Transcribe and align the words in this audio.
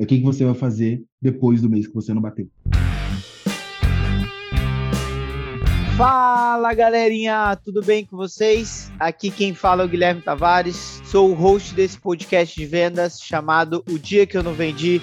É 0.00 0.02
o 0.02 0.06
que, 0.06 0.16
que 0.16 0.24
você 0.24 0.46
vai 0.46 0.54
fazer 0.54 1.04
depois 1.20 1.60
do 1.60 1.68
mês 1.68 1.86
que 1.86 1.94
você 1.94 2.14
não 2.14 2.22
bateu. 2.22 2.48
Fala 5.94 6.72
galerinha, 6.72 7.54
tudo 7.62 7.82
bem 7.82 8.06
com 8.06 8.16
vocês? 8.16 8.90
Aqui 8.98 9.30
quem 9.30 9.52
fala 9.52 9.82
é 9.82 9.84
o 9.84 9.88
Guilherme 9.90 10.22
Tavares, 10.22 11.02
sou 11.04 11.30
o 11.30 11.34
host 11.34 11.74
desse 11.74 12.00
podcast 12.00 12.58
de 12.58 12.64
vendas 12.64 13.20
chamado 13.20 13.84
O 13.90 13.98
Dia 13.98 14.26
Que 14.26 14.38
Eu 14.38 14.42
Não 14.42 14.54
Vendi. 14.54 15.02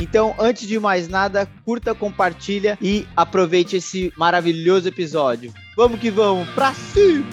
Então, 0.00 0.34
antes 0.38 0.66
de 0.66 0.78
mais 0.80 1.08
nada, 1.08 1.46
curta, 1.62 1.94
compartilha 1.94 2.78
e 2.80 3.06
aproveite 3.14 3.76
esse 3.76 4.10
maravilhoso 4.16 4.88
episódio. 4.88 5.52
Vamos 5.76 6.00
que 6.00 6.10
vamos, 6.10 6.48
pra 6.54 6.72
cima! 6.72 7.26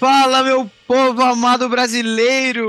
Fala, 0.00 0.42
meu 0.42 0.68
povo 0.86 1.22
amado 1.22 1.68
brasileiro! 1.68 2.66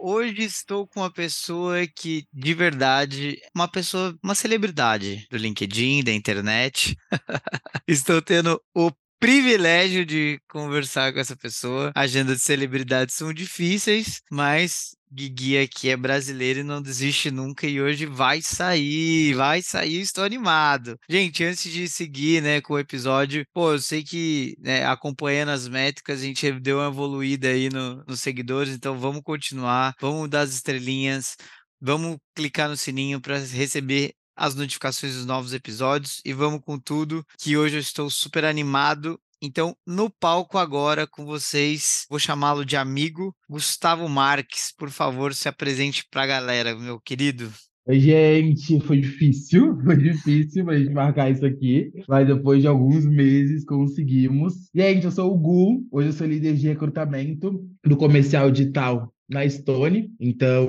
Hoje 0.00 0.44
estou 0.44 0.86
com 0.86 1.00
uma 1.00 1.12
pessoa 1.12 1.86
que, 1.86 2.24
de 2.32 2.54
verdade, 2.54 3.38
uma 3.54 3.68
pessoa, 3.68 4.16
uma 4.22 4.36
celebridade 4.36 5.26
do 5.30 5.36
LinkedIn, 5.36 6.04
da 6.04 6.12
internet. 6.12 6.96
estou 7.86 8.22
tendo 8.22 8.58
o 8.74 8.90
privilégio 9.22 10.04
de 10.04 10.40
conversar 10.48 11.12
com 11.12 11.20
essa 11.20 11.36
pessoa. 11.36 11.92
Agendas 11.94 12.38
de 12.38 12.42
celebridades 12.42 13.14
são 13.14 13.32
difíceis, 13.32 14.20
mas 14.28 14.96
Guigui 15.12 15.58
aqui 15.58 15.90
é 15.90 15.96
brasileiro 15.96 16.58
e 16.58 16.64
não 16.64 16.82
desiste 16.82 17.30
nunca 17.30 17.64
e 17.64 17.80
hoje 17.80 18.04
vai 18.04 18.42
sair, 18.42 19.32
vai 19.34 19.62
sair, 19.62 20.00
estou 20.00 20.24
animado. 20.24 20.98
Gente, 21.08 21.44
antes 21.44 21.70
de 21.70 21.88
seguir, 21.88 22.42
né, 22.42 22.60
com 22.60 22.74
o 22.74 22.78
episódio, 22.80 23.46
pô, 23.54 23.74
eu 23.74 23.78
sei 23.78 24.02
que 24.02 24.56
né, 24.58 24.84
acompanhando 24.86 25.50
as 25.50 25.68
métricas 25.68 26.20
a 26.20 26.24
gente 26.24 26.50
deu 26.58 26.78
uma 26.78 26.88
evoluída 26.88 27.46
aí 27.46 27.68
no, 27.68 28.02
nos 28.04 28.20
seguidores, 28.20 28.74
então 28.74 28.98
vamos 28.98 29.22
continuar, 29.22 29.94
vamos 30.00 30.28
dar 30.28 30.40
as 30.40 30.52
estrelinhas, 30.52 31.36
vamos 31.80 32.16
clicar 32.34 32.68
no 32.68 32.76
sininho 32.76 33.20
para 33.20 33.38
receber 33.38 34.14
as 34.36 34.54
notificações 34.54 35.14
dos 35.14 35.26
novos 35.26 35.52
episódios 35.52 36.20
e 36.24 36.32
vamos 36.32 36.60
com 36.64 36.78
tudo, 36.78 37.24
que 37.38 37.56
hoje 37.56 37.76
eu 37.76 37.80
estou 37.80 38.10
super 38.10 38.44
animado. 38.44 39.18
Então, 39.40 39.76
no 39.86 40.08
palco 40.08 40.56
agora 40.56 41.06
com 41.06 41.24
vocês, 41.24 42.06
vou 42.08 42.18
chamá-lo 42.18 42.64
de 42.64 42.76
amigo 42.76 43.34
Gustavo 43.48 44.08
Marques. 44.08 44.72
Por 44.76 44.90
favor, 44.90 45.34
se 45.34 45.48
apresente 45.48 46.06
para 46.10 46.22
a 46.22 46.26
galera, 46.26 46.76
meu 46.76 47.00
querido. 47.00 47.52
Gente, 47.88 48.78
foi 48.80 49.00
difícil, 49.00 49.76
foi 49.82 49.96
difícil 49.96 50.64
pra 50.64 50.78
gente 50.78 50.92
marcar 50.92 51.30
isso 51.30 51.44
aqui, 51.44 51.90
mas 52.08 52.26
depois 52.26 52.60
de 52.60 52.68
alguns 52.68 53.04
meses 53.04 53.64
conseguimos. 53.64 54.70
Gente, 54.72 55.04
eu 55.04 55.10
sou 55.10 55.34
o 55.34 55.36
Gu, 55.36 55.84
hoje 55.90 56.10
eu 56.10 56.12
sou 56.12 56.26
líder 56.26 56.54
de 56.54 56.68
recrutamento 56.68 57.68
do 57.84 57.96
comercial 57.96 58.50
digital 58.52 59.12
na 59.32 59.44
Estônia. 59.44 60.06
Então, 60.20 60.68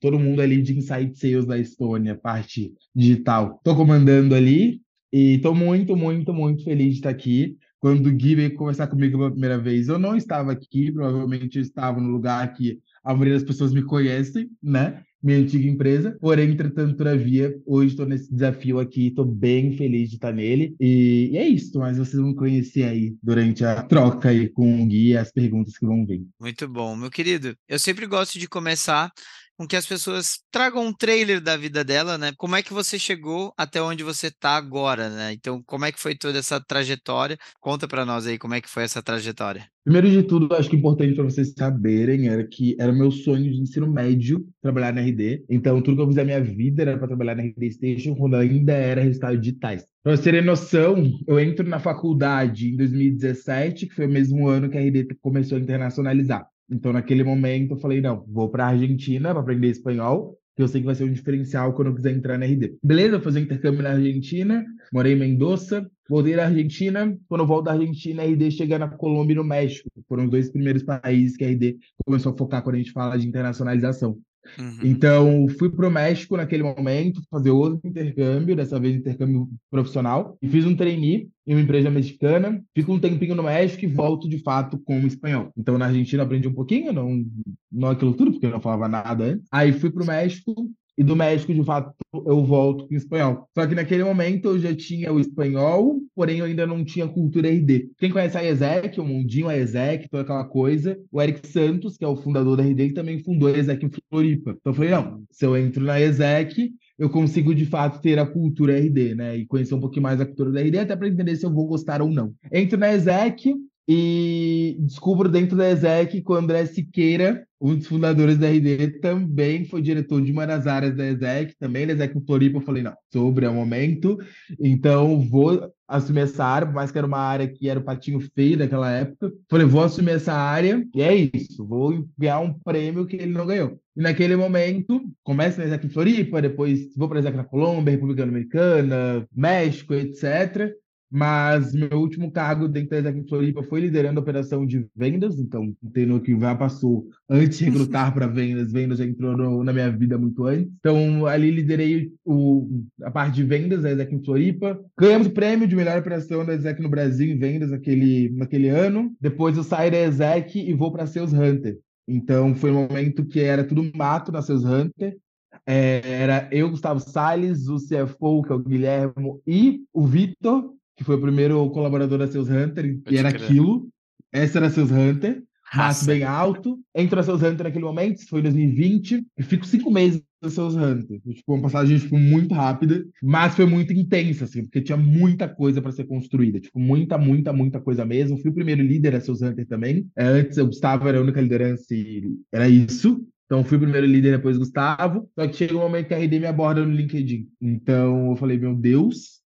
todo 0.00 0.18
mundo 0.18 0.42
ali 0.42 0.60
de 0.60 0.76
Insight 0.76 1.16
Sales 1.16 1.46
da 1.46 1.58
Estônia, 1.58 2.14
parte 2.14 2.74
digital, 2.94 3.56
estou 3.58 3.76
comandando 3.76 4.34
ali. 4.34 4.82
E 5.12 5.36
estou 5.36 5.54
muito, 5.54 5.96
muito, 5.96 6.34
muito 6.34 6.64
feliz 6.64 6.94
de 6.94 6.94
estar 6.94 7.10
aqui. 7.10 7.56
Quando 7.78 8.08
o 8.08 8.12
Gui 8.12 8.34
veio 8.34 8.54
conversar 8.56 8.88
comigo 8.88 9.16
pela 9.16 9.30
primeira 9.30 9.58
vez, 9.58 9.86
eu 9.86 9.96
não 9.96 10.16
estava 10.16 10.50
aqui, 10.50 10.90
provavelmente 10.90 11.56
eu 11.56 11.62
estava 11.62 12.00
no 12.00 12.08
lugar 12.08 12.52
que 12.52 12.80
a 13.04 13.12
maioria 13.12 13.34
das 13.34 13.44
pessoas 13.44 13.72
me 13.72 13.82
conhecem, 13.82 14.50
né? 14.60 15.04
Minha 15.24 15.38
antiga 15.38 15.66
empresa. 15.66 16.16
Porém, 16.20 16.50
entretanto, 16.50 16.96
todavia, 16.96 17.54
hoje 17.64 17.92
estou 17.92 18.04
nesse 18.04 18.30
desafio 18.30 18.78
aqui, 18.78 19.08
estou 19.08 19.24
bem 19.24 19.74
feliz 19.74 20.10
de 20.10 20.16
estar 20.16 20.32
nele. 20.32 20.76
E, 20.78 21.30
e, 21.32 21.38
é 21.38 21.48
isso, 21.48 21.78
mas 21.78 21.96
vocês 21.96 22.22
vão 22.22 22.34
conhecer 22.34 22.84
aí 22.84 23.16
durante 23.22 23.64
a 23.64 23.82
troca 23.82 24.28
aí 24.28 24.50
com 24.50 24.82
o 24.82 24.86
Gui 24.86 25.16
as 25.16 25.32
perguntas 25.32 25.78
que 25.78 25.86
vão 25.86 26.04
vir. 26.04 26.26
Muito 26.38 26.68
bom, 26.68 26.94
meu 26.94 27.10
querido. 27.10 27.56
Eu 27.66 27.78
sempre 27.78 28.06
gosto 28.06 28.38
de 28.38 28.46
começar 28.46 29.10
com 29.56 29.66
que 29.66 29.76
as 29.76 29.86
pessoas 29.86 30.40
tragam 30.50 30.86
um 30.86 30.92
trailer 30.92 31.40
da 31.40 31.56
vida 31.56 31.84
dela, 31.84 32.18
né? 32.18 32.32
Como 32.36 32.56
é 32.56 32.62
que 32.62 32.72
você 32.72 32.98
chegou 32.98 33.52
até 33.56 33.80
onde 33.80 34.02
você 34.02 34.28
está 34.28 34.56
agora, 34.56 35.08
né? 35.08 35.32
Então, 35.32 35.62
como 35.64 35.84
é 35.84 35.92
que 35.92 36.00
foi 36.00 36.14
toda 36.14 36.38
essa 36.38 36.60
trajetória? 36.60 37.38
Conta 37.60 37.86
para 37.86 38.04
nós 38.04 38.26
aí 38.26 38.38
como 38.38 38.54
é 38.54 38.60
que 38.60 38.68
foi 38.68 38.82
essa 38.82 39.02
trajetória. 39.02 39.66
Primeiro 39.84 40.10
de 40.10 40.22
tudo, 40.22 40.52
acho 40.54 40.70
que 40.70 40.76
é 40.76 40.78
importante 40.78 41.14
para 41.14 41.24
vocês 41.24 41.52
saberem 41.56 42.28
era 42.28 42.42
que 42.46 42.74
era 42.80 42.90
meu 42.90 43.10
sonho 43.10 43.52
de 43.52 43.60
ensino 43.60 43.86
médio 43.86 44.44
trabalhar 44.62 44.94
na 44.94 45.02
RD. 45.02 45.44
Então, 45.48 45.82
tudo 45.82 45.96
que 45.96 46.02
eu 46.02 46.06
fiz 46.06 46.16
na 46.16 46.24
minha 46.24 46.42
vida 46.42 46.82
era 46.82 46.96
para 46.96 47.08
trabalhar 47.08 47.34
na 47.34 47.42
RD 47.42 47.70
Station 47.70 48.14
quando 48.14 48.36
ainda 48.36 48.72
era 48.72 49.02
resultado 49.02 49.36
digitais. 49.38 49.86
Para 50.02 50.16
vocês 50.16 50.24
terem 50.24 50.42
noção, 50.42 50.96
eu 51.26 51.38
entro 51.38 51.68
na 51.68 51.78
faculdade 51.78 52.70
em 52.70 52.76
2017, 52.76 53.86
que 53.86 53.94
foi 53.94 54.06
o 54.06 54.10
mesmo 54.10 54.48
ano 54.48 54.70
que 54.70 54.78
a 54.78 54.80
RD 54.80 55.16
começou 55.20 55.58
a 55.58 55.60
internacionalizar. 55.60 56.46
Então, 56.70 56.92
naquele 56.92 57.22
momento, 57.22 57.74
eu 57.74 57.78
falei: 57.78 58.00
não, 58.00 58.24
vou 58.28 58.48
para 58.48 58.64
a 58.66 58.68
Argentina 58.68 59.30
para 59.30 59.40
aprender 59.40 59.68
espanhol, 59.68 60.38
que 60.56 60.62
eu 60.62 60.68
sei 60.68 60.80
que 60.80 60.86
vai 60.86 60.94
ser 60.94 61.04
um 61.04 61.12
diferencial 61.12 61.72
quando 61.74 61.88
eu 61.88 61.94
quiser 61.94 62.14
entrar 62.14 62.38
na 62.38 62.46
RD. 62.46 62.76
Beleza, 62.82 63.20
fazer 63.20 63.40
intercâmbio 63.40 63.82
na 63.82 63.90
Argentina, 63.90 64.64
morei 64.92 65.14
em 65.14 65.18
Mendoza, 65.18 65.90
voltei 66.08 66.36
da 66.36 66.46
Argentina. 66.46 67.16
Quando 67.28 67.42
eu 67.42 67.46
volto 67.46 67.64
da 67.66 67.72
Argentina, 67.72 68.22
a 68.22 68.26
RD 68.26 68.50
chega 68.50 68.78
na 68.78 68.88
Colômbia 68.88 69.34
e 69.34 69.36
no 69.36 69.44
México. 69.44 69.90
Foram 70.08 70.24
os 70.24 70.30
dois 70.30 70.50
primeiros 70.50 70.82
países 70.82 71.36
que 71.36 71.44
a 71.44 71.48
RD 71.48 71.76
começou 72.04 72.32
a 72.32 72.36
focar 72.36 72.62
quando 72.62 72.76
a 72.76 72.78
gente 72.78 72.92
fala 72.92 73.18
de 73.18 73.26
internacionalização. 73.26 74.18
Uhum. 74.58 74.78
Então, 74.82 75.48
fui 75.58 75.70
para 75.70 75.88
o 75.88 75.90
México 75.90 76.36
naquele 76.36 76.62
momento, 76.62 77.22
fazer 77.30 77.50
outro 77.50 77.80
intercâmbio, 77.84 78.56
dessa 78.56 78.78
vez 78.78 78.96
intercâmbio 78.96 79.48
profissional, 79.70 80.36
e 80.40 80.48
fiz 80.48 80.64
um 80.64 80.76
trainee 80.76 81.28
em 81.46 81.54
uma 81.54 81.60
empresa 81.60 81.90
mexicana, 81.90 82.62
fico 82.74 82.92
um 82.92 83.00
tempinho 83.00 83.34
no 83.34 83.42
México 83.42 83.84
e 83.84 83.88
volto 83.88 84.28
de 84.28 84.38
fato 84.38 84.78
com 84.78 85.00
o 85.00 85.06
espanhol. 85.06 85.50
Então, 85.56 85.76
na 85.76 85.86
Argentina 85.86 86.22
aprendi 86.22 86.48
um 86.48 86.54
pouquinho, 86.54 86.92
não, 86.92 87.24
não 87.70 87.90
aquilo 87.90 88.14
tudo, 88.14 88.32
porque 88.32 88.46
eu 88.46 88.50
não 88.50 88.60
falava 88.60 88.88
nada 88.88 89.24
antes. 89.24 89.46
Aí 89.50 89.72
fui 89.72 89.90
para 89.90 90.02
o 90.02 90.06
México, 90.06 90.70
e 90.96 91.02
do 91.02 91.16
México, 91.16 91.52
de 91.52 91.64
fato, 91.64 91.92
eu 92.12 92.44
volto 92.44 92.86
com 92.86 92.94
o 92.94 92.96
espanhol. 92.96 93.48
Só 93.54 93.66
que 93.66 93.74
naquele 93.74 94.04
momento 94.04 94.46
eu 94.46 94.58
já 94.58 94.74
tinha 94.74 95.12
o 95.12 95.18
espanhol, 95.18 95.98
porém 96.14 96.38
eu 96.38 96.44
ainda 96.44 96.66
não 96.66 96.84
tinha 96.84 97.08
cultura 97.08 97.48
RD. 97.48 97.90
Quem 97.98 98.10
conhece 98.10 98.38
a 98.38 98.44
ESEC, 98.44 99.00
o 99.00 99.04
Mundinho, 99.04 99.48
a 99.48 99.56
ESEC, 99.56 100.08
toda 100.08 100.22
aquela 100.22 100.44
coisa, 100.44 100.98
o 101.10 101.20
Eric 101.20 101.46
Santos, 101.46 101.96
que 101.96 102.04
é 102.04 102.08
o 102.08 102.16
fundador 102.16 102.56
da 102.56 102.62
RD, 102.62 102.88
que 102.88 102.94
também 102.94 103.18
fundou 103.18 103.48
a 103.48 103.58
ESEC 103.58 103.84
em 103.84 103.90
Floripa. 104.08 104.50
Então 104.52 104.72
eu 104.72 104.74
falei, 104.74 104.90
não, 104.90 105.24
se 105.30 105.44
eu 105.44 105.56
entro 105.56 105.82
na 105.84 106.00
ESEC, 106.00 106.72
eu 106.96 107.10
consigo 107.10 107.54
de 107.54 107.66
fato 107.66 108.00
ter 108.00 108.18
a 108.18 108.26
cultura 108.26 108.78
RD, 108.78 109.16
né? 109.16 109.36
E 109.36 109.46
conhecer 109.46 109.74
um 109.74 109.80
pouquinho 109.80 110.04
mais 110.04 110.20
a 110.20 110.26
cultura 110.26 110.52
da 110.52 110.60
RD, 110.60 110.78
até 110.78 110.94
para 110.94 111.08
entender 111.08 111.34
se 111.34 111.44
eu 111.44 111.52
vou 111.52 111.66
gostar 111.66 112.00
ou 112.00 112.08
não. 112.08 112.32
Entro 112.52 112.78
na 112.78 112.92
ESEC, 112.92 113.52
e 113.86 114.76
descubro 114.80 115.28
dentro 115.28 115.56
da 115.56 115.70
ESEC 115.70 116.22
que 116.22 116.32
o 116.32 116.34
André 116.34 116.64
Siqueira, 116.66 117.46
um 117.60 117.74
dos 117.76 117.86
fundadores 117.86 118.38
da 118.38 118.48
RD, 118.48 119.00
também 119.00 119.64
foi 119.64 119.82
diretor 119.82 120.22
de 120.22 120.32
uma 120.32 120.46
das 120.46 120.66
áreas 120.66 120.96
da 120.96 121.06
ESEC, 121.06 121.54
também 121.58 121.86
da 121.86 121.92
ESEC 121.92 122.18
Floripa. 122.26 122.58
Eu 122.58 122.62
falei, 122.62 122.82
não, 122.82 122.94
sobre 123.12 123.46
é 123.46 123.48
o 123.48 123.54
momento, 123.54 124.18
então 124.58 125.20
vou 125.20 125.70
assumir 125.86 126.20
essa 126.20 126.44
área, 126.44 126.66
por 126.66 126.74
mais 126.74 126.90
que 126.90 126.96
era 126.96 127.06
uma 127.06 127.18
área 127.18 127.46
que 127.46 127.68
era 127.68 127.78
o 127.78 127.84
patinho 127.84 128.20
feio 128.34 128.56
daquela 128.56 128.90
época. 128.90 129.30
Falei, 129.50 129.66
vou 129.66 129.82
assumir 129.82 130.12
essa 130.12 130.32
área 130.32 130.82
e 130.94 131.02
é 131.02 131.14
isso, 131.14 131.66
vou 131.66 132.06
ganhar 132.18 132.40
um 132.40 132.52
prêmio 132.52 133.06
que 133.06 133.16
ele 133.16 133.32
não 133.32 133.46
ganhou. 133.46 133.78
E 133.96 134.02
naquele 134.02 134.34
momento, 134.34 135.00
começo 135.22 135.58
na 135.58 135.66
ESEC 135.66 135.88
Floripa, 135.88 136.40
depois 136.40 136.94
vou 136.96 137.08
para 137.08 137.18
a 137.18 137.20
ESEC 137.20 137.36
na 137.36 137.44
Colômbia, 137.44 137.92
República 137.92 138.24
Dominicana, 138.24 139.26
México, 139.34 139.92
etc. 139.94 140.72
Mas 141.16 141.72
meu 141.72 142.00
último 142.00 142.28
cargo 142.28 142.66
dentro 142.66 142.90
da 142.90 142.98
Exec 142.98 143.28
Floripa 143.28 143.62
foi 143.62 143.82
liderando 143.82 144.18
a 144.18 144.22
operação 144.22 144.66
de 144.66 144.84
vendas, 144.96 145.38
então 145.38 145.72
entendo 145.80 146.20
que 146.20 146.36
já 146.36 146.56
passou 146.56 147.06
antes 147.30 147.58
de 147.58 147.66
recrutar 147.66 148.12
para 148.12 148.26
vendas, 148.26 148.72
vendas 148.72 148.98
já 148.98 149.04
entrou 149.04 149.36
no, 149.36 149.62
na 149.62 149.72
minha 149.72 149.88
vida 149.92 150.18
muito 150.18 150.44
antes. 150.44 150.72
Então 150.80 151.24
ali 151.24 151.52
liderei 151.52 152.10
o, 152.24 152.68
a 153.00 153.12
parte 153.12 153.36
de 153.36 153.44
vendas 153.44 153.82
da 153.82 153.92
Exec 153.92 154.24
Floripa. 154.24 154.76
Ganhamos 154.98 155.28
o 155.28 155.30
prêmio 155.30 155.68
de 155.68 155.76
melhor 155.76 155.96
operação 155.96 156.44
da 156.44 156.52
Exec 156.52 156.82
no 156.82 156.88
Brasil 156.88 157.32
em 157.32 157.38
vendas 157.38 157.70
naquele, 157.70 158.30
naquele 158.30 158.68
ano. 158.68 159.14
Depois 159.20 159.56
eu 159.56 159.62
saí 159.62 159.92
da 159.92 159.98
Exec 159.98 160.58
e 160.58 160.74
vou 160.74 160.90
para 160.90 161.06
Sales 161.06 161.32
Hunter. 161.32 161.78
Então 162.08 162.56
foi 162.56 162.72
um 162.72 162.88
momento 162.88 163.24
que 163.24 163.38
era 163.38 163.62
tudo 163.62 163.88
mato 163.94 164.32
na 164.32 164.42
Sales 164.42 164.64
Hunter. 164.64 165.16
É, 165.64 166.00
era 166.04 166.48
eu, 166.50 166.70
Gustavo 166.70 166.98
Salles, 166.98 167.68
o 167.68 167.76
CFO, 167.76 168.42
que 168.42 168.50
é 168.50 168.54
o 168.56 168.58
Guilherme, 168.58 169.40
e 169.46 169.84
o 169.92 170.04
Vitor, 170.04 170.74
que 170.96 171.04
foi 171.04 171.16
o 171.16 171.20
primeiro 171.20 171.68
colaborador 171.70 172.18
da 172.18 172.26
Seus 172.26 172.48
Hunter, 172.48 173.00
e 173.10 173.16
era 173.16 173.28
aquilo. 173.28 173.88
Essa 174.32 174.58
era 174.58 174.70
Seus 174.70 174.90
Hunter. 174.90 175.42
Maço 175.74 176.06
bem 176.06 176.22
alto. 176.22 176.78
Entro 176.94 177.16
na 177.16 177.22
Seus 177.22 177.42
Hunter 177.42 177.64
naquele 177.64 177.84
momento, 177.84 178.26
foi 178.28 178.40
em 178.40 178.44
2020, 178.44 179.26
e 179.36 179.42
fico 179.42 179.66
cinco 179.66 179.90
meses 179.90 180.22
na 180.40 180.48
Seus 180.48 180.76
Hunter. 180.76 181.20
Tipo, 181.20 181.54
uma 181.54 181.62
passagem 181.62 181.98
tipo, 181.98 182.16
muito 182.16 182.54
rápida, 182.54 183.04
mas 183.22 183.54
foi 183.54 183.66
muito 183.66 183.92
intensa, 183.92 184.44
assim, 184.44 184.62
porque 184.62 184.80
tinha 184.80 184.96
muita 184.96 185.48
coisa 185.48 185.82
para 185.82 185.90
ser 185.90 186.04
construída. 186.04 186.60
Tipo, 186.60 186.78
muita, 186.78 187.18
muita, 187.18 187.52
muita 187.52 187.80
coisa 187.80 188.04
mesmo. 188.04 188.38
Fui 188.38 188.50
o 188.50 188.54
primeiro 188.54 188.82
líder 188.82 189.12
da 189.12 189.20
Seus 189.20 189.42
Hunter 189.42 189.66
também. 189.66 190.06
É, 190.16 190.24
antes, 190.24 190.58
o 190.58 190.66
Gustavo 190.66 191.08
era 191.08 191.18
a 191.18 191.22
única 191.22 191.40
liderança 191.40 191.92
e 191.92 192.22
era 192.52 192.68
isso. 192.68 193.26
Então, 193.46 193.64
fui 193.64 193.76
o 193.76 193.80
primeiro 193.80 194.06
líder, 194.06 194.36
depois 194.36 194.56
Gustavo. 194.56 195.28
Só 195.34 195.46
que 195.46 195.56
chega 195.56 195.76
um 195.76 195.80
momento 195.80 196.08
que 196.08 196.14
a 196.14 196.18
RD 196.18 196.38
me 196.38 196.46
aborda 196.46 196.84
no 196.84 196.92
LinkedIn. 196.92 197.48
Então, 197.60 198.30
eu 198.30 198.36
falei, 198.36 198.58
meu 198.58 198.74
Deus, 198.74 199.43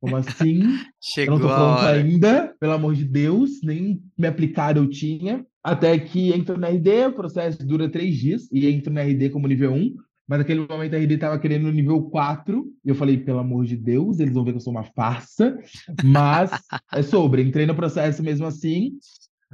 como 0.00 0.16
assim? 0.16 0.62
Chegou 1.00 1.36
eu 1.36 1.40
não 1.40 1.48
tô 1.48 1.54
pronto 1.54 1.82
ainda, 1.82 2.54
pelo 2.58 2.72
amor 2.72 2.94
de 2.94 3.04
Deus, 3.04 3.60
nem 3.62 4.02
me 4.16 4.26
aplicar 4.26 4.76
eu 4.76 4.88
tinha. 4.88 5.44
Até 5.62 5.98
que 5.98 6.32
entro 6.32 6.58
na 6.58 6.68
RD, 6.68 7.06
o 7.06 7.12
processo 7.12 7.66
dura 7.66 7.90
três 7.90 8.16
dias, 8.16 8.48
e 8.52 8.66
entro 8.68 8.92
na 8.92 9.02
RD 9.02 9.30
como 9.30 9.46
nível 9.46 9.72
1. 9.72 9.94
Mas 10.26 10.38
naquele 10.40 10.66
momento 10.66 10.94
a 10.94 10.98
RD 10.98 11.18
tava 11.18 11.38
querendo 11.38 11.64
no 11.64 11.72
nível 11.72 12.02
4, 12.02 12.66
e 12.84 12.88
eu 12.88 12.94
falei, 12.94 13.16
pelo 13.16 13.38
amor 13.38 13.64
de 13.64 13.76
Deus, 13.76 14.20
eles 14.20 14.34
vão 14.34 14.44
ver 14.44 14.52
que 14.52 14.58
eu 14.58 14.60
sou 14.60 14.72
uma 14.72 14.84
farsa. 14.84 15.58
Mas 16.04 16.50
é 16.92 17.02
sobre, 17.02 17.42
entrei 17.42 17.66
no 17.66 17.74
processo 17.74 18.22
mesmo 18.22 18.46
assim. 18.46 18.92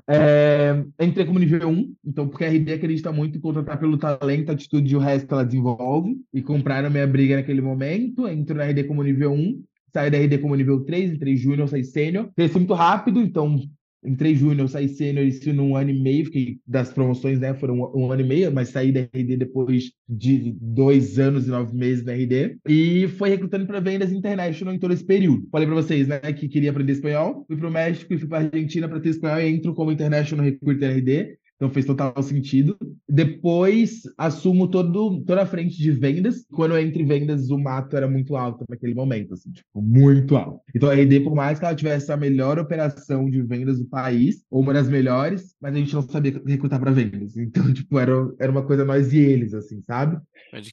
É, 0.09 0.85
entrei 1.01 1.25
como 1.25 1.39
nível 1.39 1.69
1, 1.69 1.95
então, 2.05 2.29
porque 2.29 2.45
a 2.45 2.49
RD 2.49 2.73
acredita 2.73 3.13
muito 3.13 3.39
em 3.39 3.41
contratar 3.41 3.79
pelo 3.79 3.97
talento, 3.97 4.51
atitude 4.51 4.93
e 4.93 4.97
o 4.97 5.01
resto 5.01 5.33
ela 5.33 5.45
desenvolve. 5.45 6.17
E 6.33 6.43
compraram 6.43 6.91
minha 6.91 7.07
briga 7.07 7.37
naquele 7.37 7.61
momento. 7.61 8.27
Entro 8.27 8.57
na 8.57 8.65
RD 8.65 8.85
como 8.85 9.03
nível 9.03 9.33
1, 9.33 9.63
saí 9.95 10.11
da 10.11 10.19
RD 10.19 10.39
como 10.39 10.57
nível 10.57 10.81
3, 10.81 11.13
entrei 11.13 11.37
júnior, 11.37 11.69
saí 11.69 11.85
sênior. 11.85 12.29
Cresci 12.37 12.59
muito 12.59 12.75
rápido, 12.75 13.21
então 13.21 13.59
entrei 14.05 14.35
júnior, 14.35 14.69
saí 14.69 14.89
sênior, 14.89 15.25
isso 15.25 15.51
num 15.53 15.77
ano 15.77 15.91
e 15.91 15.99
meio, 15.99 16.27
fiquei 16.27 16.59
das 16.67 16.93
promoções, 16.93 17.41
né, 17.41 17.55
foram 17.55 17.81
um, 17.81 18.05
um, 18.05 18.13
ano 18.13 18.21
e 18.21 18.25
meio, 18.25 18.53
mas 18.53 18.69
saí 18.69 18.93
da 18.93 19.01
RD 19.01 19.39
depois 19.39 19.93
de 20.07 20.55
dois 20.61 21.19
anos 21.19 21.47
e 21.47 21.51
nove 21.51 21.75
meses 21.75 22.05
na 22.05 22.13
RD, 22.13 22.59
e 22.69 23.09
foi 23.17 23.31
recrutando 23.31 23.67
para 23.67 23.81
vendas 23.81 24.13
international 24.13 24.75
em 24.75 24.79
todo 24.79 24.93
esse 24.93 25.05
período. 25.05 25.49
Falei 25.51 25.67
para 25.67 25.77
vocês, 25.77 26.07
né, 26.07 26.19
que 26.21 26.49
queria 26.49 26.71
aprender 26.71 26.93
espanhol, 26.93 27.45
fui 27.47 27.57
para 27.57 27.69
o 27.69 27.73
México 27.73 28.13
e 28.13 28.19
fui 28.19 28.29
para 28.29 28.45
Argentina 28.45 28.87
para 28.87 29.01
ter 29.01 29.09
espanhol 29.09 29.41
e 29.41 29.49
entro 29.49 29.73
como 29.73 29.91
international 29.91 30.45
recruiter 30.45 30.99
RD, 30.99 31.39
então 31.65 31.71
fez 31.71 31.87
total 31.87 32.23
sentido. 32.23 32.77
Depois 33.09 34.03
assumo 34.19 34.69
todo, 34.69 35.23
toda 35.25 35.43
a 35.43 35.47
frente 35.47 35.77
de 35.79 35.91
vendas. 35.91 36.45
Quando 36.53 36.77
em 36.77 37.07
vendas, 37.07 37.51
o 37.51 37.59
mato 37.59 37.97
era 37.97 38.09
muito 38.09 38.37
alto 38.37 38.65
naquele 38.69 38.95
momento, 38.95 39.35
assim, 39.35 39.51
tipo, 39.51 39.81
muito 39.81 40.37
alto. 40.37 40.61
Então 40.75 40.91
a 40.91 40.95
RD, 40.95 41.21
por 41.21 41.35
mais 41.35 41.59
que 41.59 41.65
ela 41.65 41.75
tivesse 41.75 42.13
a 42.13 42.17
melhor 42.17 42.59
operação 42.59 43.31
de 43.31 43.43
vendas 43.43 43.79
do 43.79 43.87
país, 43.87 44.45
ou 44.51 44.61
uma 44.61 44.75
das 44.75 44.89
melhores, 44.89 45.55
mas 45.61 45.75
a 45.75 45.79
gente 45.79 45.95
não 45.95 46.03
sabia 46.03 46.41
recrutar 46.47 46.81
para 46.81 46.91
vendas. 46.91 47.35
Então, 47.55 47.73
tipo, 47.73 47.99
era, 47.99 48.13
era 48.41 48.51
uma 48.51 48.65
coisa 48.65 48.85
nós 48.85 49.13
e 49.13 49.19
eles, 49.19 49.55
assim, 49.55 49.81
sabe? 49.83 50.19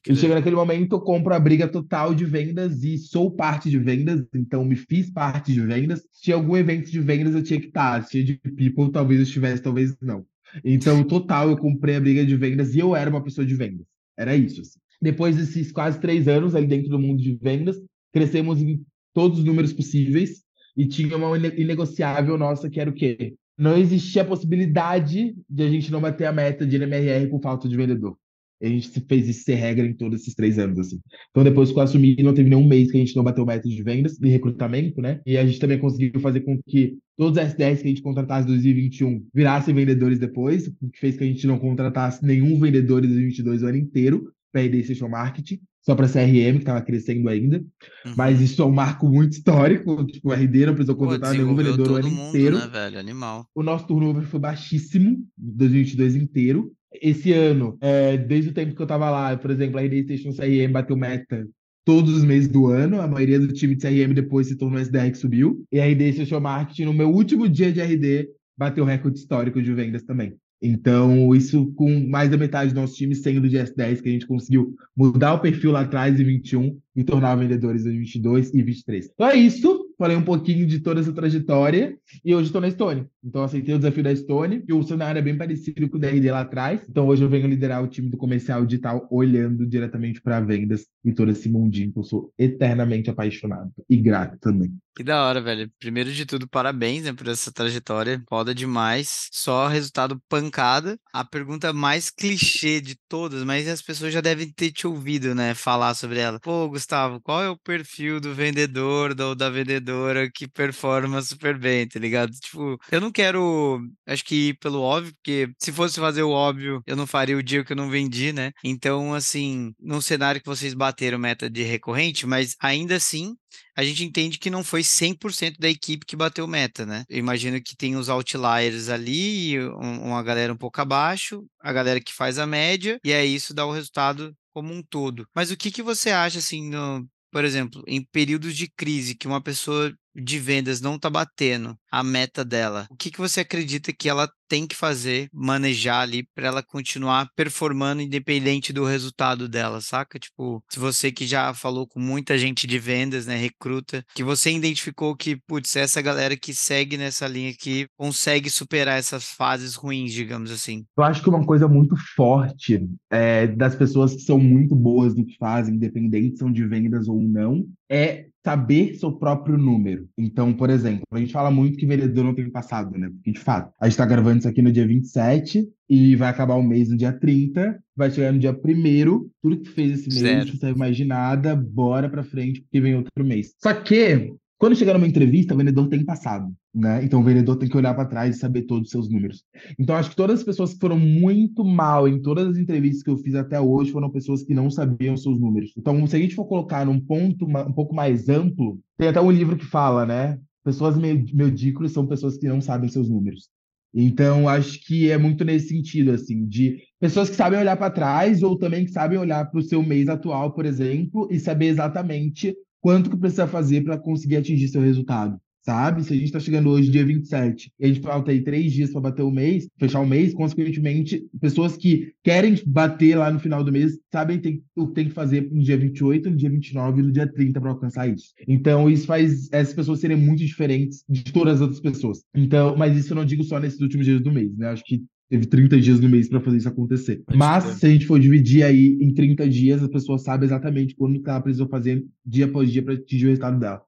E 0.08 0.16
chega 0.16 0.34
naquele 0.34 0.56
momento, 0.56 0.96
eu 0.96 1.00
compro 1.00 1.32
a 1.32 1.38
briga 1.38 1.68
total 1.68 2.12
de 2.14 2.24
vendas 2.24 2.82
e 2.82 2.98
sou 2.98 3.30
parte 3.30 3.70
de 3.70 3.78
vendas, 3.78 4.24
então 4.34 4.64
me 4.64 4.74
fiz 4.74 5.10
parte 5.10 5.52
de 5.52 5.60
vendas. 5.60 6.00
Se 6.10 6.22
tinha 6.22 6.36
algum 6.36 6.56
evento 6.56 6.90
de 6.90 6.98
vendas, 6.98 7.34
eu 7.34 7.42
tinha 7.42 7.60
que 7.60 7.66
estar. 7.66 8.02
Se 8.02 8.10
tinha 8.10 8.24
de 8.24 8.36
people, 8.36 8.90
talvez 8.90 9.20
eu 9.20 9.24
estivesse, 9.24 9.62
talvez 9.62 9.94
não. 10.00 10.24
Então, 10.64 11.04
total, 11.04 11.50
eu 11.50 11.56
comprei 11.56 11.96
a 11.96 12.00
briga 12.00 12.24
de 12.24 12.36
vendas 12.36 12.74
e 12.74 12.78
eu 12.78 12.94
era 12.94 13.08
uma 13.08 13.22
pessoa 13.22 13.46
de 13.46 13.54
vendas. 13.54 13.86
Era 14.18 14.36
isso. 14.36 14.60
Assim. 14.60 14.78
Depois 15.00 15.36
desses 15.36 15.72
quase 15.72 16.00
três 16.00 16.28
anos 16.28 16.54
ali 16.54 16.66
dentro 16.66 16.88
do 16.88 16.98
mundo 16.98 17.22
de 17.22 17.34
vendas, 17.34 17.76
crescemos 18.12 18.60
em 18.60 18.84
todos 19.14 19.38
os 19.38 19.44
números 19.44 19.72
possíveis 19.72 20.42
e 20.76 20.86
tinha 20.86 21.16
uma 21.16 21.36
inegociável 21.36 22.38
nossa 22.38 22.70
que 22.70 22.80
era 22.80 22.90
o 22.90 22.94
quê? 22.94 23.34
Não 23.58 23.76
existia 23.76 24.22
a 24.22 24.26
possibilidade 24.26 25.34
de 25.48 25.62
a 25.62 25.68
gente 25.68 25.90
não 25.90 26.00
bater 26.00 26.26
a 26.26 26.32
meta 26.32 26.66
de 26.66 26.78
NMRR 26.78 27.28
por 27.28 27.42
falta 27.42 27.68
de 27.68 27.76
vendedor. 27.76 28.16
A 28.62 28.68
gente 28.68 28.88
fez 29.08 29.28
isso 29.28 29.44
ser 29.44 29.54
regra 29.54 29.84
em 29.84 29.94
todos 29.94 30.20
esses 30.20 30.34
três 30.34 30.58
anos, 30.58 30.78
assim. 30.78 31.00
Então, 31.30 31.42
depois 31.42 31.72
que 31.72 31.78
eu 31.78 31.82
assumi, 31.82 32.16
não 32.22 32.32
teve 32.32 32.48
nenhum 32.48 32.66
mês 32.66 32.90
que 32.90 32.96
a 32.96 33.00
gente 33.00 33.16
não 33.16 33.24
bateu 33.24 33.44
meta 33.44 33.68
de 33.68 33.82
vendas, 33.82 34.16
de 34.18 34.28
recrutamento, 34.28 35.00
né? 35.00 35.20
E 35.26 35.36
a 35.36 35.44
gente 35.44 35.58
também 35.58 35.78
conseguiu 35.78 36.20
fazer 36.20 36.40
com 36.40 36.60
que 36.62 36.96
todos 37.16 37.36
os 37.36 37.44
S10 37.44 37.78
que 37.78 37.84
a 37.84 37.88
gente 37.88 38.02
contratasse 38.02 38.46
em 38.46 38.52
2021 38.52 39.26
virassem 39.34 39.74
vendedores 39.74 40.18
depois, 40.18 40.68
o 40.80 40.90
que 40.90 40.98
fez 40.98 41.16
que 41.16 41.24
a 41.24 41.26
gente 41.26 41.46
não 41.46 41.58
contratasse 41.58 42.24
nenhum 42.24 42.58
vendedor 42.58 43.04
em 43.04 43.08
2022 43.08 43.62
o 43.62 43.66
ano 43.66 43.78
inteiro 43.78 44.32
para 44.52 44.62
RD 44.62 44.84
Social 44.84 45.10
Marketing, 45.10 45.60
só 45.80 45.94
para 45.94 46.06
CRM, 46.06 46.52
que 46.52 46.58
estava 46.58 46.82
crescendo 46.82 47.28
ainda. 47.28 47.58
Uhum. 48.06 48.14
Mas 48.16 48.40
isso 48.40 48.62
é 48.62 48.64
um 48.64 48.70
marco 48.70 49.08
muito 49.08 49.32
histórico. 49.32 50.04
Tipo, 50.06 50.28
o 50.28 50.32
RD 50.32 50.66
não 50.66 50.74
precisou 50.74 50.94
contratar 50.94 51.30
Pô, 51.30 51.36
nenhum 51.36 51.56
vendedor 51.56 51.90
o 51.90 51.94
ano 51.96 52.10
mundo, 52.10 52.28
inteiro. 52.28 52.58
Né, 52.58 52.68
velho? 52.68 52.98
Animal. 52.98 53.46
O 53.54 53.62
nosso 53.62 53.86
turnover 53.86 54.24
foi 54.24 54.38
baixíssimo, 54.38 55.26
2022 55.36 56.16
inteiro 56.16 56.72
esse 57.00 57.32
ano, 57.32 57.76
é, 57.80 58.16
desde 58.16 58.50
o 58.50 58.54
tempo 58.54 58.74
que 58.74 58.82
eu 58.82 58.86
tava 58.86 59.10
lá, 59.10 59.36
por 59.36 59.50
exemplo, 59.50 59.78
a 59.78 59.82
RD 59.82 60.04
Station 60.04 60.32
CRM 60.32 60.72
bateu 60.72 60.96
meta 60.96 61.46
todos 61.84 62.14
os 62.14 62.24
meses 62.24 62.48
do 62.48 62.66
ano. 62.66 63.00
A 63.00 63.06
maioria 63.06 63.38
do 63.38 63.52
time 63.52 63.74
de 63.74 63.82
CRM 63.82 64.14
depois 64.14 64.48
se 64.48 64.56
tornou 64.56 64.80
SDR 64.80 65.10
que 65.10 65.18
subiu. 65.18 65.64
E 65.72 65.80
a 65.80 65.86
RD 65.86 66.12
Social 66.14 66.40
Marketing, 66.40 66.84
no 66.84 66.92
meu 66.92 67.10
último 67.10 67.48
dia 67.48 67.72
de 67.72 67.80
RD, 67.80 68.28
bateu 68.56 68.84
recorde 68.84 69.18
histórico 69.18 69.62
de 69.62 69.72
vendas 69.72 70.02
também. 70.02 70.34
Então, 70.64 71.34
isso 71.34 71.72
com 71.74 72.06
mais 72.08 72.30
da 72.30 72.36
metade 72.36 72.72
do 72.72 72.80
nosso 72.80 72.94
time 72.94 73.16
sendo 73.16 73.48
de 73.48 73.56
S10, 73.56 74.00
que 74.00 74.08
a 74.08 74.12
gente 74.12 74.26
conseguiu 74.28 74.76
mudar 74.96 75.34
o 75.34 75.40
perfil 75.40 75.72
lá 75.72 75.80
atrás 75.80 76.20
em 76.20 76.24
21 76.24 76.78
e 76.94 77.02
tornar 77.02 77.34
vendedores 77.34 77.84
em 77.84 77.98
22 77.98 78.54
e 78.54 78.62
23. 78.62 79.10
Então 79.12 79.28
é 79.28 79.34
isso. 79.34 79.91
Falei 80.02 80.16
um 80.16 80.24
pouquinho 80.24 80.66
de 80.66 80.80
toda 80.80 80.98
essa 80.98 81.12
trajetória 81.12 81.96
e 82.24 82.34
hoje 82.34 82.46
estou 82.46 82.60
na 82.60 82.66
Estônia. 82.66 83.08
Então, 83.22 83.44
aceitei 83.44 83.72
o 83.72 83.78
desafio 83.78 84.02
da 84.02 84.10
Estônia 84.10 84.60
e 84.66 84.72
o 84.72 84.82
cenário 84.82 85.20
é 85.20 85.22
bem 85.22 85.38
parecido 85.38 85.88
com 85.88 85.96
o 85.96 86.00
DRD 86.00 86.28
lá 86.28 86.40
atrás. 86.40 86.84
Então, 86.90 87.06
hoje 87.06 87.22
eu 87.22 87.28
venho 87.28 87.46
liderar 87.46 87.84
o 87.84 87.86
time 87.86 88.10
do 88.10 88.16
comercial 88.16 88.66
digital, 88.66 89.06
olhando 89.12 89.64
diretamente 89.64 90.20
para 90.20 90.40
vendas 90.40 90.88
e 91.04 91.12
todo 91.12 91.30
esse 91.30 91.48
mundinho 91.48 91.92
que 91.92 92.00
eu 92.00 92.02
sou 92.02 92.32
eternamente 92.36 93.10
apaixonado 93.10 93.70
e 93.88 93.96
grato 93.96 94.40
também. 94.40 94.74
Que 94.94 95.02
da 95.02 95.24
hora, 95.24 95.40
velho. 95.40 95.70
Primeiro 95.78 96.12
de 96.12 96.26
tudo, 96.26 96.46
parabéns 96.46 97.04
né, 97.04 97.14
por 97.14 97.26
essa 97.26 97.50
trajetória. 97.50 98.22
Foda 98.28 98.54
demais. 98.54 99.28
Só 99.32 99.66
resultado 99.66 100.20
pancada. 100.28 100.98
A 101.12 101.24
pergunta 101.24 101.72
mais 101.72 102.10
clichê 102.10 102.78
de 102.78 102.94
todas, 103.08 103.42
mas 103.42 103.66
as 103.68 103.80
pessoas 103.80 104.12
já 104.12 104.20
devem 104.20 104.52
ter 104.52 104.70
te 104.70 104.86
ouvido, 104.86 105.34
né? 105.34 105.54
Falar 105.54 105.94
sobre 105.94 106.18
ela. 106.18 106.38
Pô, 106.40 106.68
Gustavo, 106.68 107.20
qual 107.22 107.42
é 107.42 107.48
o 107.48 107.56
perfil 107.56 108.20
do 108.20 108.34
vendedor 108.34 109.18
ou 109.18 109.34
da 109.34 109.48
vendedora 109.48 110.30
que 110.30 110.46
performa 110.46 111.22
super 111.22 111.58
bem, 111.58 111.88
tá 111.88 111.98
ligado? 111.98 112.30
Tipo, 112.32 112.78
eu 112.90 113.00
não 113.00 113.10
quero, 113.10 113.80
acho 114.06 114.24
que 114.24 114.48
ir 114.48 114.58
pelo 114.58 114.80
óbvio, 114.82 115.14
porque 115.14 115.50
se 115.58 115.72
fosse 115.72 115.98
fazer 115.98 116.22
o 116.22 116.30
óbvio, 116.30 116.82
eu 116.86 116.96
não 116.96 117.06
faria 117.06 117.36
o 117.36 117.42
dia 117.42 117.64
que 117.64 117.72
eu 117.72 117.76
não 117.76 117.88
vendi, 117.88 118.32
né? 118.32 118.52
Então, 118.62 119.14
assim, 119.14 119.72
num 119.80 120.00
cenário 120.02 120.40
que 120.40 120.46
vocês 120.46 120.74
bateram 120.74 121.18
meta 121.18 121.48
de 121.48 121.62
recorrente, 121.62 122.26
mas 122.26 122.56
ainda 122.60 122.96
assim, 122.96 123.34
a 123.76 123.84
gente 123.84 124.04
entende 124.04 124.38
que 124.38 124.50
não 124.50 124.64
foi 124.64 124.82
100% 124.82 125.58
da 125.58 125.68
equipe 125.68 126.06
que 126.06 126.16
bateu 126.16 126.46
meta, 126.46 126.84
né? 126.86 127.04
Eu 127.08 127.18
imagino 127.18 127.60
que 127.62 127.76
tem 127.76 127.96
os 127.96 128.08
outliers 128.08 128.88
ali, 128.88 129.58
uma 129.60 130.22
galera 130.22 130.52
um 130.52 130.56
pouco 130.56 130.80
abaixo, 130.80 131.44
a 131.60 131.72
galera 131.72 132.00
que 132.00 132.12
faz 132.12 132.38
a 132.38 132.46
média, 132.46 132.98
e 133.04 133.12
aí 133.12 133.34
isso 133.34 133.54
dá 133.54 133.64
o 133.66 133.72
resultado 133.72 134.34
como 134.52 134.72
um 134.72 134.82
todo. 134.82 135.26
Mas 135.34 135.50
o 135.50 135.56
que, 135.56 135.70
que 135.70 135.82
você 135.82 136.10
acha, 136.10 136.38
assim, 136.38 136.68
no, 136.68 137.06
por 137.32 137.44
exemplo, 137.44 137.82
em 137.86 138.04
períodos 138.12 138.54
de 138.54 138.68
crise, 138.70 139.14
que 139.14 139.26
uma 139.26 139.42
pessoa 139.42 139.92
de 140.14 140.38
vendas 140.38 140.80
não 140.80 140.96
está 140.96 141.08
batendo 141.08 141.76
a 141.90 142.02
meta 142.02 142.44
dela, 142.44 142.86
o 142.90 142.96
que, 142.96 143.10
que 143.10 143.18
você 143.18 143.40
acredita 143.40 143.92
que 143.92 144.08
ela 144.08 144.28
tem 144.52 144.66
que 144.66 144.76
fazer, 144.76 145.30
manejar 145.32 146.02
ali 146.02 146.26
para 146.34 146.46
ela 146.46 146.62
continuar 146.62 147.30
performando 147.34 148.02
independente 148.02 148.70
do 148.70 148.84
resultado 148.84 149.48
dela, 149.48 149.80
saca? 149.80 150.18
Tipo, 150.18 150.62
se 150.68 150.78
você 150.78 151.10
que 151.10 151.26
já 151.26 151.54
falou 151.54 151.86
com 151.86 151.98
muita 151.98 152.36
gente 152.36 152.66
de 152.66 152.78
vendas, 152.78 153.26
né, 153.26 153.34
recruta, 153.34 154.04
que 154.14 154.22
você 154.22 154.52
identificou 154.52 155.16
que, 155.16 155.36
putz, 155.46 155.74
essa 155.74 156.02
galera 156.02 156.36
que 156.36 156.52
segue 156.52 156.98
nessa 156.98 157.26
linha 157.26 157.50
aqui 157.50 157.86
consegue 157.96 158.50
superar 158.50 158.98
essas 158.98 159.32
fases 159.32 159.74
ruins, 159.74 160.12
digamos 160.12 160.50
assim. 160.50 160.84
Eu 160.98 161.04
acho 161.04 161.22
que 161.22 161.30
uma 161.30 161.46
coisa 161.46 161.66
muito 161.66 161.96
forte 162.14 162.86
é, 163.10 163.46
das 163.46 163.74
pessoas 163.74 164.14
que 164.14 164.20
são 164.20 164.38
muito 164.38 164.76
boas 164.76 165.14
no 165.14 165.24
que 165.24 165.36
fazem, 165.38 165.76
independente 165.76 166.36
são 166.36 166.52
de 166.52 166.66
vendas 166.66 167.08
ou 167.08 167.22
não, 167.22 167.66
é 167.92 168.26
saber 168.44 168.94
seu 168.94 169.12
próprio 169.12 169.58
número. 169.58 170.08
Então, 170.18 170.52
por 170.52 170.70
exemplo, 170.70 171.02
a 171.12 171.18
gente 171.18 171.32
fala 171.32 171.50
muito 171.50 171.76
que 171.76 171.86
vendedor 171.86 172.24
não 172.24 172.34
tem 172.34 172.50
passado, 172.50 172.98
né? 172.98 173.08
Porque, 173.08 173.30
de 173.30 173.38
fato, 173.38 173.72
a 173.78 173.84
gente 173.84 173.92
está 173.92 174.06
gravando 174.06 174.38
isso 174.38 174.48
aqui 174.48 174.62
no 174.62 174.72
dia 174.72 174.86
27 174.86 175.68
e 175.88 176.16
vai 176.16 176.30
acabar 176.30 176.54
o 176.54 176.62
mês 176.62 176.88
no 176.88 176.96
dia 176.96 177.12
30, 177.12 177.78
vai 177.94 178.10
chegar 178.10 178.32
no 178.32 178.38
dia 178.38 178.50
1 178.52 179.28
tudo 179.42 179.60
que 179.60 179.68
fez 179.68 180.00
esse 180.00 180.08
mês, 180.08 180.20
Zero. 180.20 180.48
não 180.48 180.56
serve 180.56 180.78
mais 180.78 180.96
de 180.96 181.04
nada, 181.04 181.54
bora 181.54 182.08
pra 182.08 182.24
frente, 182.24 182.62
porque 182.62 182.80
vem 182.80 182.96
outro 182.96 183.24
mês. 183.24 183.54
Só 183.62 183.74
que 183.74 184.32
quando 184.62 184.76
chegar 184.76 184.92
numa 184.94 185.08
entrevista, 185.08 185.54
o 185.54 185.56
vendedor 185.56 185.88
tem 185.88 186.04
passado, 186.04 186.54
né? 186.72 187.04
Então 187.04 187.20
o 187.20 187.24
vendedor 187.24 187.56
tem 187.56 187.68
que 187.68 187.76
olhar 187.76 187.94
para 187.94 188.04
trás 188.04 188.36
e 188.36 188.38
saber 188.38 188.62
todos 188.62 188.84
os 188.84 188.90
seus 188.92 189.10
números. 189.10 189.42
Então 189.76 189.96
acho 189.96 190.10
que 190.10 190.14
todas 190.14 190.38
as 190.38 190.44
pessoas 190.44 190.72
que 190.72 190.78
foram 190.78 190.96
muito 190.96 191.64
mal 191.64 192.06
em 192.06 192.22
todas 192.22 192.46
as 192.46 192.56
entrevistas 192.56 193.02
que 193.02 193.10
eu 193.10 193.16
fiz 193.16 193.34
até 193.34 193.60
hoje 193.60 193.90
foram 193.90 194.08
pessoas 194.08 194.44
que 194.44 194.54
não 194.54 194.70
sabiam 194.70 195.16
seus 195.16 195.40
números. 195.40 195.72
Então 195.76 196.06
se 196.06 196.14
a 196.14 196.18
gente 196.20 196.36
for 196.36 196.44
colocar 196.44 196.86
num 196.86 197.00
ponto 197.00 197.44
um 197.44 197.72
pouco 197.72 197.92
mais 197.92 198.28
amplo, 198.28 198.78
tem 198.96 199.08
até 199.08 199.20
um 199.20 199.32
livro 199.32 199.56
que 199.56 199.64
fala, 199.64 200.06
né? 200.06 200.38
Pessoas 200.62 200.96
medíocres 200.96 201.90
são 201.90 202.06
pessoas 202.06 202.38
que 202.38 202.46
não 202.46 202.60
sabem 202.60 202.88
seus 202.88 203.10
números. 203.10 203.48
Então, 203.92 204.48
acho 204.48 204.80
que 204.86 205.10
é 205.10 205.18
muito 205.18 205.44
nesse 205.44 205.68
sentido, 205.70 206.12
assim, 206.12 206.46
de 206.46 206.78
pessoas 207.00 207.28
que 207.28 207.34
sabem 207.34 207.58
olhar 207.58 207.76
para 207.76 207.90
trás 207.90 208.44
ou 208.44 208.56
também 208.56 208.84
que 208.84 208.92
sabem 208.92 209.18
olhar 209.18 209.44
para 209.50 209.58
o 209.58 209.62
seu 209.62 209.82
mês 209.82 210.08
atual, 210.08 210.54
por 210.54 210.64
exemplo, 210.64 211.28
e 211.32 211.38
saber 211.40 211.66
exatamente 211.66 212.54
quanto 212.82 213.08
que 213.08 213.16
precisa 213.16 213.46
fazer 213.46 213.82
para 213.82 213.96
conseguir 213.96 214.36
atingir 214.36 214.68
seu 214.68 214.82
resultado 214.82 215.40
sabe? 215.62 216.02
Se 216.04 216.12
a 216.12 216.16
gente 216.16 216.26
está 216.26 216.40
chegando 216.40 216.70
hoje, 216.70 216.90
dia 216.90 217.04
27, 217.04 217.72
e 217.78 217.84
a 217.84 217.88
gente 217.88 218.00
falta 218.00 218.30
aí 218.30 218.42
três 218.42 218.72
dias 218.72 218.90
para 218.90 219.00
bater 219.00 219.22
o 219.22 219.30
mês, 219.30 219.68
fechar 219.78 220.00
o 220.00 220.06
mês, 220.06 220.34
consequentemente, 220.34 221.24
pessoas 221.40 221.76
que 221.76 222.12
querem 222.22 222.60
bater 222.66 223.16
lá 223.16 223.30
no 223.30 223.38
final 223.38 223.62
do 223.62 223.72
mês 223.72 223.98
sabem 224.10 224.38
tem, 224.38 224.62
o 224.76 224.88
que 224.88 224.94
tem 224.94 225.08
que 225.08 225.14
fazer 225.14 225.48
no 225.50 225.62
dia 225.62 225.76
28, 225.76 226.30
no 226.30 226.36
dia 226.36 226.50
29 226.50 227.00
e 227.00 227.04
no 227.04 227.12
dia 227.12 227.26
30 227.26 227.60
para 227.60 227.70
alcançar 227.70 228.08
isso. 228.08 228.32
Então, 228.46 228.90
isso 228.90 229.06
faz 229.06 229.48
essas 229.52 229.74
pessoas 229.74 230.00
serem 230.00 230.16
muito 230.16 230.44
diferentes 230.44 231.04
de 231.08 231.24
todas 231.32 231.54
as 231.54 231.60
outras 231.60 231.80
pessoas. 231.80 232.22
Então, 232.34 232.76
mas 232.76 232.96
isso 232.96 233.12
eu 233.12 233.16
não 233.16 233.24
digo 233.24 233.44
só 233.44 233.58
nesses 233.58 233.80
últimos 233.80 234.06
dias 234.06 234.20
do 234.20 234.32
mês, 234.32 234.56
né? 234.56 234.68
Acho 234.68 234.82
que 234.84 235.02
teve 235.32 235.46
30 235.46 235.80
dias 235.80 235.98
no 235.98 236.10
mês 236.10 236.28
para 236.28 236.40
fazer 236.40 236.58
isso 236.58 236.68
acontecer. 236.68 237.24
Mas 237.34 237.64
se 237.64 237.86
a 237.86 237.88
gente 237.88 238.06
for 238.06 238.20
dividir 238.20 238.64
aí 238.64 238.98
em 239.00 239.14
30 239.14 239.48
dias, 239.48 239.82
a 239.82 239.88
pessoa 239.88 240.18
sabe 240.18 240.44
exatamente 240.44 240.94
quando 240.94 241.22
ela 241.26 241.40
precisou 241.40 241.66
fazer 241.66 242.04
dia 242.24 242.44
após 242.44 242.70
dia 242.70 242.82
para 242.82 242.92
atingir 242.92 243.24
o 243.24 243.28
resultado 243.30 243.58
dela. 243.58 243.82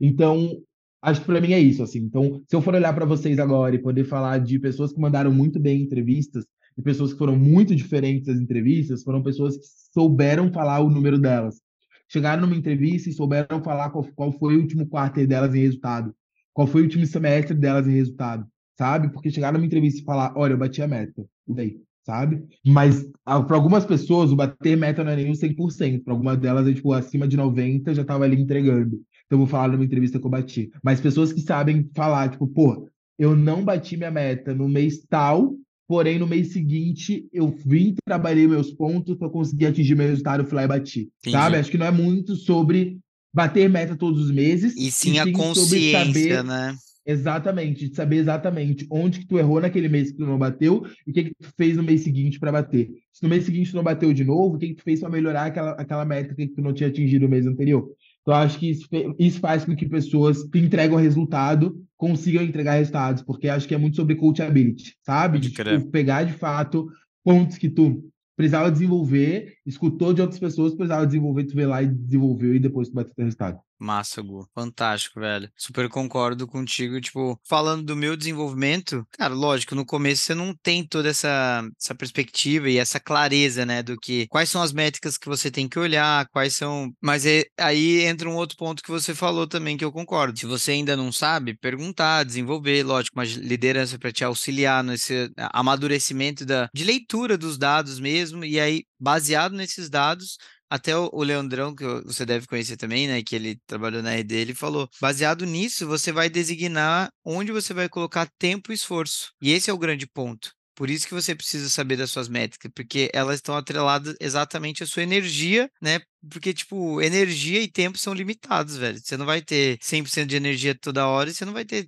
Então, 0.00 0.60
Acho 1.02 1.22
que 1.22 1.28
para 1.28 1.40
mim 1.40 1.54
é 1.54 1.58
isso, 1.58 1.82
assim. 1.82 2.00
Então, 2.00 2.42
se 2.46 2.54
eu 2.54 2.60
for 2.60 2.74
olhar 2.74 2.92
para 2.92 3.06
vocês 3.06 3.38
agora 3.38 3.74
e 3.74 3.78
poder 3.78 4.04
falar 4.04 4.36
de 4.36 4.58
pessoas 4.58 4.92
que 4.92 5.00
mandaram 5.00 5.32
muito 5.32 5.58
bem 5.58 5.80
entrevistas, 5.80 6.44
e 6.76 6.82
pessoas 6.82 7.14
que 7.14 7.18
foram 7.18 7.38
muito 7.38 7.74
diferentes 7.74 8.26
das 8.26 8.38
entrevistas, 8.38 9.02
foram 9.02 9.22
pessoas 9.22 9.56
que 9.56 9.64
souberam 9.94 10.52
falar 10.52 10.80
o 10.80 10.90
número 10.90 11.18
delas. 11.18 11.58
Chegaram 12.06 12.42
numa 12.42 12.54
entrevista 12.54 13.08
e 13.08 13.14
souberam 13.14 13.62
falar 13.64 13.88
qual, 13.88 14.04
qual 14.14 14.30
foi 14.32 14.56
o 14.56 14.60
último 14.60 14.86
quarto 14.86 15.26
delas 15.26 15.54
em 15.54 15.60
resultado, 15.60 16.14
qual 16.52 16.66
foi 16.66 16.82
o 16.82 16.84
último 16.84 17.06
semestre 17.06 17.56
delas 17.56 17.88
em 17.88 17.92
resultado, 17.92 18.46
sabe? 18.80 19.10
Porque 19.12 19.30
chegaram 19.30 19.58
numa 19.58 19.66
entrevista 19.66 20.00
e 20.00 20.04
falar, 20.04 20.32
olha, 20.34 20.54
eu 20.54 20.58
bati 20.58 20.80
a 20.80 20.88
meta, 20.88 21.22
e 21.46 21.52
daí? 21.52 21.76
Sabe? 22.02 22.42
Mas 22.66 23.06
para 23.22 23.54
algumas 23.54 23.84
pessoas, 23.84 24.32
o 24.32 24.36
bater 24.36 24.74
meta 24.74 25.04
não 25.04 25.12
é 25.12 25.16
nem 25.16 25.30
100%. 25.32 26.02
Para 26.02 26.14
algumas 26.14 26.38
delas, 26.38 26.66
é 26.66 26.72
tipo, 26.72 26.90
acima 26.94 27.28
de 27.28 27.36
90% 27.36 27.92
já 27.92 28.00
estava 28.00 28.24
ali 28.24 28.40
entregando. 28.40 28.96
Então, 29.26 29.32
eu 29.32 29.38
vou 29.38 29.46
falar 29.46 29.68
numa 29.68 29.84
entrevista 29.84 30.18
que 30.18 30.24
eu 30.24 30.30
bati. 30.30 30.70
Mas 30.82 30.98
pessoas 30.98 31.30
que 31.30 31.42
sabem 31.42 31.90
falar, 31.94 32.30
tipo, 32.30 32.46
pô, 32.46 32.88
eu 33.18 33.36
não 33.36 33.62
bati 33.62 33.98
minha 33.98 34.10
meta 34.10 34.54
no 34.54 34.66
mês 34.66 35.04
tal, 35.10 35.54
porém 35.86 36.18
no 36.18 36.26
mês 36.26 36.54
seguinte 36.54 37.28
eu 37.34 37.54
vim, 37.66 37.94
trabalhei 38.06 38.48
meus 38.48 38.72
pontos 38.72 39.14
para 39.18 39.28
conseguir 39.28 39.66
atingir 39.66 39.94
meu 39.94 40.08
resultado, 40.08 40.46
fui 40.46 40.56
lá 40.56 40.64
e 40.64 40.68
bati. 40.68 41.10
Entendi. 41.20 41.36
Sabe? 41.36 41.56
Acho 41.58 41.70
que 41.70 41.78
não 41.78 41.86
é 41.86 41.90
muito 41.90 42.34
sobre 42.34 42.98
bater 43.32 43.68
meta 43.68 43.94
todos 43.94 44.24
os 44.24 44.30
meses. 44.30 44.74
E 44.74 44.90
sim, 44.90 45.10
e 45.10 45.12
sim 45.12 45.18
a 45.18 45.30
consciência, 45.32 46.06
saber... 46.06 46.44
né? 46.44 46.74
Exatamente, 47.06 47.88
de 47.88 47.96
saber 47.96 48.16
exatamente 48.16 48.86
onde 48.90 49.20
que 49.20 49.26
tu 49.26 49.38
errou 49.38 49.60
naquele 49.60 49.88
mês 49.88 50.10
que 50.10 50.18
tu 50.18 50.26
não 50.26 50.38
bateu 50.38 50.86
e 51.06 51.10
o 51.10 51.14
que, 51.14 51.24
que 51.24 51.34
tu 51.40 51.48
fez 51.56 51.76
no 51.76 51.82
mês 51.82 52.02
seguinte 52.02 52.38
para 52.38 52.52
bater. 52.52 52.90
Se 53.12 53.22
no 53.22 53.28
mês 53.28 53.44
seguinte 53.44 53.70
tu 53.70 53.76
não 53.76 53.82
bateu 53.82 54.12
de 54.12 54.22
novo, 54.22 54.56
o 54.56 54.58
que, 54.58 54.68
que 54.68 54.74
tu 54.74 54.82
fez 54.82 55.00
para 55.00 55.08
melhorar 55.08 55.46
aquela, 55.46 55.70
aquela 55.72 56.04
meta 56.04 56.34
que 56.34 56.46
tu 56.48 56.60
não 56.60 56.72
tinha 56.72 56.88
atingido 56.88 57.24
no 57.24 57.30
mês 57.30 57.46
anterior. 57.46 57.88
Então, 58.22 58.34
acho 58.34 58.58
que 58.58 58.70
isso, 58.70 58.86
isso 59.18 59.40
faz 59.40 59.64
com 59.64 59.74
que 59.74 59.88
pessoas 59.88 60.42
que 60.44 60.58
entregam 60.58 60.96
resultado 60.96 61.82
consigam 61.96 62.42
entregar 62.42 62.74
resultados, 62.74 63.22
porque 63.22 63.48
acho 63.48 63.66
que 63.66 63.74
é 63.74 63.78
muito 63.78 63.96
sobre 63.96 64.14
coachability, 64.14 64.94
sabe? 65.02 65.38
De 65.38 65.50
tipo, 65.80 65.90
pegar 65.90 66.24
de 66.24 66.34
fato 66.34 66.88
pontos 67.24 67.58
que 67.58 67.68
tu 67.68 68.10
precisava 68.36 68.70
desenvolver, 68.70 69.54
escutou 69.66 70.12
de 70.14 70.22
outras 70.22 70.40
pessoas, 70.40 70.74
precisava 70.74 71.06
desenvolver, 71.06 71.44
tu 71.44 71.54
vê 71.54 71.66
lá 71.66 71.82
e 71.82 71.88
desenvolveu 71.88 72.54
e 72.54 72.58
depois 72.58 72.88
tu 72.88 72.94
bateu 72.94 73.12
o 73.18 73.22
resultado. 73.22 73.58
Massa, 73.80 74.20
Gu. 74.22 74.46
Fantástico, 74.54 75.18
velho. 75.18 75.50
Super 75.56 75.88
concordo 75.88 76.46
contigo. 76.46 77.00
Tipo, 77.00 77.40
falando 77.48 77.82
do 77.84 77.96
meu 77.96 78.16
desenvolvimento, 78.16 79.06
cara, 79.12 79.34
lógico, 79.34 79.74
no 79.74 79.86
começo 79.86 80.22
você 80.22 80.34
não 80.34 80.54
tem 80.62 80.86
toda 80.86 81.08
essa, 81.08 81.62
essa 81.80 81.94
perspectiva 81.94 82.68
e 82.68 82.76
essa 82.76 83.00
clareza, 83.00 83.64
né, 83.64 83.82
do 83.82 83.96
que 83.98 84.26
quais 84.28 84.50
são 84.50 84.62
as 84.62 84.72
métricas 84.72 85.16
que 85.16 85.28
você 85.28 85.50
tem 85.50 85.68
que 85.68 85.78
olhar, 85.78 86.28
quais 86.28 86.54
são. 86.54 86.92
Mas 87.00 87.24
é, 87.24 87.44
aí 87.58 88.02
entra 88.02 88.28
um 88.28 88.36
outro 88.36 88.56
ponto 88.56 88.82
que 88.82 88.90
você 88.90 89.14
falou 89.14 89.46
também 89.46 89.76
que 89.76 89.84
eu 89.84 89.92
concordo. 89.92 90.38
Se 90.38 90.46
você 90.46 90.72
ainda 90.72 90.96
não 90.96 91.10
sabe, 91.10 91.56
perguntar, 91.56 92.24
desenvolver, 92.24 92.82
lógico, 92.82 93.18
uma 93.18 93.24
liderança 93.24 93.98
para 93.98 94.12
te 94.12 94.24
auxiliar 94.24 94.84
nesse 94.84 95.30
amadurecimento 95.52 96.44
da, 96.44 96.68
de 96.74 96.84
leitura 96.84 97.38
dos 97.38 97.56
dados 97.56 97.98
mesmo, 97.98 98.44
e 98.44 98.60
aí, 98.60 98.82
baseado 98.98 99.52
nesses 99.54 99.88
dados, 99.88 100.36
até 100.70 100.96
o, 100.96 101.22
Leandrão, 101.22 101.74
que 101.74 101.84
você 102.04 102.24
deve 102.24 102.46
conhecer 102.46 102.76
também, 102.76 103.08
né? 103.08 103.22
Que 103.22 103.34
ele 103.34 103.58
trabalhou 103.66 104.02
na 104.02 104.14
RD, 104.14 104.36
ele 104.36 104.54
falou: 104.54 104.88
baseado 105.00 105.44
nisso, 105.44 105.86
você 105.86 106.12
vai 106.12 106.30
designar 106.30 107.10
onde 107.24 107.50
você 107.50 107.74
vai 107.74 107.88
colocar 107.88 108.30
tempo 108.38 108.70
e 108.70 108.74
esforço. 108.74 109.32
E 109.42 109.50
esse 109.52 109.68
é 109.68 109.72
o 109.72 109.78
grande 109.78 110.06
ponto. 110.06 110.52
Por 110.76 110.88
isso 110.88 111.06
que 111.06 111.12
você 111.12 111.34
precisa 111.34 111.68
saber 111.68 111.96
das 111.96 112.10
suas 112.10 112.28
métricas, 112.28 112.70
porque 112.74 113.10
elas 113.12 113.36
estão 113.36 113.54
atreladas 113.54 114.14
exatamente 114.18 114.82
à 114.82 114.86
sua 114.86 115.02
energia, 115.02 115.68
né? 115.82 116.00
Porque, 116.30 116.54
tipo, 116.54 117.02
energia 117.02 117.60
e 117.60 117.70
tempo 117.70 117.98
são 117.98 118.14
limitados, 118.14 118.78
velho. 118.78 118.98
Você 118.98 119.16
não 119.16 119.26
vai 119.26 119.42
ter 119.42 119.78
100% 119.82 120.26
de 120.26 120.36
energia 120.36 120.74
toda 120.74 121.06
hora 121.06 121.28
e 121.28 121.34
você 121.34 121.44
não 121.44 121.52
vai 121.52 121.66
ter 121.66 121.86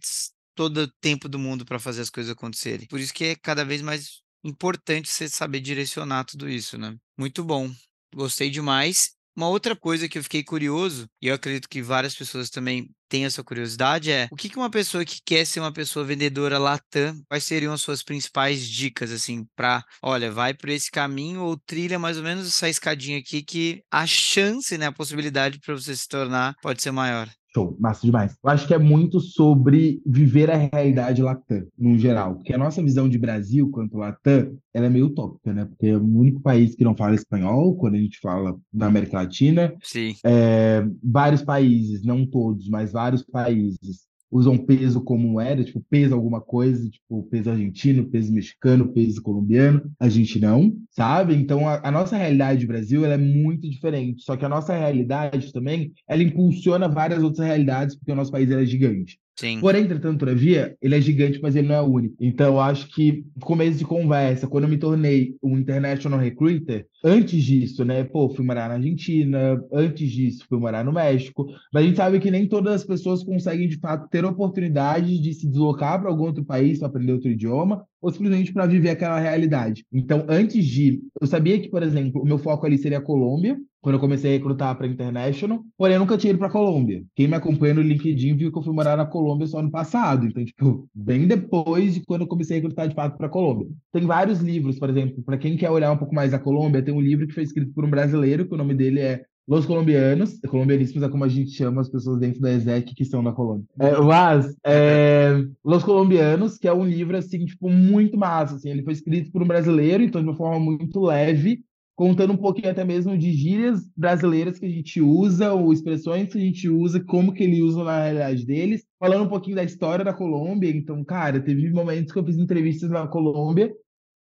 todo 0.55 0.83
o 0.83 0.93
tempo 1.01 1.29
do 1.29 1.39
mundo 1.39 1.65
para 1.65 1.79
fazer 1.79 2.03
as 2.03 2.11
coisas 2.11 2.33
acontecerem. 2.33 2.87
Por 2.87 3.01
isso 3.01 3.15
que 3.15 3.25
é 3.25 3.37
cada 3.37 3.65
vez 3.65 3.81
mais 3.81 4.21
importante 4.45 5.09
você 5.09 5.29
saber 5.29 5.61
direcionar 5.61 6.25
tudo 6.25 6.49
isso, 6.49 6.77
né? 6.77 6.95
Muito 7.17 7.43
bom. 7.45 7.71
Gostei 8.15 8.51
demais. 8.51 9.11
Uma 9.35 9.49
outra 9.49 9.75
coisa 9.75 10.09
que 10.09 10.19
eu 10.19 10.23
fiquei 10.23 10.45
curioso, 10.45 11.09
e 11.21 11.29
eu 11.29 11.35
acredito 11.35 11.67
que 11.67 11.81
várias 11.81 12.15
pessoas 12.15 12.51
também 12.51 12.91
têm 13.09 13.25
essa 13.25 13.43
curiosidade, 13.43 14.11
é 14.11 14.29
o 14.31 14.37
que, 14.37 14.55
uma 14.57 14.71
pessoa 14.71 15.07
que 15.07 15.21
quer 15.25 15.47
ser 15.47 15.61
uma 15.61 15.73
pessoa 15.73 16.05
vendedora 16.05 16.59
Latam, 16.59 17.19
quais 17.29 17.45
seriam 17.45 17.73
as 17.73 17.81
suas 17.81 18.03
principais 18.03 18.69
dicas, 18.69 19.11
assim, 19.11 19.47
para, 19.57 19.83
olha, 20.03 20.31
vai 20.31 20.53
por 20.53 20.69
esse 20.69 20.91
caminho 20.91 21.41
ou 21.43 21.57
trilha 21.57 21.99
mais 21.99 22.19
ou 22.19 22.23
menos 22.23 22.47
essa 22.47 22.69
escadinha 22.69 23.19
aqui 23.19 23.43
que 23.43 23.83
a 23.91 24.07
chance, 24.07 24.77
né, 24.77 24.87
a 24.87 24.93
possibilidade 24.93 25.59
para 25.61 25.75
você 25.75 25.97
se 25.97 26.07
tornar 26.07 26.55
pode 26.61 26.83
ser 26.83 26.91
maior. 26.91 27.29
Show, 27.55 27.77
massa 27.79 28.07
demais. 28.07 28.37
Eu 28.43 28.51
acho 28.51 28.67
que 28.67 28.73
é 28.73 28.79
muito 28.79 29.21
sobre 29.21 30.01
viver 30.07 30.51
a 30.51 30.57
realidade 30.57 31.23
Latam, 31.23 31.67
no 31.79 31.99
geral. 31.99 32.37
Porque 32.37 32.55
a 32.55 32.59
nossa 32.59 32.83
visão 32.83 33.09
de 33.09 33.19
Brasil 33.19 33.71
quanto 33.71 33.99
Latam, 33.99 34.57
ela 34.73 34.87
é 34.87 34.89
meio 34.89 35.07
utópica, 35.07 35.53
né? 35.53 35.67
Porque 35.67 35.89
é 35.89 35.97
o 35.97 36.03
único 36.03 36.41
país 36.41 36.75
que 36.75 36.85
não 36.85 36.97
fala 36.97 37.15
espanhol, 37.15 37.77
quando 37.77 37.95
a 37.95 37.99
gente 37.99 38.19
fala 38.21 38.57
na 38.73 38.87
América 38.87 39.19
Latina. 39.19 39.75
Sim. 39.83 40.15
É, 40.25 40.87
vários 41.03 41.43
países, 41.43 42.03
não 42.03 42.25
todos, 42.25 42.69
mas 42.69 42.93
vários 42.93 43.23
países 43.23 44.07
usam 44.33 44.57
peso 44.57 45.03
como 45.03 45.29
moeda, 45.29 45.63
tipo, 45.63 45.85
peso 45.91 46.15
alguma 46.15 46.41
coisa, 46.41 46.89
tipo, 46.89 47.23
peso 47.25 47.51
argentino, 47.51 48.09
peso 48.09 48.33
mexicano, 48.33 48.89
peso 48.89 49.21
colombiano. 49.21 49.93
A 50.01 50.09
gente 50.09 50.41
não, 50.41 50.75
sabe? 50.91 51.35
Então, 51.35 51.69
a, 51.69 51.87
a 51.87 51.91
nossa 51.91 52.17
realidade 52.17 52.65
do 52.65 52.69
Brasil, 52.69 53.05
é 53.05 53.19
muito 53.19 53.69
diferente. 53.69 54.23
Só 54.23 54.35
que 54.35 54.45
a 54.45 54.49
nossa 54.49 54.75
realidade 54.75 55.53
também, 55.53 55.93
ela 56.09 56.23
impulsiona 56.23 56.89
várias 56.89 57.23
outras 57.23 57.47
realidades, 57.47 57.95
porque 57.95 58.11
o 58.11 58.17
nosso 58.17 58.33
país 58.33 58.51
é 58.51 58.65
gigante. 58.65 59.19
Sim. 59.39 59.61
Porém, 59.61 59.85
entretanto, 59.85 60.21
todavia, 60.21 60.77
ele 60.81 60.95
é 60.95 61.01
gigante, 61.01 61.41
mas 61.43 61.57
ele 61.57 61.69
não 61.69 61.75
é 61.75 61.83
único. 61.83 62.15
Então, 62.21 62.55
eu 62.55 62.61
acho 62.61 62.89
que, 62.89 63.25
começo 63.41 63.79
de 63.79 63.85
conversa, 63.85 64.47
quando 64.47 64.65
eu 64.65 64.71
me 64.71 64.77
tornei 64.77 65.35
um 65.43 65.59
international 65.59 66.21
recruiter, 66.21 66.87
antes 67.03 67.43
disso, 67.43 67.85
né, 67.85 68.05
pô, 68.05 68.29
fui 68.29 68.45
morar 68.45 68.69
na 68.69 68.75
Argentina, 68.75 69.59
antes 69.73 70.11
disso, 70.11 70.45
fui 70.49 70.59
morar 70.59 70.85
no 70.85 70.93
México, 70.93 71.47
mas 71.73 71.83
a 71.83 71.87
gente 71.87 71.97
sabe 71.97 72.21
que 72.21 72.31
nem 72.31 72.47
todas 72.47 72.75
as 72.75 72.85
pessoas 72.85 73.25
conseguem, 73.25 73.69
de 73.69 73.79
fato, 73.79 74.09
ter 74.09 74.25
oportunidade 74.25 75.19
de 75.19 75.33
se 75.33 75.49
deslocar 75.49 76.01
para 76.01 76.11
algum 76.11 76.25
outro 76.25 76.45
país 76.45 76.79
para 76.79 76.89
aprender 76.89 77.13
outro 77.13 77.31
idioma, 77.31 77.85
ou 78.01 78.13
simplesmente 78.13 78.53
para 78.53 78.67
viver 78.67 78.91
aquela 78.91 79.19
realidade. 79.19 79.85
Então, 79.93 80.27
antes 80.29 80.65
de. 80.65 81.01
Eu 81.21 81.27
sabia 81.27 81.59
que, 81.59 81.69
por 81.69 81.83
exemplo, 81.83 82.21
o 82.21 82.27
meu 82.27 82.39
foco 82.39 82.67
ali 82.67 82.77
seria 82.77 82.99
a 82.99 83.03
Colômbia, 83.03 83.57
quando 83.83 83.97
eu 83.97 84.01
comecei 84.01 84.31
a 84.31 84.35
recrutar 84.35 84.77
para 84.77 84.87
International, 84.87 85.61
porém 85.77 85.95
eu 85.95 86.01
nunca 86.01 86.17
tinha 86.17 86.31
ido 86.31 86.39
para 86.39 86.49
Colômbia. 86.49 87.03
Quem 87.17 87.27
me 87.27 87.35
acompanha 87.35 87.75
no 87.75 87.83
LinkedIn 87.83 88.37
viu 88.37 88.53
que 88.53 88.57
eu 88.57 88.63
fui 88.63 88.73
morar 88.73 88.97
na 88.97 89.05
Colômbia 89.05 89.47
só 89.47 89.59
ano 89.59 89.73
passado, 89.73 90.25
então, 90.25 90.45
tipo, 90.45 90.89
bem 90.95 91.27
depois 91.27 91.95
de 91.95 92.01
quando 92.01 92.23
eu 92.23 92.29
comecei 92.29 92.57
a 92.57 92.61
recrutar 92.61 92.89
de 92.89 92.95
fato 92.95 93.19
para 93.19 93.29
Colômbia. 93.29 93.69
Tem 93.93 94.07
vários 94.07 94.41
livros, 94.41 94.79
por 94.79 94.89
exemplo, 94.89 95.23
para 95.25 95.37
quem 95.37 95.57
quer 95.57 95.69
olhar 95.69 95.91
um 95.91 95.99
pouco 95.99 96.15
mais 96.15 96.33
a 96.33 96.39
Colômbia, 96.39 96.81
tem 96.81 96.95
um 96.95 97.01
livro 97.01 97.27
que 97.27 97.35
foi 97.35 97.43
escrito 97.43 97.73
por 97.75 97.85
um 97.85 97.91
brasileiro, 97.91 98.47
que 98.47 98.55
o 98.55 98.59
nome 98.59 98.73
dele 98.73 99.01
é 99.01 99.25
Los 99.49 99.67
colombianos, 99.67 100.39
colombianíssimos 100.49 101.03
é 101.03 101.09
como 101.09 101.25
a 101.25 101.29
gente 101.29 101.51
chama 101.51 101.81
as 101.81 101.89
pessoas 101.89 102.21
dentro 102.21 102.41
da 102.41 102.53
ESEC 102.53 102.95
que 102.95 103.05
são 103.05 103.25
da 103.25 103.33
Colômbia. 103.33 103.67
É, 103.81 104.01
mas, 104.01 104.55
é, 104.65 105.45
Los 105.65 105.83
colombianos, 105.83 106.57
que 106.57 106.69
é 106.69 106.73
um 106.73 106.87
livro, 106.87 107.17
assim, 107.17 107.45
tipo, 107.45 107.69
muito 107.69 108.17
massa, 108.17 108.55
assim, 108.55 108.71
ele 108.71 108.85
foi 108.85 108.93
escrito 108.93 109.33
por 109.33 109.43
um 109.43 109.47
brasileiro, 109.47 110.05
então 110.05 110.23
de 110.23 110.29
uma 110.29 110.37
forma 110.37 110.61
muito 110.61 111.01
leve, 111.01 111.61
contando 112.03 112.33
um 112.33 112.37
pouquinho 112.37 112.69
até 112.69 112.83
mesmo 112.83 113.17
de 113.17 113.31
gírias 113.31 113.89
brasileiras 113.97 114.59
que 114.59 114.67
a 114.67 114.69
gente 114.69 115.01
usa, 115.01 115.53
ou 115.53 115.73
expressões 115.73 116.33
que 116.33 116.37
a 116.37 116.41
gente 116.41 116.69
usa, 116.69 116.99
como 116.99 117.33
que 117.33 117.45
ele 117.45 117.63
usa 117.63 117.85
na 117.85 118.03
realidade 118.03 118.45
deles, 118.45 118.85
falando 118.99 119.23
um 119.23 119.29
pouquinho 119.29 119.55
da 119.55 119.63
história 119.63 120.05
da 120.05 120.13
Colômbia, 120.13 120.69
então, 120.69 121.05
cara, 121.05 121.41
teve 121.41 121.71
momentos 121.71 122.13
que 122.13 122.19
eu 122.19 122.25
fiz 122.25 122.37
entrevistas 122.37 122.91
na 122.91 123.07
Colômbia 123.07 123.73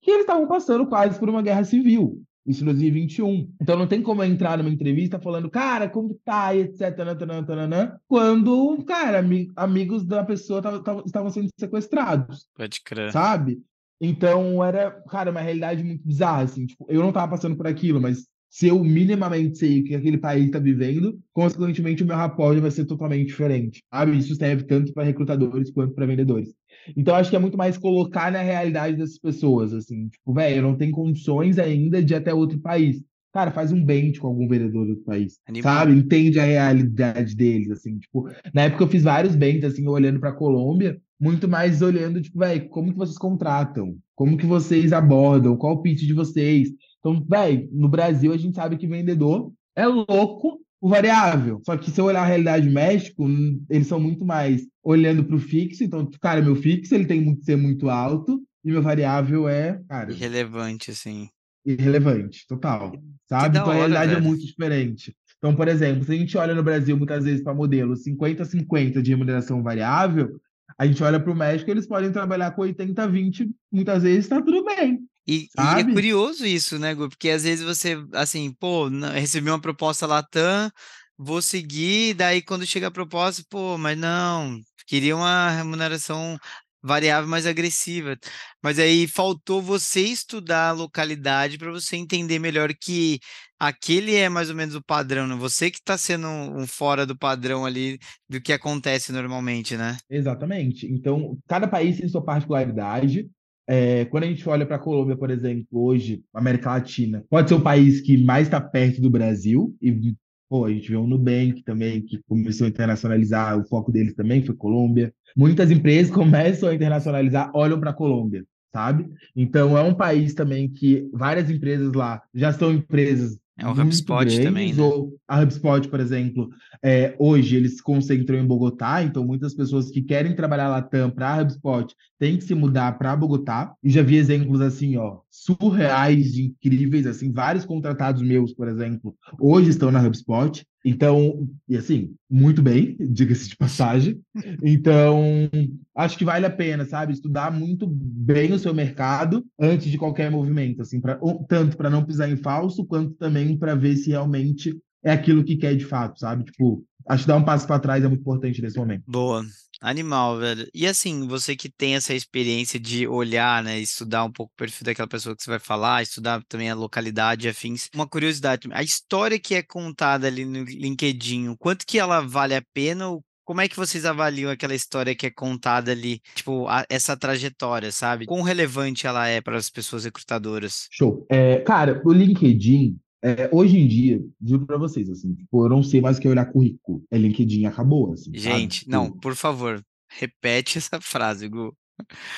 que 0.01 0.09
eles 0.09 0.21
estavam 0.21 0.47
passando 0.47 0.87
quase 0.87 1.19
por 1.19 1.29
uma 1.29 1.43
guerra 1.43 1.63
civil, 1.63 2.19
Isso 2.47 2.63
em 2.63 2.65
2021. 2.65 3.47
Então 3.61 3.77
não 3.77 3.85
tem 3.85 4.01
como 4.01 4.23
eu 4.23 4.27
entrar 4.27 4.57
numa 4.57 4.71
entrevista 4.71 5.19
falando, 5.19 5.47
cara, 5.47 5.87
como 5.87 6.19
tá, 6.25 6.55
e 6.55 6.61
etc, 6.61 6.95
tananã, 6.95 7.43
tananã, 7.43 7.95
quando, 8.07 8.83
cara, 8.87 9.23
amigos 9.55 10.03
da 10.03 10.23
pessoa 10.23 10.63
estavam 11.05 11.29
sendo 11.29 11.49
sequestrados. 11.59 12.47
Pode 12.55 12.81
crer. 12.81 13.11
Sabe? 13.11 13.59
Então 13.99 14.63
era, 14.63 14.91
cara, 15.09 15.31
uma 15.31 15.41
realidade 15.41 15.83
muito 15.83 16.05
bizarra, 16.05 16.43
assim, 16.43 16.65
tipo, 16.65 16.85
eu 16.89 17.01
não 17.01 17.11
tava 17.11 17.31
passando 17.31 17.55
por 17.57 17.67
aquilo, 17.67 17.99
mas 17.99 18.25
se 18.49 18.67
eu 18.67 18.83
minimamente 18.83 19.57
sei 19.57 19.81
o 19.81 19.83
que 19.83 19.95
aquele 19.95 20.17
país 20.17 20.45
está 20.45 20.59
vivendo, 20.59 21.19
consequentemente 21.33 22.03
o 22.03 22.05
meu 22.05 22.15
rapport 22.15 22.59
vai 22.59 22.71
ser 22.71 22.85
totalmente 22.85 23.27
diferente. 23.27 23.83
Sabe? 23.93 24.17
Isso 24.17 24.35
serve 24.35 24.63
tanto 24.63 24.93
para 24.93 25.03
recrutadores 25.03 25.71
quanto 25.71 25.93
para 25.93 26.05
vendedores. 26.05 26.53
Então 26.95 27.15
acho 27.15 27.29
que 27.29 27.35
é 27.35 27.39
muito 27.39 27.57
mais 27.57 27.77
colocar 27.77 28.31
na 28.31 28.41
realidade 28.41 28.97
dessas 28.97 29.19
pessoas, 29.19 29.73
assim, 29.73 30.07
tipo, 30.09 30.33
velho, 30.33 30.57
eu 30.57 30.63
não 30.63 30.77
tenho 30.77 30.91
condições 30.91 31.59
ainda 31.59 32.01
de 32.01 32.13
ir 32.13 32.17
até 32.17 32.33
outro 32.33 32.59
país. 32.59 33.01
Cara, 33.37 33.51
faz 33.51 33.71
um 33.71 33.85
bench 33.85 34.19
com 34.19 34.25
algum 34.25 34.47
vendedor 34.47 34.87
do 34.87 34.95
país, 35.03 35.37
Animal. 35.47 35.71
sabe? 35.71 35.91
Entende 35.93 36.39
a 36.39 36.43
realidade 36.43 37.35
deles, 37.35 37.69
assim, 37.69 37.99
tipo, 37.99 38.27
na 38.51 38.63
época 38.63 38.83
eu 38.83 38.87
fiz 38.87 39.03
vários 39.03 39.35
bens, 39.35 39.63
assim, 39.63 39.87
olhando 39.87 40.19
para 40.19 40.31
Colômbia, 40.31 40.99
muito 41.19 41.47
mais 41.47 41.83
olhando, 41.83 42.19
tipo, 42.19 42.39
velho, 42.39 42.67
como 42.69 42.91
que 42.91 42.97
vocês 42.97 43.15
contratam? 43.15 43.95
Como 44.15 44.37
que 44.37 44.45
vocês 44.47 44.91
abordam? 44.91 45.55
Qual 45.55 45.75
o 45.75 45.81
pitch 45.83 45.99
de 45.99 46.15
vocês? 46.15 46.69
Então, 46.97 47.23
velho, 47.29 47.69
no 47.71 47.87
Brasil 47.87 48.33
a 48.33 48.37
gente 48.37 48.55
sabe 48.55 48.75
que 48.75 48.87
vendedor 48.87 49.53
é 49.75 49.85
louco 49.85 50.59
o 50.81 50.89
variável. 50.89 51.61
Só 51.63 51.77
que 51.77 51.91
se 51.91 52.01
eu 52.01 52.05
olhar 52.05 52.23
a 52.23 52.25
realidade 52.25 52.67
do 52.67 52.73
México, 52.73 53.23
eles 53.69 53.85
são 53.85 53.99
muito 53.99 54.25
mais 54.25 54.65
olhando 54.83 55.23
para 55.23 55.35
o 55.35 55.39
fixo. 55.39 55.83
Então, 55.83 56.09
cara, 56.19 56.41
meu 56.41 56.55
fixo 56.55 56.95
ele 56.95 57.05
tem 57.05 57.35
que 57.35 57.45
ser 57.45 57.55
muito 57.55 57.87
alto 57.87 58.41
e 58.65 58.71
meu 58.71 58.81
variável 58.81 59.47
é, 59.47 59.79
cara, 59.87 60.11
irrelevante, 60.11 60.89
assim. 60.89 61.29
Irrelevante, 61.67 62.45
total. 62.47 62.93
Sabe? 63.27 63.57
Então 63.57 63.69
a 63.69 63.73
realidade 63.73 64.11
é 64.11 64.15
velho. 64.15 64.25
é 64.25 64.27
muito 64.27 64.45
diferente. 64.45 65.13
Então, 65.37 65.53
por 65.53 65.67
exemplo, 65.67 66.05
se 66.05 66.13
a 66.13 66.15
gente 66.15 66.37
olha 66.37 66.55
no 66.55 66.63
Brasil 66.63 66.97
muitas 66.97 67.25
vezes 67.25 67.43
para 67.43 67.53
modelo 67.53 67.93
50-50 67.93 69.01
de 69.01 69.11
remuneração 69.11 69.61
variável, 69.61 70.39
a 70.77 70.85
gente 70.87 71.03
olha 71.03 71.19
para 71.19 71.31
o 71.31 71.35
México, 71.35 71.69
eles 71.69 71.85
podem 71.85 72.11
trabalhar 72.11 72.51
com 72.51 72.61
80-20, 72.61 73.49
muitas 73.71 74.03
vezes 74.03 74.25
está 74.25 74.41
tudo 74.41 74.63
bem. 74.63 74.99
E, 75.27 75.49
e, 75.57 75.79
é 75.79 75.83
curioso 75.83 76.45
isso, 76.45 76.79
né, 76.79 76.95
Gu? 76.95 77.09
Porque 77.09 77.29
às 77.29 77.43
vezes 77.43 77.63
você, 77.65 78.01
assim, 78.13 78.51
pô, 78.53 78.87
recebi 79.13 79.49
uma 79.49 79.59
proposta 79.59 80.07
Latam, 80.07 80.71
vou 81.17 81.41
seguir, 81.41 82.13
daí 82.13 82.41
quando 82.41 82.65
chega 82.65 82.87
a 82.87 82.91
proposta, 82.91 83.43
pô, 83.49 83.77
mas 83.77 83.97
não, 83.97 84.57
queria 84.87 85.17
uma 85.17 85.49
remuneração 85.49 86.37
variável 86.87 87.29
mais 87.29 87.45
agressiva. 87.45 88.17
Mas 88.63 88.79
aí 88.79 89.07
faltou 89.07 89.61
você 89.61 90.01
estudar 90.01 90.69
a 90.69 90.71
localidade 90.71 91.57
para 91.57 91.71
você 91.71 91.95
entender 91.97 92.39
melhor 92.39 92.73
que 92.73 93.19
aquele 93.59 94.15
é 94.15 94.29
mais 94.29 94.49
ou 94.49 94.55
menos 94.55 94.73
o 94.73 94.83
padrão, 94.83 95.27
né? 95.27 95.35
Você 95.35 95.69
que 95.69 95.77
está 95.77 95.97
sendo 95.97 96.27
um 96.27 96.65
fora 96.65 97.05
do 97.05 97.17
padrão 97.17 97.65
ali 97.65 97.99
do 98.29 98.41
que 98.41 98.53
acontece 98.53 99.11
normalmente, 99.11 99.75
né? 99.75 99.97
Exatamente. 100.09 100.87
Então, 100.87 101.37
cada 101.47 101.67
país 101.67 101.97
tem 101.97 102.07
sua 102.07 102.23
particularidade. 102.23 103.29
É, 103.69 104.05
quando 104.05 104.23
a 104.23 104.27
gente 104.27 104.47
olha 104.47 104.65
para 104.65 104.77
a 104.77 104.79
Colômbia, 104.79 105.17
por 105.17 105.29
exemplo, 105.29 105.67
hoje, 105.71 106.23
América 106.33 106.71
Latina, 106.71 107.25
pode 107.29 107.49
ser 107.49 107.55
o 107.55 107.61
país 107.61 107.99
que 107.99 108.17
mais 108.23 108.47
está 108.47 108.61
perto 108.61 109.01
do 109.01 109.09
Brasil, 109.09 109.75
e 109.81 110.15
pô, 110.49 110.65
a 110.65 110.71
gente 110.71 110.89
vê 110.89 110.95
o 110.95 111.07
Nubank 111.07 111.63
também, 111.63 112.01
que 112.01 112.21
começou 112.27 112.65
a 112.65 112.69
internacionalizar, 112.69 113.57
o 113.57 113.65
foco 113.67 113.91
deles 113.91 114.15
também 114.15 114.43
foi 114.43 114.55
Colômbia. 114.55 115.13
Muitas 115.35 115.71
empresas 115.71 116.11
começam 116.13 116.69
a 116.69 116.75
internacionalizar, 116.75 117.51
olham 117.53 117.79
para 117.79 117.91
a 117.91 117.93
Colômbia, 117.93 118.45
sabe? 118.73 119.09
Então 119.35 119.77
é 119.77 119.81
um 119.81 119.93
país 119.93 120.33
também 120.33 120.69
que 120.69 121.09
várias 121.13 121.49
empresas 121.49 121.93
lá 121.93 122.21
já 122.33 122.51
são 122.51 122.71
empresas 122.73 123.37
é 123.57 123.65
o 123.67 123.71
HubSpot 123.71 124.25
grandes, 124.25 124.39
também, 124.39 124.71
né? 124.71 124.83
Ou 124.83 125.17
a 125.27 125.41
HubSpot, 125.41 125.87
por 125.87 125.99
exemplo, 125.99 126.49
é, 126.83 127.15
hoje 127.17 127.55
eles 127.55 127.77
se 127.77 127.83
concentram 127.83 128.37
em 128.37 128.45
Bogotá, 128.45 129.01
então 129.01 129.25
muitas 129.25 129.55
pessoas 129.55 129.89
que 129.89 130.01
querem 130.01 130.35
trabalhar 130.35 130.69
Latam 130.69 131.09
para 131.09 131.33
a 131.33 131.41
HubSpot 131.41 131.95
têm 132.19 132.37
que 132.37 132.43
se 132.43 132.53
mudar 132.53 132.97
para 132.99 133.15
Bogotá. 133.15 133.73
E 133.83 133.89
já 133.89 134.03
vi 134.03 134.17
exemplos 134.17 134.61
assim, 134.61 134.95
ó, 134.97 135.19
surreais, 135.29 136.37
incríveis, 136.37 137.07
assim, 137.07 137.31
vários 137.31 137.65
contratados 137.65 138.21
meus, 138.21 138.53
por 138.53 138.67
exemplo, 138.67 139.15
hoje 139.39 139.69
estão 139.69 139.91
na 139.91 140.05
HubSpot. 140.05 140.63
Então, 140.85 141.47
e 141.67 141.75
assim, 141.75 142.15
muito 142.29 142.61
bem, 142.61 142.95
diga-se 143.11 143.49
de 143.49 143.57
passagem. 143.57 144.19
Então, 144.63 145.49
acho 145.95 146.17
que 146.17 146.25
vale 146.25 146.45
a 146.45 146.49
pena, 146.49 146.85
sabe, 146.85 147.13
estudar 147.13 147.51
muito 147.51 147.87
bem 147.87 148.53
o 148.53 148.59
seu 148.59 148.73
mercado 148.73 149.45
antes 149.59 149.89
de 149.89 149.97
qualquer 149.97 150.31
movimento, 150.31 150.81
assim, 150.81 151.01
pra, 151.01 151.19
tanto 151.47 151.75
para 151.75 151.89
não 151.89 152.05
pisar 152.05 152.29
em 152.29 152.37
falso, 152.37 152.85
quanto 152.85 153.13
também 153.15 153.57
para 153.57 153.75
ver 153.75 153.95
se 153.97 154.09
realmente 154.09 154.77
é 155.07 155.11
aquilo 155.13 155.43
que 155.43 155.55
quer 155.55 155.75
de 155.75 155.85
fato, 155.85 156.19
sabe? 156.19 156.43
Tipo, 156.43 156.83
acho 157.07 157.23
que 157.23 157.27
dar 157.27 157.37
um 157.37 157.43
passo 157.43 157.65
para 157.65 157.79
trás 157.79 158.03
é 158.03 158.07
muito 158.07 158.21
importante 158.21 158.61
nesse 158.61 158.77
momento. 158.77 159.03
Boa. 159.07 159.43
Animal, 159.79 160.39
velho. 160.39 160.67
E 160.73 160.87
assim, 160.87 161.27
você 161.27 161.55
que 161.55 161.69
tem 161.69 161.95
essa 161.95 162.13
experiência 162.13 162.79
de 162.79 163.07
olhar, 163.07 163.63
né, 163.63 163.79
estudar 163.79 164.25
um 164.25 164.31
pouco 164.31 164.51
o 164.53 164.57
perfil 164.57 164.85
daquela 164.85 165.07
pessoa 165.07 165.35
que 165.35 165.43
você 165.43 165.49
vai 165.49 165.59
falar, 165.59 166.01
estudar 166.01 166.43
também 166.49 166.69
a 166.69 166.75
localidade 166.75 167.45
e 167.45 167.49
afins. 167.49 167.89
Uma 167.93 168.07
curiosidade, 168.07 168.67
a 168.71 168.83
história 168.83 169.39
que 169.39 169.55
é 169.55 169.61
contada 169.61 170.27
ali 170.27 170.43
no 170.43 170.63
LinkedIn, 170.63 171.55
quanto 171.57 171.85
que 171.85 171.99
ela 171.99 172.21
vale 172.21 172.55
a 172.55 172.63
pena? 172.73 173.05
Como 173.45 173.61
é 173.61 173.67
que 173.69 173.77
vocês 173.77 174.03
avaliam 174.03 174.51
aquela 174.51 174.75
história 174.75 175.15
que 175.15 175.27
é 175.27 175.31
contada 175.31 175.91
ali, 175.91 176.21
tipo, 176.35 176.67
a, 176.67 176.85
essa 176.89 177.15
trajetória, 177.15 177.91
sabe? 177.91 178.25
Quão 178.25 178.41
relevante 178.41 179.07
ela 179.07 179.27
é 179.27 179.39
para 179.39 179.57
as 179.57 179.69
pessoas 179.69 180.03
recrutadoras? 180.03 180.87
Show. 180.91 181.25
É, 181.29 181.59
cara, 181.59 182.01
o 182.03 182.11
LinkedIn, 182.11 182.99
é, 183.23 183.49
hoje 183.51 183.77
em 183.77 183.87
dia, 183.87 184.21
digo 184.39 184.65
para 184.65 184.77
vocês, 184.77 185.09
assim, 185.09 185.33
tipo, 185.33 185.65
eu 185.65 185.69
não 185.69 185.81
sei 185.81 186.01
mais 186.01 186.17
o 186.17 186.21
que 186.21 186.27
é 186.27 186.31
olhar 186.31 186.45
currículo. 186.45 187.03
É 187.09 187.17
LinkedIn 187.17 187.65
acabou, 187.65 188.13
assim. 188.13 188.31
Gente, 188.33 188.79
sabe? 188.81 188.91
não, 188.91 189.05
tipo 189.05 189.19
por 189.19 189.35
favor, 189.35 189.81
repete 190.09 190.77
essa 190.79 190.99
frase, 191.01 191.47
Gu. 191.47 191.75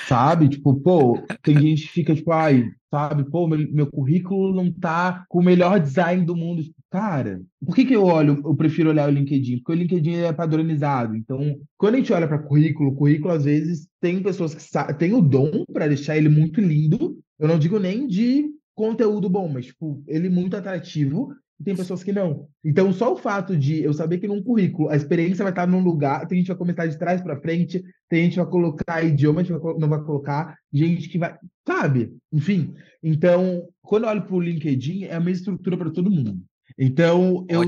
Sabe? 0.08 0.48
Tipo, 0.48 0.74
pô, 0.80 1.22
tem 1.42 1.58
gente 1.60 1.82
que 1.82 1.92
fica, 1.92 2.14
tipo, 2.14 2.32
ai, 2.32 2.64
sabe, 2.90 3.28
pô, 3.30 3.46
meu, 3.46 3.58
meu 3.70 3.86
currículo 3.86 4.54
não 4.54 4.72
tá 4.72 5.24
com 5.28 5.38
o 5.38 5.44
melhor 5.44 5.78
design 5.78 6.24
do 6.24 6.34
mundo. 6.34 6.62
Cara, 6.90 7.40
por 7.64 7.74
que 7.74 7.84
que 7.84 7.94
eu 7.94 8.04
olho, 8.04 8.40
eu 8.44 8.54
prefiro 8.56 8.88
olhar 8.88 9.08
o 9.08 9.12
LinkedIn? 9.12 9.58
Porque 9.58 9.72
o 9.72 9.74
LinkedIn 9.74 10.14
é 10.14 10.32
padronizado. 10.32 11.14
Então, 11.14 11.56
quando 11.76 11.94
a 11.94 11.98
gente 11.98 12.12
olha 12.12 12.26
para 12.26 12.38
currículo, 12.38 12.96
currículo 12.96 13.32
às 13.32 13.44
vezes 13.44 13.86
tem 14.00 14.22
pessoas 14.22 14.54
que 14.54 14.94
têm 14.94 15.12
o 15.12 15.20
dom 15.20 15.64
para 15.72 15.86
deixar 15.86 16.16
ele 16.16 16.28
muito 16.28 16.60
lindo. 16.60 17.18
Eu 17.38 17.46
não 17.46 17.58
digo 17.58 17.78
nem 17.78 18.06
de 18.06 18.50
conteúdo 18.80 19.28
bom, 19.28 19.46
mas, 19.46 19.66
tipo, 19.66 20.02
ele 20.08 20.28
é 20.28 20.30
muito 20.30 20.56
atrativo 20.56 21.34
e 21.60 21.64
tem 21.64 21.76
pessoas 21.76 22.02
que 22.02 22.12
não. 22.12 22.48
Então, 22.64 22.90
só 22.92 23.12
o 23.12 23.16
fato 23.16 23.54
de 23.54 23.82
eu 23.82 23.92
saber 23.92 24.18
que 24.18 24.26
num 24.26 24.42
currículo 24.42 24.88
a 24.88 24.96
experiência 24.96 25.42
vai 25.42 25.52
estar 25.52 25.66
num 25.66 25.82
lugar, 25.82 26.26
tem 26.26 26.38
gente 26.38 26.46
que 26.46 26.52
vai 26.52 26.58
começar 26.58 26.86
de 26.86 26.98
trás 26.98 27.20
para 27.20 27.40
frente, 27.40 27.84
tem 28.08 28.24
gente 28.24 28.32
que 28.32 28.40
vai 28.40 28.50
colocar 28.50 29.04
idioma, 29.04 29.44
gente 29.44 29.52
não 29.78 29.88
vai 29.88 30.02
colocar, 30.02 30.56
gente 30.72 31.08
que 31.10 31.18
vai. 31.18 31.36
Sabe? 31.66 32.10
Enfim. 32.32 32.72
Então, 33.02 33.68
quando 33.82 34.04
eu 34.04 34.08
olho 34.08 34.22
para 34.22 34.34
o 34.34 34.40
LinkedIn, 34.40 35.04
é 35.04 35.14
a 35.14 35.20
mesma 35.20 35.40
estrutura 35.40 35.76
para 35.76 35.90
todo 35.90 36.10
mundo. 36.10 36.38
Então, 36.78 37.44
eu 37.46 37.62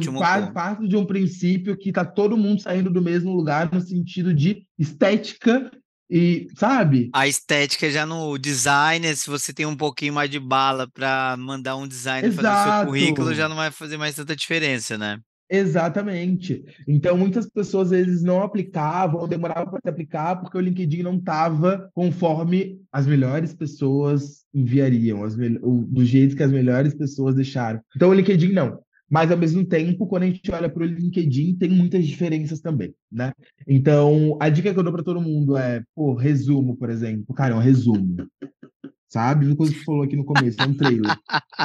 parto 0.55 0.88
de 0.88 0.96
um 0.96 1.05
princípio 1.05 1.77
que 1.77 1.90
está 1.90 2.03
todo 2.03 2.37
mundo 2.37 2.62
saindo 2.62 2.90
do 2.90 3.03
mesmo 3.03 3.35
lugar 3.35 3.70
no 3.70 3.81
sentido 3.81 4.33
de 4.33 4.66
estética 4.79 5.70
e, 6.12 6.46
sabe? 6.55 7.09
A 7.14 7.27
estética 7.27 7.90
já 7.90 8.05
no 8.05 8.37
designer, 8.37 9.16
se 9.16 9.31
você 9.31 9.51
tem 9.51 9.64
um 9.64 9.75
pouquinho 9.75 10.12
mais 10.12 10.29
de 10.29 10.38
bala 10.38 10.87
para 10.92 11.35
mandar 11.38 11.75
um 11.77 11.88
designer 11.88 12.29
Exato. 12.29 12.46
fazer 12.46 12.68
o 12.68 12.77
seu 12.77 12.87
currículo, 12.87 13.35
já 13.35 13.48
não 13.48 13.57
vai 13.57 13.70
fazer 13.70 13.96
mais 13.96 14.14
tanta 14.14 14.37
diferença, 14.37 14.98
né? 14.98 15.18
Exatamente. 15.48 16.64
Então, 16.87 17.16
muitas 17.16 17.48
pessoas 17.48 17.90
às 17.92 18.07
vezes 18.07 18.22
não 18.22 18.42
aplicavam 18.42 19.20
ou 19.20 19.29
demoravam 19.29 19.70
para 19.70 19.81
se 19.83 19.88
aplicar 19.88 20.37
porque 20.37 20.57
o 20.57 20.61
LinkedIn 20.61 21.03
não 21.03 21.16
estava 21.16 21.90
conforme 21.94 22.79
as 22.92 23.07
melhores 23.07 23.55
pessoas 23.55 24.44
enviariam, 24.53 25.25
as 25.25 25.35
do 25.35 26.05
jeito 26.05 26.37
que 26.37 26.42
as 26.42 26.53
melhores 26.53 26.94
pessoas 26.94 27.35
deixaram. 27.35 27.81
Então, 27.96 28.11
o 28.11 28.14
LinkedIn 28.14 28.53
não. 28.53 28.79
Mas, 29.12 29.31
ao 29.31 29.37
mesmo 29.37 29.62
tempo, 29.62 30.07
quando 30.07 30.22
a 30.22 30.27
gente 30.27 30.51
olha 30.51 30.70
para 30.70 30.83
o 30.83 30.87
LinkedIn, 30.87 31.57
tem 31.57 31.68
muitas 31.68 32.07
diferenças 32.07 32.61
também, 32.61 32.94
né? 33.12 33.31
Então, 33.68 34.38
a 34.40 34.48
dica 34.48 34.72
que 34.72 34.79
eu 34.79 34.83
dou 34.83 34.90
para 34.90 35.03
todo 35.03 35.20
mundo 35.20 35.55
é, 35.55 35.83
pô, 35.94 36.14
resumo, 36.14 36.79
por 36.79 36.88
exemplo. 36.88 37.35
Cara, 37.35 37.53
é 37.53 37.57
um 37.59 37.61
resumo. 37.61 38.27
Sabe? 39.11 39.44
Uma 39.44 39.57
coisa 39.57 39.70
que 39.70 39.81
você 39.81 39.85
falou 39.85 40.03
aqui 40.03 40.16
no 40.16 40.25
começo, 40.25 40.62
é 40.62 40.64
um 40.64 40.72
trailer. 40.72 41.14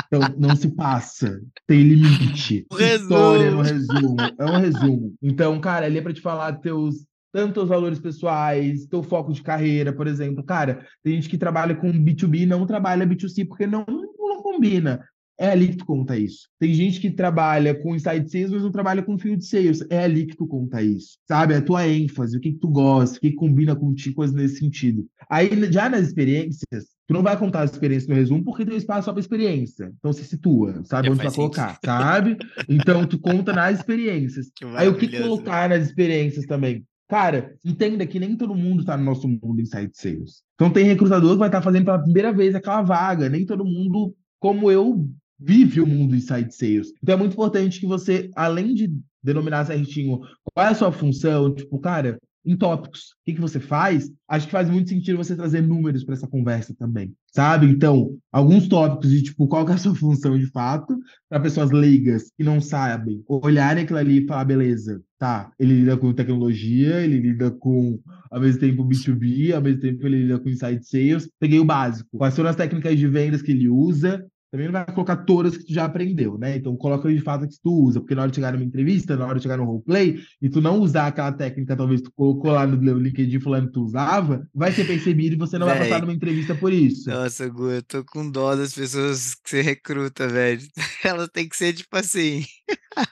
Então, 0.08 0.20
não 0.38 0.58
se 0.58 0.68
passa. 0.76 1.42
Tem 1.66 1.84
limite. 1.84 2.66
História 2.78 3.50
no 3.50 3.62
resumo. 3.62 4.18
É 4.38 4.46
um 4.46 4.58
resumo. 4.58 5.16
Então, 5.22 5.58
cara, 5.62 5.88
ele 5.88 6.00
é 6.00 6.02
para 6.02 6.14
te 6.14 6.20
falar 6.20 6.52
teus 6.60 7.06
tanto 7.32 7.62
os 7.62 7.70
valores 7.70 8.00
pessoais, 8.00 8.88
teu 8.88 9.02
foco 9.02 9.32
de 9.32 9.42
carreira, 9.42 9.94
por 9.94 10.06
exemplo. 10.06 10.44
Cara, 10.44 10.86
tem 11.02 11.14
gente 11.14 11.30
que 11.30 11.38
trabalha 11.38 11.76
com 11.76 11.94
B2B 11.94 12.42
e 12.42 12.46
não 12.46 12.66
trabalha 12.66 13.08
B2C 13.08 13.48
porque 13.48 13.66
não, 13.66 13.86
não 13.88 14.42
combina. 14.42 15.02
É 15.40 15.50
ali 15.50 15.70
que 15.70 15.78
tu 15.78 15.86
conta 15.86 16.18
isso. 16.18 16.48
Tem 16.60 16.74
gente 16.74 17.00
que 17.00 17.12
trabalha 17.12 17.76
com 17.76 17.96
inside 17.96 18.30
sales, 18.30 18.52
mas 18.52 18.64
não 18.64 18.72
trabalha 18.72 19.04
com 19.04 19.18
field 19.20 19.44
sales. 19.46 19.86
É 19.90 20.04
ali 20.04 20.26
que 20.26 20.36
tu 20.36 20.48
conta 20.48 20.82
isso. 20.82 21.18
Sabe? 21.28 21.54
A 21.54 21.62
tua 21.62 21.88
ênfase, 21.88 22.38
o 22.38 22.40
que, 22.40 22.54
que 22.54 22.60
tu 22.60 22.68
gosta, 22.70 23.18
o 23.18 23.22
que, 23.22 23.30
que 23.30 23.36
combina 23.36 23.76
contigo, 23.76 24.16
coisas 24.16 24.36
nesse 24.36 24.58
sentido. 24.58 25.06
Aí, 25.30 25.50
já 25.72 25.90
nas 25.90 26.08
experiências, 26.08 26.86
tu 27.08 27.14
não 27.14 27.22
vai 27.22 27.38
contar 27.38 27.62
as 27.62 27.72
experiências 27.72 28.10
no 28.10 28.16
resumo 28.16 28.44
porque 28.44 28.66
tem 28.66 28.78
espaço 28.78 29.06
só 29.06 29.12
para 29.12 29.20
experiência. 29.20 29.92
Então 29.98 30.12
se 30.12 30.24
situa, 30.26 30.82
sabe 30.84 31.10
onde 31.10 31.24
vai 31.24 31.34
colocar, 31.34 31.80
sabe? 31.84 32.38
Então 32.68 33.06
tu 33.06 33.20
conta 33.20 33.54
nas 33.54 33.80
experiências. 33.80 34.52
Aí 34.76 34.88
o 34.88 34.98
que 34.98 35.08
colocar 35.08 35.70
nas 35.70 35.86
experiências 35.86 36.46
também? 36.46 36.86
Cara, 37.08 37.56
entenda 37.64 38.06
que 38.06 38.20
nem 38.20 38.36
todo 38.36 38.54
mundo 38.54 38.82
está 38.82 38.98
no 38.98 39.06
nosso 39.06 39.28
mundo 39.28 39.62
inside 39.62 39.92
sales. 39.94 40.44
Então 40.56 40.70
tem 40.70 40.84
recrutador 40.84 41.32
que 41.32 41.40
vai 41.40 41.48
estar 41.48 41.60
tá 41.60 41.64
fazendo 41.64 41.86
pela 41.86 42.04
primeira 42.04 42.34
vez 42.34 42.54
aquela 42.54 42.82
vaga. 42.82 43.30
Nem 43.30 43.46
todo 43.46 43.64
mundo, 43.64 44.14
como 44.40 44.70
eu, 44.70 45.10
vive 45.40 45.82
o 45.82 45.88
mundo 45.88 46.16
inside 46.16 46.54
sales. 46.54 46.94
Então 47.02 47.16
é 47.16 47.18
muito 47.18 47.34
importante 47.34 47.80
que 47.80 47.88
você, 47.88 48.30
além 48.36 48.74
de 48.74 48.92
denominar 49.24 49.66
certinho 49.66 50.20
qual 50.54 50.68
é 50.68 50.70
a 50.70 50.76
sua 50.76 50.92
função, 50.92 51.54
tipo, 51.54 51.80
cara, 51.80 52.18
em 52.48 52.56
tópicos. 52.56 53.12
O 53.12 53.26
que, 53.26 53.34
que 53.34 53.42
você 53.42 53.60
faz? 53.60 54.10
Acho 54.26 54.46
que 54.46 54.54
faz 54.54 54.70
muito 54.70 54.90
sentido 54.90 55.18
você 55.18 55.36
trazer 55.36 55.62
números 55.62 56.06
para 56.06 56.14
essa 56.14 56.28
conversa 56.28 56.74
também, 56.74 57.14
sabe? 57.34 57.66
Então, 57.68 58.18
alguns 58.32 58.70
tópicos 58.70 59.12
de 59.12 59.22
tipo, 59.22 59.48
qual 59.50 59.68
é 59.68 59.74
a 59.74 59.78
sua 59.78 59.94
função 59.94 60.38
de 60.40 60.46
fato, 60.48 60.98
para 61.30 61.42
pessoas 61.42 61.72
leigas 61.72 62.32
que 62.38 62.46
não 62.46 62.62
sabem, 62.62 63.22
olharem 63.28 63.84
aquilo 63.84 64.00
ali 64.00 64.24
e 64.24 64.26
falar, 64.26 64.46
beleza, 64.46 65.02
tá, 65.20 65.52
ele 65.60 65.82
lida 65.82 65.98
com 65.98 66.14
tecnologia, 66.14 67.02
ele 67.02 67.20
lida 67.20 67.52
com, 67.52 68.00
ao 68.32 68.40
mesmo 68.40 68.62
tempo, 68.62 68.88
B2B, 68.88 69.54
ao 69.54 69.62
mesmo 69.62 69.82
tempo 69.82 70.08
ele 70.08 70.24
lida 70.24 70.40
com 70.40 70.48
inside 70.48 70.88
sales. 70.88 71.30
Peguei 71.38 71.60
o 71.60 71.66
básico. 71.66 72.18
Quais 72.18 72.34
são 72.34 72.48
as 72.48 72.56
técnicas 72.56 72.98
de 72.98 73.08
vendas 73.08 73.42
que 73.42 73.52
ele 73.52 73.68
usa? 73.68 74.26
Também 74.58 74.66
não 74.66 74.74
vai 74.74 74.86
colocar 74.86 75.18
todas 75.18 75.56
que 75.56 75.66
tu 75.66 75.74
já 75.74 75.86
aprendeu, 75.86 76.38
né? 76.38 76.58
Então 76.58 76.76
coloca 76.76 77.08
de 77.14 77.22
fato 77.22 77.48
que 77.48 77.56
tu 77.62 77.72
usa, 77.72 78.00
porque 78.00 78.16
na 78.16 78.24
hora 78.24 78.32
de 78.32 78.36
chegar 78.36 78.52
numa 78.52 78.64
entrevista, 78.64 79.16
na 79.16 79.26
hora 79.26 79.36
de 79.36 79.44
chegar 79.44 79.58
no 79.58 79.66
roleplay, 79.66 80.20
e 80.42 80.50
tu 80.50 80.60
não 80.60 80.80
usar 80.80 81.08
aquela 81.08 81.32
técnica, 81.32 81.76
talvez 81.76 82.02
tu 82.02 82.12
colocou 82.16 82.52
lá 82.52 82.66
no 82.66 82.98
LinkedIn 82.98 83.40
falando 83.40 83.68
que 83.68 83.74
tu 83.74 83.84
usava, 83.84 84.48
vai 84.54 84.72
ser 84.72 84.86
percebido 84.86 85.36
e 85.36 85.38
você 85.38 85.60
não 85.60 85.68
Véi, 85.68 85.78
vai 85.78 85.90
passar 85.90 86.02
numa 86.02 86.14
entrevista 86.14 86.56
por 86.56 86.74
isso. 86.74 87.10
Nossa, 87.10 87.48
Gu, 87.48 87.70
eu 87.70 87.84
tô 87.84 88.04
com 88.04 88.30
dó 88.30 88.56
das 88.56 88.74
pessoas 88.74 89.36
que 89.36 89.50
você 89.50 89.62
recruta, 89.62 90.28
velho. 90.28 90.62
Elas 91.06 91.30
têm 91.30 91.48
que 91.48 91.56
ser 91.56 91.74
tipo 91.74 91.96
assim. 91.96 92.44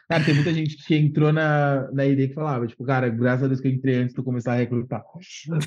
Cara, 0.10 0.24
tem 0.24 0.34
muita 0.34 0.54
gente 0.54 0.78
que 0.78 0.96
entrou 0.96 1.32
na, 1.32 1.90
na 1.92 2.06
ideia 2.06 2.28
que 2.28 2.34
falava, 2.34 2.66
tipo, 2.66 2.84
cara, 2.84 3.08
graças 3.10 3.44
a 3.44 3.48
Deus 3.48 3.60
que 3.60 3.68
eu 3.68 3.72
entrei 3.72 3.96
antes 3.98 4.10
de 4.10 4.16
tu 4.16 4.24
começar 4.24 4.54
a 4.54 4.58
recrutar. 4.58 5.04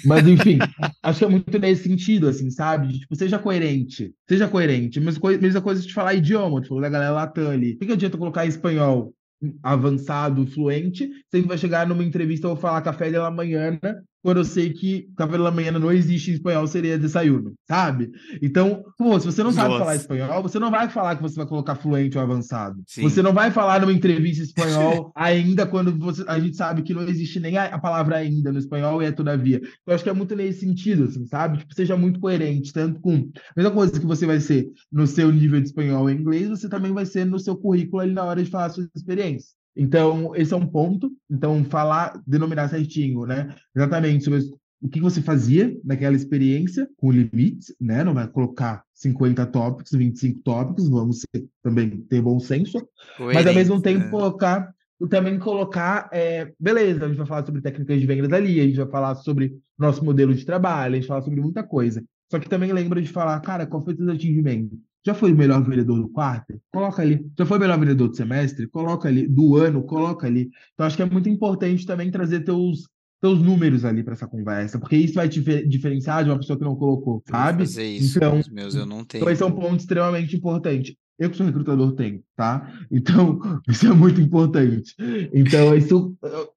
Mas, 0.04 0.26
enfim, 0.26 0.58
acho 1.02 1.18
que 1.20 1.24
é 1.24 1.28
muito 1.28 1.58
nesse 1.58 1.84
sentido, 1.84 2.28
assim, 2.28 2.50
sabe? 2.50 2.98
Tipo, 2.98 3.14
seja 3.14 3.38
coerente. 3.38 4.12
Seja 4.28 4.48
coerente. 4.48 5.00
Coisa, 5.20 5.40
mesma 5.40 5.60
coisa 5.68 5.82
de 5.82 5.92
falar 5.92 6.14
idioma, 6.14 6.62
tipo, 6.62 6.80
da 6.80 6.88
galera 6.88 7.12
latam 7.12 7.50
ali. 7.50 7.74
O 7.74 7.78
que, 7.78 7.92
adianta 7.92 8.16
colocar 8.16 8.46
espanhol 8.46 9.14
avançado, 9.62 10.46
fluente, 10.46 11.08
sempre 11.30 11.46
vai 11.46 11.58
chegar 11.58 11.86
numa 11.86 12.02
entrevista, 12.02 12.48
vou 12.48 12.56
falar 12.56 12.80
café 12.80 13.10
da 13.10 13.30
manhã, 13.30 13.78
quando 14.22 14.38
eu 14.38 14.44
sei 14.44 14.72
que 14.72 15.08
café 15.16 15.38
da 15.38 15.50
manhã 15.50 15.72
não 15.72 15.92
existe 15.92 16.30
em 16.30 16.34
espanhol, 16.34 16.66
seria 16.66 16.98
desayuno, 16.98 17.54
sabe? 17.66 18.10
Então, 18.42 18.82
pô, 18.96 19.18
se 19.18 19.26
você 19.26 19.42
não 19.42 19.52
sabe 19.52 19.68
Nossa. 19.68 19.80
falar 19.80 19.96
espanhol, 19.96 20.42
você 20.42 20.58
não 20.58 20.70
vai 20.70 20.88
falar 20.88 21.16
que 21.16 21.22
você 21.22 21.36
vai 21.36 21.46
colocar 21.46 21.76
fluente 21.76 22.16
ou 22.16 22.24
avançado. 22.24 22.82
Sim. 22.86 23.02
Você 23.02 23.22
não 23.22 23.32
vai 23.32 23.50
falar 23.50 23.80
numa 23.80 23.92
entrevista 23.92 24.42
em 24.42 24.46
espanhol 24.46 25.12
ainda 25.14 25.66
quando 25.66 25.96
você, 25.98 26.24
a 26.26 26.38
gente 26.38 26.56
sabe 26.56 26.82
que 26.82 26.94
não 26.94 27.02
existe 27.02 27.38
nem 27.38 27.56
a, 27.56 27.66
a, 27.66 27.78
palavra 27.78 28.16
ainda 28.16 28.52
no 28.52 28.58
espanhol 28.58 29.02
e 29.02 29.06
é 29.06 29.12
todavia. 29.12 29.60
Eu 29.86 29.94
acho 29.94 30.02
que 30.02 30.10
é 30.10 30.14
muito 30.14 30.34
nesse 30.34 30.60
sentido, 30.60 31.04
assim, 31.04 31.24
sabe? 31.26 31.58
Tipo, 31.58 31.74
seja 31.74 31.96
muito 31.96 32.20
coerente, 32.20 32.72
tanto 32.72 33.00
com 33.00 33.14
a 33.14 33.52
mesma 33.56 33.70
coisa 33.72 33.98
que 33.98 34.06
você 34.06 34.26
vai 34.26 34.40
ser 34.40 34.68
no 34.90 35.06
seu 35.06 35.30
nível 35.30 35.60
de 35.60 35.68
espanhol 35.68 36.10
e 36.10 36.14
inglês, 36.14 36.48
você 36.48 36.68
também 36.68 36.92
vai 36.92 37.06
ser 37.06 37.24
no 37.24 37.38
seu 37.38 37.56
currículo 37.56 38.02
ali 38.02 38.12
na 38.12 38.24
hora 38.24 38.42
de 38.42 38.50
falar 38.50 38.70
suas 38.70 38.88
experiências. 38.94 39.57
Então, 39.78 40.34
esse 40.34 40.52
é 40.52 40.56
um 40.56 40.66
ponto. 40.66 41.08
Então, 41.30 41.64
falar, 41.64 42.20
denominar 42.26 42.68
certinho, 42.68 43.24
né? 43.24 43.54
Exatamente 43.74 44.24
sobre 44.24 44.40
o 44.82 44.88
que 44.88 45.00
você 45.00 45.22
fazia 45.22 45.74
naquela 45.84 46.16
experiência, 46.16 46.88
com 46.96 47.12
limites, 47.12 47.74
né? 47.80 48.02
Não 48.02 48.12
vai 48.12 48.26
colocar 48.26 48.82
50 48.92 49.46
tópicos, 49.46 49.92
25 49.92 50.40
tópicos, 50.40 50.88
vamos 50.88 51.20
ser, 51.20 51.46
também 51.62 51.90
ter 52.08 52.20
bom 52.20 52.40
senso, 52.40 52.78
mas 53.18 53.46
ao 53.46 53.54
mesmo 53.54 53.80
tempo 53.80 54.04
né? 54.04 54.10
colocar 54.10 54.74
também 55.08 55.38
colocar, 55.38 56.08
é, 56.12 56.52
beleza, 56.58 57.04
a 57.04 57.08
gente 57.08 57.18
vai 57.18 57.26
falar 57.26 57.46
sobre 57.46 57.60
técnicas 57.60 58.00
de 58.00 58.06
venda 58.06 58.26
dali, 58.26 58.60
a 58.60 58.64
gente 58.64 58.78
vai 58.78 58.88
falar 58.88 59.14
sobre 59.14 59.56
nosso 59.78 60.04
modelo 60.04 60.34
de 60.34 60.44
trabalho, 60.44 60.94
a 60.94 60.96
gente 60.96 61.06
vai 61.06 61.20
falar 61.20 61.22
sobre 61.22 61.40
muita 61.40 61.62
coisa. 61.62 62.02
Só 62.28 62.38
que 62.38 62.48
também 62.48 62.72
lembra 62.72 63.00
de 63.00 63.08
falar, 63.08 63.38
cara, 63.40 63.66
qual 63.66 63.84
foi 63.84 63.94
o 63.94 63.96
seu 63.96 64.10
atingimento? 64.10 64.76
Já 65.08 65.14
foi 65.14 65.32
o 65.32 65.36
melhor 65.36 65.64
vendedor 65.64 65.98
do 65.98 66.08
quarto? 66.10 66.60
Coloca 66.70 67.00
ali. 67.00 67.24
Já 67.38 67.46
foi 67.46 67.56
o 67.56 67.60
melhor 67.62 67.80
vendedor 67.80 68.08
do 68.08 68.14
semestre? 68.14 68.68
Coloca 68.68 69.08
ali. 69.08 69.26
Do 69.26 69.56
ano? 69.56 69.82
Coloca 69.82 70.26
ali. 70.26 70.50
Então, 70.74 70.84
acho 70.84 70.96
que 70.96 71.02
é 71.02 71.06
muito 71.06 71.30
importante 71.30 71.86
também 71.86 72.10
trazer 72.10 72.40
teus, 72.40 72.86
teus 73.18 73.40
números 73.40 73.86
ali 73.86 74.02
para 74.02 74.12
essa 74.12 74.28
conversa, 74.28 74.78
porque 74.78 74.96
isso 74.96 75.14
vai 75.14 75.26
te 75.26 75.40
diferenciar 75.66 76.24
de 76.24 76.30
uma 76.30 76.36
pessoa 76.36 76.58
que 76.58 76.64
não 76.64 76.76
colocou, 76.76 77.22
sabe? 77.26 77.64
Fazer 77.64 77.86
isso, 77.86 78.18
então, 78.18 78.38
meus 78.52 78.74
eu 78.74 78.84
não 78.84 79.02
tenho. 79.02 79.22
Então, 79.22 79.32
esse 79.32 79.42
é 79.42 79.46
um 79.46 79.50
ponto 79.52 79.80
extremamente 79.80 80.36
importante. 80.36 80.94
Eu 81.18 81.30
que 81.30 81.38
sou 81.38 81.46
recrutador 81.46 81.94
tenho, 81.94 82.22
tá? 82.36 82.70
Então, 82.92 83.40
isso 83.66 83.86
é 83.86 83.94
muito 83.94 84.20
importante. 84.20 84.94
Então, 85.32 85.74
isso 85.74 86.14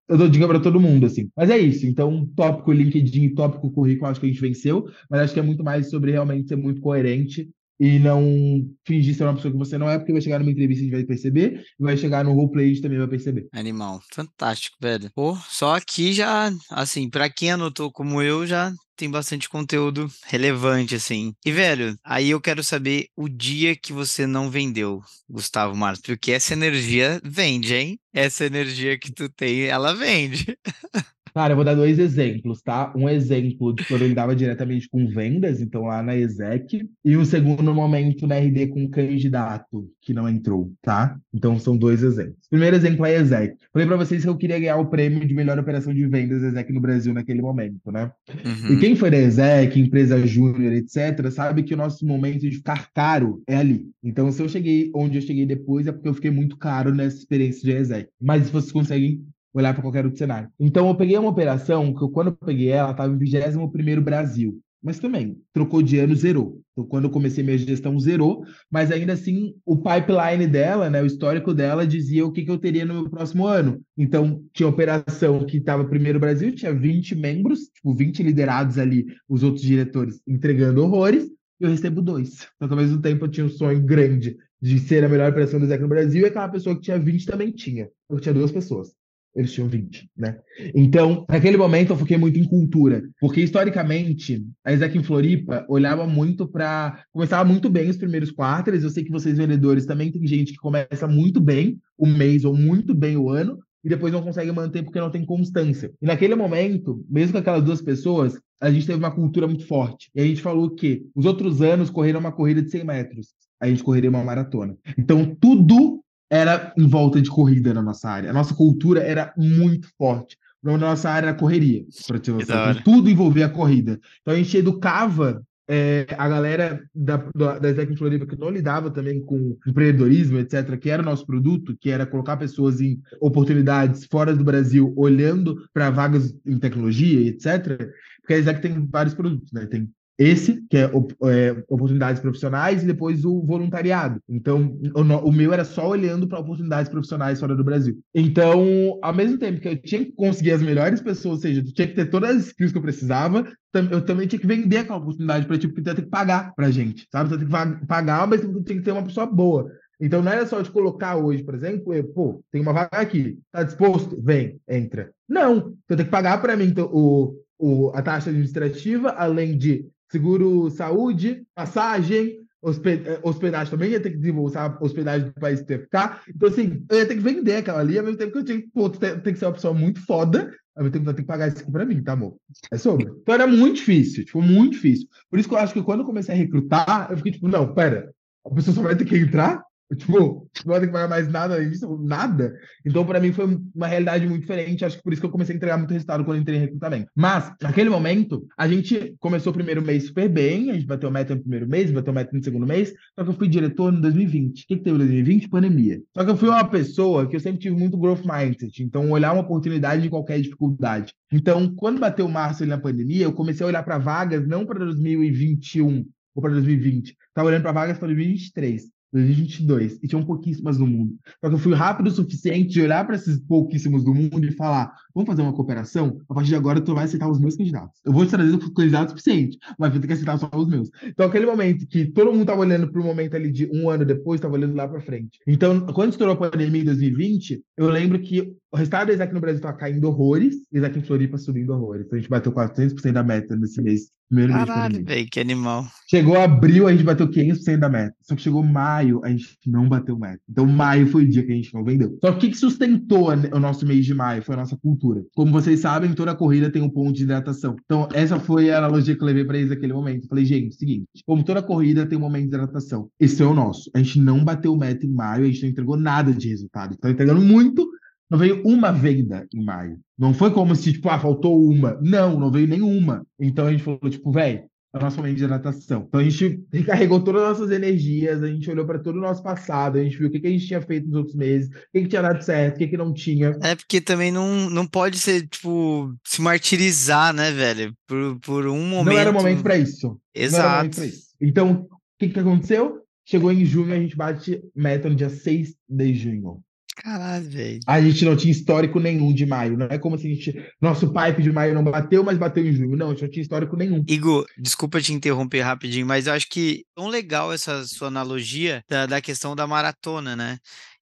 eu 0.09 0.17
dou 0.17 0.27
dica 0.27 0.45
para 0.45 0.59
todo 0.59 0.77
mundo, 0.77 1.05
assim. 1.05 1.31
Mas 1.37 1.49
é 1.49 1.57
isso. 1.57 1.85
Então, 1.85 2.29
tópico 2.35 2.73
LinkedIn, 2.73 3.33
tópico 3.33 3.71
currículo, 3.71 4.11
acho 4.11 4.19
que 4.19 4.25
a 4.25 4.29
gente 4.29 4.41
venceu, 4.41 4.89
mas 5.09 5.21
acho 5.21 5.33
que 5.33 5.39
é 5.39 5.43
muito 5.43 5.63
mais 5.63 5.89
sobre 5.89 6.11
realmente 6.11 6.49
ser 6.49 6.57
muito 6.57 6.81
coerente 6.81 7.49
e 7.81 7.97
não 7.97 8.63
fingir 8.85 9.15
ser 9.15 9.23
uma 9.23 9.33
pessoa 9.33 9.51
que 9.51 9.57
você 9.57 9.75
não 9.75 9.89
é, 9.89 9.97
porque 9.97 10.11
vai 10.13 10.21
chegar 10.21 10.37
numa 10.37 10.51
entrevista 10.51 10.85
e 10.85 10.91
vai 10.91 11.03
perceber, 11.03 11.65
vai 11.79 11.97
chegar 11.97 12.23
no 12.23 12.31
roleplay 12.31 12.73
e 12.73 12.79
também 12.79 12.99
vai 12.99 13.07
perceber. 13.07 13.47
Animal, 13.51 13.99
fantástico, 14.13 14.77
velho. 14.79 15.09
Pô, 15.15 15.35
só 15.49 15.75
aqui 15.75 16.13
já, 16.13 16.51
assim, 16.69 17.09
para 17.09 17.27
quem 17.27 17.49
anotou 17.49 17.91
como 17.91 18.21
eu, 18.21 18.45
já 18.45 18.71
tem 18.95 19.09
bastante 19.09 19.49
conteúdo 19.49 20.07
relevante, 20.27 20.93
assim. 20.93 21.33
E, 21.43 21.51
velho, 21.51 21.97
aí 22.05 22.29
eu 22.29 22.39
quero 22.39 22.63
saber 22.63 23.07
o 23.17 23.27
dia 23.27 23.75
que 23.75 23.91
você 23.91 24.27
não 24.27 24.51
vendeu, 24.51 25.01
Gustavo 25.27 25.75
Marques, 25.75 26.03
porque 26.05 26.33
essa 26.33 26.53
energia 26.53 27.19
vende, 27.23 27.73
hein? 27.73 27.99
Essa 28.13 28.45
energia 28.45 28.99
que 28.99 29.11
tu 29.11 29.27
tem, 29.27 29.63
ela 29.63 29.95
vende. 29.95 30.55
Cara, 31.33 31.53
eu 31.53 31.55
vou 31.55 31.65
dar 31.65 31.75
dois 31.75 31.97
exemplos, 31.99 32.61
tá? 32.61 32.93
Um 32.95 33.07
exemplo 33.07 33.73
de 33.73 33.85
quando 33.85 34.01
eu 34.01 34.07
lidava 34.07 34.35
diretamente 34.35 34.89
com 34.89 35.07
vendas, 35.07 35.61
então 35.61 35.83
lá 35.83 36.03
na 36.03 36.15
ESEC, 36.15 36.89
e 37.03 37.17
um 37.17 37.25
segundo 37.25 37.73
momento 37.73 38.27
na 38.27 38.37
RD 38.37 38.67
com 38.67 38.83
um 38.83 38.89
candidato 38.89 39.89
que 40.01 40.13
não 40.13 40.27
entrou, 40.27 40.71
tá? 40.81 41.17
Então 41.33 41.57
são 41.59 41.77
dois 41.77 42.03
exemplos. 42.03 42.47
Primeiro 42.49 42.75
exemplo 42.75 43.05
é 43.05 43.15
a 43.15 43.21
ESEC. 43.21 43.55
Falei 43.71 43.87
para 43.87 43.97
vocês 43.97 44.23
que 44.23 44.29
eu 44.29 44.37
queria 44.37 44.59
ganhar 44.59 44.77
o 44.77 44.87
prêmio 44.87 45.25
de 45.25 45.33
melhor 45.33 45.57
operação 45.57 45.93
de 45.93 46.05
vendas 46.07 46.43
ESEC 46.43 46.73
no 46.73 46.81
Brasil 46.81 47.13
naquele 47.13 47.41
momento, 47.41 47.91
né? 47.91 48.11
Uhum. 48.29 48.73
E 48.73 48.79
quem 48.79 48.95
foi 48.95 49.09
da 49.09 49.17
ESEC, 49.17 49.79
empresa 49.79 50.25
júnior, 50.27 50.73
etc., 50.73 51.29
sabe 51.31 51.63
que 51.63 51.73
o 51.73 51.77
nosso 51.77 52.05
momento 52.05 52.41
de 52.41 52.51
ficar 52.51 52.91
caro 52.93 53.41
é 53.47 53.55
ali. 53.55 53.85
Então, 54.03 54.31
se 54.31 54.41
eu 54.41 54.49
cheguei 54.49 54.91
onde 54.93 55.17
eu 55.17 55.21
cheguei 55.21 55.45
depois, 55.45 55.87
é 55.87 55.91
porque 55.91 56.09
eu 56.09 56.13
fiquei 56.13 56.31
muito 56.31 56.57
caro 56.57 56.93
nessa 56.93 57.17
experiência 57.17 57.61
de 57.61 57.71
ESEC. 57.71 58.09
Mas 58.19 58.45
se 58.45 58.51
vocês 58.51 58.71
conseguem 58.71 59.21
olhar 59.53 59.73
para 59.73 59.81
qualquer 59.81 60.05
outro 60.05 60.17
cenário. 60.17 60.49
Então, 60.59 60.87
eu 60.87 60.95
peguei 60.95 61.17
uma 61.17 61.29
operação 61.29 61.93
que, 61.93 62.03
eu, 62.03 62.09
quando 62.09 62.27
eu 62.27 62.35
peguei 62.35 62.69
ela, 62.69 62.91
estava 62.91 63.13
em 63.13 63.17
21 63.17 64.01
Brasil. 64.01 64.59
Mas 64.83 64.97
também, 64.97 65.37
trocou 65.53 65.81
de 65.81 65.99
ano, 65.99 66.15
zerou. 66.15 66.59
Então, 66.71 66.85
quando 66.85 67.03
eu 67.03 67.11
comecei 67.11 67.43
minha 67.43 67.57
gestão, 67.57 67.99
zerou. 67.99 68.43
Mas 68.69 68.91
ainda 68.91 69.13
assim, 69.13 69.53
o 69.63 69.77
pipeline 69.77 70.47
dela, 70.47 70.89
né, 70.89 71.01
o 71.03 71.05
histórico 71.05 71.53
dela, 71.53 71.85
dizia 71.85 72.25
o 72.25 72.31
que, 72.31 72.43
que 72.43 72.49
eu 72.49 72.57
teria 72.57 72.83
no 72.83 72.95
meu 72.95 73.09
próximo 73.09 73.45
ano. 73.45 73.79
Então, 73.95 74.43
tinha 74.51 74.67
operação 74.67 75.45
que 75.45 75.57
estava 75.57 75.85
primeiro 75.85 76.19
Brasil, 76.19 76.55
tinha 76.55 76.73
20 76.73 77.15
membros, 77.15 77.67
tipo, 77.75 77.93
20 77.93 78.23
liderados 78.23 78.79
ali, 78.79 79.05
os 79.29 79.43
outros 79.43 79.63
diretores 79.63 80.19
entregando 80.27 80.83
horrores, 80.83 81.29
eu 81.59 81.69
recebo 81.69 82.01
dois. 82.01 82.47
Então, 82.55 82.69
ao 82.71 82.83
mesmo 82.83 82.99
tempo, 82.99 83.25
eu 83.25 83.29
tinha 83.29 83.45
um 83.45 83.49
sonho 83.49 83.79
grande 83.83 84.35
de 84.59 84.79
ser 84.79 85.03
a 85.03 85.09
melhor 85.09 85.29
operação 85.29 85.59
do 85.59 85.67
Zé 85.67 85.77
no 85.77 85.87
Brasil, 85.87 86.23
e 86.23 86.25
aquela 86.25 86.49
pessoa 86.49 86.75
que 86.75 86.81
tinha 86.81 86.97
20 86.97 87.25
também 87.25 87.51
tinha. 87.51 87.87
Eu 88.09 88.19
tinha 88.19 88.33
duas 88.33 88.51
pessoas 88.51 88.93
eles 89.35 89.53
tinham 89.53 89.67
20, 89.67 90.09
né? 90.17 90.37
Então, 90.75 91.25
naquele 91.29 91.57
momento 91.57 91.91
eu 91.91 91.97
foquei 91.97 92.17
muito 92.17 92.37
em 92.37 92.43
cultura, 92.43 93.01
porque 93.19 93.41
historicamente 93.41 94.45
a 94.63 94.73
Isaac 94.73 94.97
em 94.97 95.03
Floripa 95.03 95.65
olhava 95.69 96.05
muito 96.05 96.47
para 96.47 97.03
começava 97.11 97.47
muito 97.47 97.69
bem 97.69 97.89
os 97.89 97.97
primeiros 97.97 98.31
quartos. 98.31 98.83
Eu 98.83 98.89
sei 98.89 99.03
que 99.03 99.11
vocês 99.11 99.37
vendedores 99.37 99.85
também 99.85 100.11
tem 100.11 100.25
gente 100.27 100.53
que 100.53 100.59
começa 100.59 101.07
muito 101.07 101.39
bem 101.39 101.79
o 101.97 102.05
mês 102.05 102.43
ou 102.43 102.55
muito 102.55 102.93
bem 102.93 103.15
o 103.15 103.29
ano 103.29 103.57
e 103.83 103.89
depois 103.89 104.13
não 104.13 104.21
consegue 104.21 104.51
manter 104.51 104.83
porque 104.83 104.99
não 104.99 105.09
tem 105.09 105.25
constância. 105.25 105.91
E 106.01 106.05
naquele 106.05 106.35
momento, 106.35 107.03
mesmo 107.09 107.33
com 107.33 107.39
aquelas 107.39 107.63
duas 107.63 107.81
pessoas, 107.81 108.39
a 108.59 108.69
gente 108.69 108.85
teve 108.85 108.99
uma 108.99 109.11
cultura 109.11 109.47
muito 109.47 109.65
forte. 109.65 110.09
E 110.13 110.21
a 110.21 110.25
gente 110.25 110.41
falou 110.41 110.69
que 110.69 111.03
os 111.15 111.25
outros 111.25 111.61
anos 111.61 111.89
correram 111.89 112.19
uma 112.19 112.31
corrida 112.31 112.61
de 112.61 112.69
100 112.69 112.83
metros, 112.83 113.29
a 113.59 113.67
gente 113.67 113.83
correria 113.83 114.09
uma 114.09 114.23
maratona. 114.23 114.77
Então, 114.97 115.35
tudo 115.39 116.03
era 116.31 116.73
em 116.77 116.87
volta 116.87 117.21
de 117.21 117.29
corrida 117.29 117.73
na 117.73 117.81
nossa 117.81 118.09
área. 118.09 118.29
A 118.29 118.33
nossa 118.33 118.55
cultura 118.55 119.01
era 119.01 119.33
muito 119.37 119.89
forte. 119.97 120.37
Na 120.63 120.77
nossa 120.77 121.09
área 121.09 121.27
era 121.27 121.37
correria, 121.37 121.83
para 122.07 122.19
ter 122.19 122.31
noção. 122.31 122.73
Tudo 122.85 123.09
envolvia 123.09 123.47
a 123.47 123.49
corrida. 123.49 123.99
Então 124.21 124.33
a 124.33 124.37
gente 124.37 124.55
educava 124.55 125.43
é, 125.67 126.05
a 126.17 126.29
galera 126.29 126.81
da, 126.93 127.17
da, 127.35 127.59
da 127.59 127.69
Exec 127.69 127.95
Floripa 127.97 128.25
que 128.25 128.39
não 128.39 128.49
lidava 128.49 128.89
também 128.89 129.19
com 129.25 129.57
empreendedorismo, 129.67 130.37
etc., 130.37 130.77
que 130.77 130.89
era 130.89 131.01
o 131.01 131.05
nosso 131.05 131.25
produto, 131.25 131.75
que 131.79 131.89
era 131.89 132.05
colocar 132.05 132.37
pessoas 132.37 132.79
em 132.79 133.01
oportunidades 133.19 134.05
fora 134.05 134.35
do 134.35 134.43
Brasil, 134.43 134.93
olhando 134.95 135.67
para 135.73 135.89
vagas 135.89 136.33
em 136.45 136.57
tecnologia, 136.57 137.27
etc., 137.27 137.93
porque 138.21 138.33
a 138.35 138.37
Exec 138.37 138.61
tem 138.61 138.87
vários 138.87 139.15
produtos, 139.15 139.51
né? 139.51 139.65
Tem 139.65 139.89
esse, 140.21 140.63
que 140.69 140.77
é, 140.77 140.83
é, 140.83 141.63
oportunidades 141.67 142.21
profissionais, 142.21 142.83
e 142.83 142.85
depois 142.85 143.25
o 143.25 143.41
voluntariado. 143.41 144.21
Então, 144.29 144.77
o, 144.95 145.29
o 145.29 145.31
meu 145.31 145.51
era 145.51 145.65
só 145.65 145.89
olhando 145.89 146.27
para 146.27 146.39
oportunidades 146.39 146.91
profissionais 146.91 147.39
fora 147.39 147.55
do 147.55 147.63
Brasil. 147.63 147.99
Então, 148.13 148.99
ao 149.01 149.13
mesmo 149.13 149.39
tempo 149.39 149.59
que 149.59 149.67
eu 149.67 149.81
tinha 149.81 150.05
que 150.05 150.11
conseguir 150.11 150.51
as 150.51 150.61
melhores 150.61 151.01
pessoas, 151.01 151.35
ou 151.35 151.41
seja, 151.41 151.61
eu 151.61 151.73
tinha 151.73 151.87
que 151.87 151.95
ter 151.95 152.05
todas 152.05 152.37
as 152.37 152.45
skills 152.47 152.71
que 152.71 152.77
eu 152.77 152.83
precisava, 152.83 153.51
eu 153.89 154.01
também 154.05 154.27
tinha 154.27 154.39
que 154.39 154.45
vender 154.45 154.77
aquela 154.77 154.99
oportunidade 154.99 155.47
para 155.47 155.57
tipo, 155.57 155.81
ter 155.81 155.95
que 155.95 156.01
pagar 156.03 156.53
pra 156.53 156.69
gente, 156.69 157.07
sabe? 157.11 157.29
Você 157.29 157.37
tem 157.37 157.47
que 157.47 157.85
pagar, 157.87 158.27
mas 158.27 158.41
tem 158.41 158.77
que 158.77 158.81
ter 158.83 158.91
uma 158.91 159.03
pessoa 159.03 159.25
boa. 159.25 159.71
Então 159.99 160.21
não 160.21 160.31
era 160.31 160.45
só 160.45 160.61
de 160.61 160.69
colocar 160.69 161.15
hoje, 161.15 161.43
por 161.43 161.55
exemplo, 161.55 161.93
eu, 161.93 162.03
pô, 162.03 162.43
tem 162.51 162.61
uma 162.61 162.73
vaga 162.73 162.97
aqui, 162.97 163.39
tá 163.51 163.63
disposto? 163.63 164.19
Vem, 164.21 164.59
entra. 164.67 165.11
Não, 165.29 165.75
você 165.87 165.95
tem 165.95 166.05
que 166.05 166.11
pagar 166.11 166.41
para 166.41 166.57
mim 166.57 166.65
então, 166.65 166.89
o, 166.91 167.35
o, 167.57 167.91
a 167.93 168.01
taxa 168.01 168.29
administrativa, 168.31 169.09
além 169.11 169.57
de 169.57 169.85
seguro 170.11 170.69
saúde, 170.69 171.43
passagem, 171.55 172.41
eh, 172.63 173.19
hospedagem 173.23 173.71
também 173.71 173.91
ia 173.91 173.99
ter 173.99 174.11
que 174.11 174.17
desembolsar 174.17 174.77
hospedagem 174.83 175.29
do 175.29 175.33
país 175.33 175.61
que 175.61 175.77
ficar. 175.79 176.21
Então, 176.29 176.49
assim, 176.49 176.85
eu 176.89 176.97
ia 176.97 177.05
ter 177.07 177.15
que 177.15 177.21
vender 177.21 177.55
aquela 177.55 177.79
ali, 177.79 177.97
ao 177.97 178.03
mesmo 178.03 178.19
tempo 178.19 178.33
que 178.33 178.37
eu 178.37 178.45
tinha 178.45 178.61
que, 178.61 178.67
pô, 178.67 178.89
tem, 178.89 179.19
tem 179.19 179.33
que 179.33 179.39
ser 179.39 179.45
uma 179.45 179.53
pessoa 179.53 179.73
muito 179.73 179.99
foda, 180.05 180.53
ao 180.75 180.83
mesmo 180.83 180.93
tempo 180.93 181.05
que 181.05 181.09
eu 181.09 181.13
tenho 181.15 181.25
que 181.25 181.31
pagar 181.31 181.47
isso 181.47 181.59
aqui 181.59 181.71
pra 181.71 181.85
mim, 181.85 182.03
tá, 182.03 182.11
amor? 182.11 182.35
É 182.71 182.77
sobre. 182.77 183.05
Então 183.05 183.33
era 183.33 183.47
muito 183.47 183.77
difícil, 183.77 184.25
tipo, 184.25 184.41
muito 184.41 184.73
difícil. 184.73 185.07
Por 185.29 185.39
isso 185.39 185.49
que 185.49 185.55
eu 185.55 185.59
acho 185.59 185.73
que 185.73 185.81
quando 185.81 186.01
eu 186.01 186.05
comecei 186.05 186.35
a 186.35 186.37
recrutar, 186.37 187.07
eu 187.09 187.17
fiquei 187.17 187.31
tipo, 187.31 187.47
não, 187.47 187.73
pera, 187.73 188.13
a 188.45 188.49
pessoa 188.53 188.75
só 188.75 188.81
vai 188.81 188.95
ter 188.95 189.05
que 189.05 189.17
entrar 189.17 189.63
Tipo, 189.97 190.47
não 190.65 190.79
ter 190.79 190.87
que 190.87 190.93
pagar 190.93 191.09
mais 191.09 191.27
nada 191.27 191.63
disso, 191.63 191.99
nada. 192.01 192.53
Então, 192.85 193.05
para 193.05 193.19
mim, 193.19 193.33
foi 193.33 193.59
uma 193.75 193.87
realidade 193.87 194.25
muito 194.25 194.41
diferente. 194.41 194.85
Acho 194.85 194.97
que 194.97 195.03
por 195.03 195.11
isso 195.11 195.21
que 195.21 195.25
eu 195.25 195.31
comecei 195.31 195.53
a 195.53 195.57
entregar 195.57 195.77
muito 195.77 195.91
resultado 195.91 196.23
quando 196.23 196.39
entrei 196.39 196.57
em 196.57 196.61
recrutamento. 196.61 197.11
Mas, 197.15 197.51
naquele 197.61 197.89
momento, 197.89 198.45
a 198.57 198.67
gente 198.67 199.15
começou 199.19 199.51
o 199.51 199.53
primeiro 199.53 199.81
mês 199.81 200.07
super 200.07 200.29
bem, 200.29 200.71
a 200.71 200.73
gente 200.73 200.85
bateu 200.85 201.11
meta 201.11 201.35
no 201.35 201.41
primeiro 201.41 201.67
mês, 201.67 201.91
bateu 201.91 202.13
meta 202.13 202.35
no 202.35 202.43
segundo 202.43 202.65
mês, 202.65 202.93
só 203.15 203.23
que 203.23 203.29
eu 203.29 203.33
fui 203.33 203.47
diretor 203.47 203.93
em 203.93 203.99
2020. 203.99 204.63
O 204.63 204.67
que, 204.67 204.77
que 204.77 204.83
teve 204.83 204.95
em 204.95 204.99
2020? 204.99 205.49
Pandemia. 205.49 206.01
Só 206.15 206.23
que 206.23 206.31
eu 206.31 206.37
fui 206.37 206.49
uma 206.49 206.67
pessoa 206.67 207.27
que 207.27 207.35
eu 207.35 207.39
sempre 207.39 207.59
tive 207.59 207.75
muito 207.75 207.97
growth 207.97 208.23
mindset, 208.25 208.83
então 208.83 209.11
olhar 209.11 209.33
uma 209.33 209.41
oportunidade 209.41 210.01
de 210.01 210.09
qualquer 210.09 210.39
dificuldade. 210.39 211.13
Então, 211.31 211.73
quando 211.75 211.99
bateu 211.99 212.27
março 212.27 212.63
ali 212.63 212.69
na 212.69 212.77
pandemia, 212.77 213.23
eu 213.23 213.33
comecei 213.33 213.65
a 213.65 213.67
olhar 213.67 213.83
para 213.83 213.97
vagas 213.97 214.47
não 214.47 214.65
para 214.65 214.79
2021 214.79 216.05
ou 216.33 216.41
para 216.41 216.51
2020, 216.51 217.15
estava 217.27 217.47
olhando 217.49 217.63
para 217.63 217.71
vagas 217.71 217.97
para 217.97 218.07
2023. 218.07 218.83
2022, 219.11 219.99
e 220.01 220.07
tinham 220.07 220.23
pouquíssimas 220.23 220.77
no 220.77 220.87
mundo. 220.87 221.15
Só 221.41 221.49
que 221.49 221.55
eu 221.55 221.59
fui 221.59 221.73
rápido 221.73 222.07
o 222.07 222.11
suficiente 222.11 222.69
de 222.69 222.81
olhar 222.81 223.05
para 223.05 223.15
esses 223.15 223.39
pouquíssimos 223.39 224.03
do 224.03 224.13
mundo 224.13 224.45
e 224.45 224.51
falar: 224.51 224.93
vamos 225.13 225.27
fazer 225.27 225.41
uma 225.41 225.53
cooperação? 225.53 226.21
A 226.29 226.33
partir 226.33 226.49
de 226.49 226.55
agora, 226.55 226.81
tu 226.81 226.93
vai 226.93 227.05
aceitar 227.05 227.29
os 227.29 227.39
meus 227.39 227.55
candidatos. 227.55 227.99
Eu 228.05 228.13
vou 228.13 228.25
te 228.25 228.31
trazer 228.31 228.53
o 228.53 228.73
candidato 228.73 229.09
suficiente, 229.09 229.57
mas 229.77 229.91
vai 229.91 229.99
ter 229.99 230.07
que 230.07 230.13
aceitar 230.13 230.37
só 230.37 230.49
os 230.53 230.67
meus. 230.67 230.89
Então, 231.03 231.25
aquele 231.25 231.45
momento 231.45 231.85
que 231.87 232.05
todo 232.05 232.31
mundo 232.31 232.41
estava 232.41 232.61
olhando 232.61 232.91
para 232.91 233.01
o 233.01 233.03
momento 233.03 233.35
ali 233.35 233.51
de 233.51 233.69
um 233.73 233.89
ano 233.89 234.05
depois, 234.05 234.37
estava 234.37 234.53
olhando 234.53 234.75
lá 234.75 234.87
para 234.87 235.01
frente. 235.01 235.39
Então, 235.45 235.85
quando 235.87 236.11
estourou 236.11 236.35
a 236.35 236.37
pandemia 236.37 236.81
em 236.81 236.85
2020, 236.85 237.61
eu 237.77 237.89
lembro 237.89 238.19
que 238.19 238.41
o 238.71 238.77
resultado 238.77 239.07
da 239.07 239.13
Isaac 239.13 239.33
no 239.33 239.41
Brasil 239.41 239.57
estava 239.57 239.77
caindo 239.77 240.07
horrores, 240.07 240.55
Isaac 240.71 240.97
em 240.97 241.03
Floripa 241.03 241.37
subindo 241.37 241.73
horrores. 241.73 242.05
Então, 242.05 242.17
a 242.17 242.21
gente 242.21 242.29
bateu 242.29 242.51
400% 242.51 243.11
da 243.11 243.23
meta 243.23 243.55
nesse 243.55 243.81
mês 243.81 244.11
Primeiro 244.31 244.53
Caralho, 244.53 245.03
velho, 245.03 245.27
que 245.29 245.41
animal. 245.41 245.85
Chegou 246.09 246.39
abril, 246.39 246.87
a 246.87 246.91
gente 246.93 247.03
bateu 247.03 247.27
500% 247.27 247.77
da 247.79 247.89
meta. 247.89 248.15
Só 248.21 248.33
que 248.33 248.41
chegou 248.41 248.63
maio, 248.63 249.19
a 249.25 249.29
gente 249.29 249.57
não 249.67 249.89
bateu 249.89 250.17
meta. 250.17 250.39
Então, 250.49 250.65
maio 250.65 251.05
foi 251.07 251.25
o 251.25 251.29
dia 251.29 251.45
que 251.45 251.51
a 251.51 251.55
gente 251.55 251.73
não 251.73 251.83
vendeu. 251.83 252.17
Só 252.23 252.31
que 252.31 252.47
o 252.47 252.49
que 252.49 252.57
sustentou 252.57 253.27
o 253.29 253.59
nosso 253.59 253.85
mês 253.85 254.05
de 254.05 254.13
maio 254.13 254.41
foi 254.41 254.55
a 254.55 254.59
nossa 254.59 254.77
cultura. 254.77 255.21
Como 255.35 255.51
vocês 255.51 255.81
sabem, 255.81 256.13
toda 256.13 256.33
corrida 256.33 256.71
tem 256.71 256.81
um 256.81 256.89
ponto 256.89 257.11
de 257.11 257.23
hidratação. 257.23 257.75
Então, 257.83 258.07
essa 258.13 258.39
foi 258.39 258.71
a 258.71 258.77
analogia 258.77 259.17
que 259.17 259.21
eu 259.21 259.27
levei 259.27 259.43
para 259.43 259.57
eles 259.57 259.69
naquele 259.69 259.91
momento. 259.91 260.29
falei, 260.29 260.45
gente, 260.45 260.75
seguinte, 260.75 261.09
como 261.25 261.43
toda 261.43 261.61
corrida 261.61 262.05
tem 262.05 262.17
um 262.17 262.21
momento 262.21 262.43
de 262.43 262.55
hidratação. 262.55 263.09
Esse 263.19 263.43
é 263.43 263.45
o 263.45 263.53
nosso. 263.53 263.91
A 263.93 263.97
gente 263.97 264.17
não 264.21 264.45
bateu 264.45 264.77
meta 264.77 265.05
em 265.05 265.11
maio, 265.11 265.43
a 265.43 265.47
gente 265.47 265.63
não 265.63 265.69
entregou 265.71 265.97
nada 265.97 266.31
de 266.31 266.47
resultado. 266.47 266.95
Então, 266.97 267.11
entregando 267.11 267.41
muito, 267.41 267.85
não 268.31 268.37
veio 268.37 268.63
uma 268.63 268.93
venda 268.93 269.45
em 269.53 269.61
maio. 269.61 269.99
Não 270.17 270.33
foi 270.33 270.51
como 270.51 270.73
se, 270.73 270.93
tipo, 270.93 271.09
ah, 271.09 271.19
faltou 271.19 271.61
uma. 271.61 271.99
Não, 272.01 272.39
não 272.39 272.49
veio 272.49 272.65
nenhuma. 272.65 273.27
Então 273.37 273.67
a 273.67 273.71
gente 273.71 273.83
falou, 273.83 274.09
tipo, 274.09 274.31
velho, 274.31 274.63
é 274.93 274.97
o 274.97 275.01
nosso 275.01 275.17
momento 275.17 275.35
de 275.35 275.43
hidratação. 275.43 276.05
Então 276.07 276.21
a 276.21 276.23
gente 276.23 276.63
recarregou 276.71 277.21
todas 277.21 277.41
as 277.41 277.59
nossas 277.59 277.71
energias, 277.75 278.41
a 278.41 278.47
gente 278.47 278.71
olhou 278.71 278.85
para 278.85 278.99
todo 278.99 279.17
o 279.17 279.21
nosso 279.21 279.43
passado, 279.43 279.97
a 279.97 280.03
gente 280.03 280.17
viu 280.17 280.29
o 280.29 280.31
que, 280.31 280.39
que 280.39 280.47
a 280.47 280.49
gente 280.49 280.65
tinha 280.65 280.81
feito 280.81 281.07
nos 281.07 281.17
outros 281.17 281.35
meses, 281.35 281.67
o 281.67 281.91
que, 281.91 282.03
que 282.03 282.07
tinha 282.07 282.21
dado 282.21 282.41
certo, 282.41 282.75
o 282.75 282.77
que, 282.77 282.87
que 282.87 282.97
não 282.97 283.13
tinha. 283.13 283.53
É 283.61 283.75
porque 283.75 283.99
também 283.99 284.31
não, 284.31 284.69
não 284.69 284.87
pode 284.87 285.19
ser, 285.19 285.45
tipo, 285.49 286.15
se 286.25 286.41
martirizar, 286.41 287.33
né, 287.33 287.51
velho? 287.51 287.93
Por, 288.07 288.39
por 288.39 288.65
um 288.65 288.87
momento. 288.87 289.13
Não 289.13 289.19
era 289.19 289.31
o 289.31 289.33
momento 289.33 289.61
para 289.61 289.77
isso. 289.77 290.17
Exato. 290.33 291.03
Isso. 291.03 291.31
Então, 291.41 291.85
o 291.89 291.99
que, 292.17 292.29
que 292.29 292.39
aconteceu? 292.39 293.01
Chegou 293.25 293.51
em 293.51 293.65
junho, 293.65 293.93
a 293.93 293.99
gente 293.99 294.15
bate 294.15 294.61
meta 294.73 295.09
no 295.09 295.15
dia 295.15 295.29
6 295.29 295.75
de 295.89 296.13
junho. 296.13 296.61
Caralho, 296.95 297.49
velho. 297.49 297.79
A 297.87 298.01
gente 298.01 298.25
não 298.25 298.35
tinha 298.35 298.51
histórico 298.51 298.99
nenhum 298.99 299.33
de 299.33 299.45
maio. 299.45 299.77
Não 299.77 299.87
é 299.87 299.97
como 299.97 300.17
se 300.17 300.27
a 300.27 300.29
gente. 300.29 300.53
Nosso 300.81 301.11
pipe 301.11 301.41
de 301.41 301.51
maio 301.51 301.73
não 301.73 301.83
bateu, 301.83 302.23
mas 302.23 302.37
bateu 302.37 302.65
em 302.65 302.73
junho. 302.73 302.97
Não, 302.97 303.07
a 303.07 303.09
gente 303.11 303.23
não 303.23 303.29
tinha 303.29 303.41
histórico 303.43 303.77
nenhum. 303.77 304.03
Igor, 304.07 304.45
desculpa 304.57 305.01
te 305.01 305.13
interromper 305.13 305.61
rapidinho, 305.61 306.05
mas 306.05 306.27
eu 306.27 306.33
acho 306.33 306.49
que 306.49 306.83
tão 306.95 307.07
legal 307.07 307.53
essa 307.53 307.85
sua 307.85 308.09
analogia 308.09 308.83
da, 308.89 309.05
da 309.05 309.21
questão 309.21 309.55
da 309.55 309.65
maratona, 309.65 310.35
né? 310.35 310.57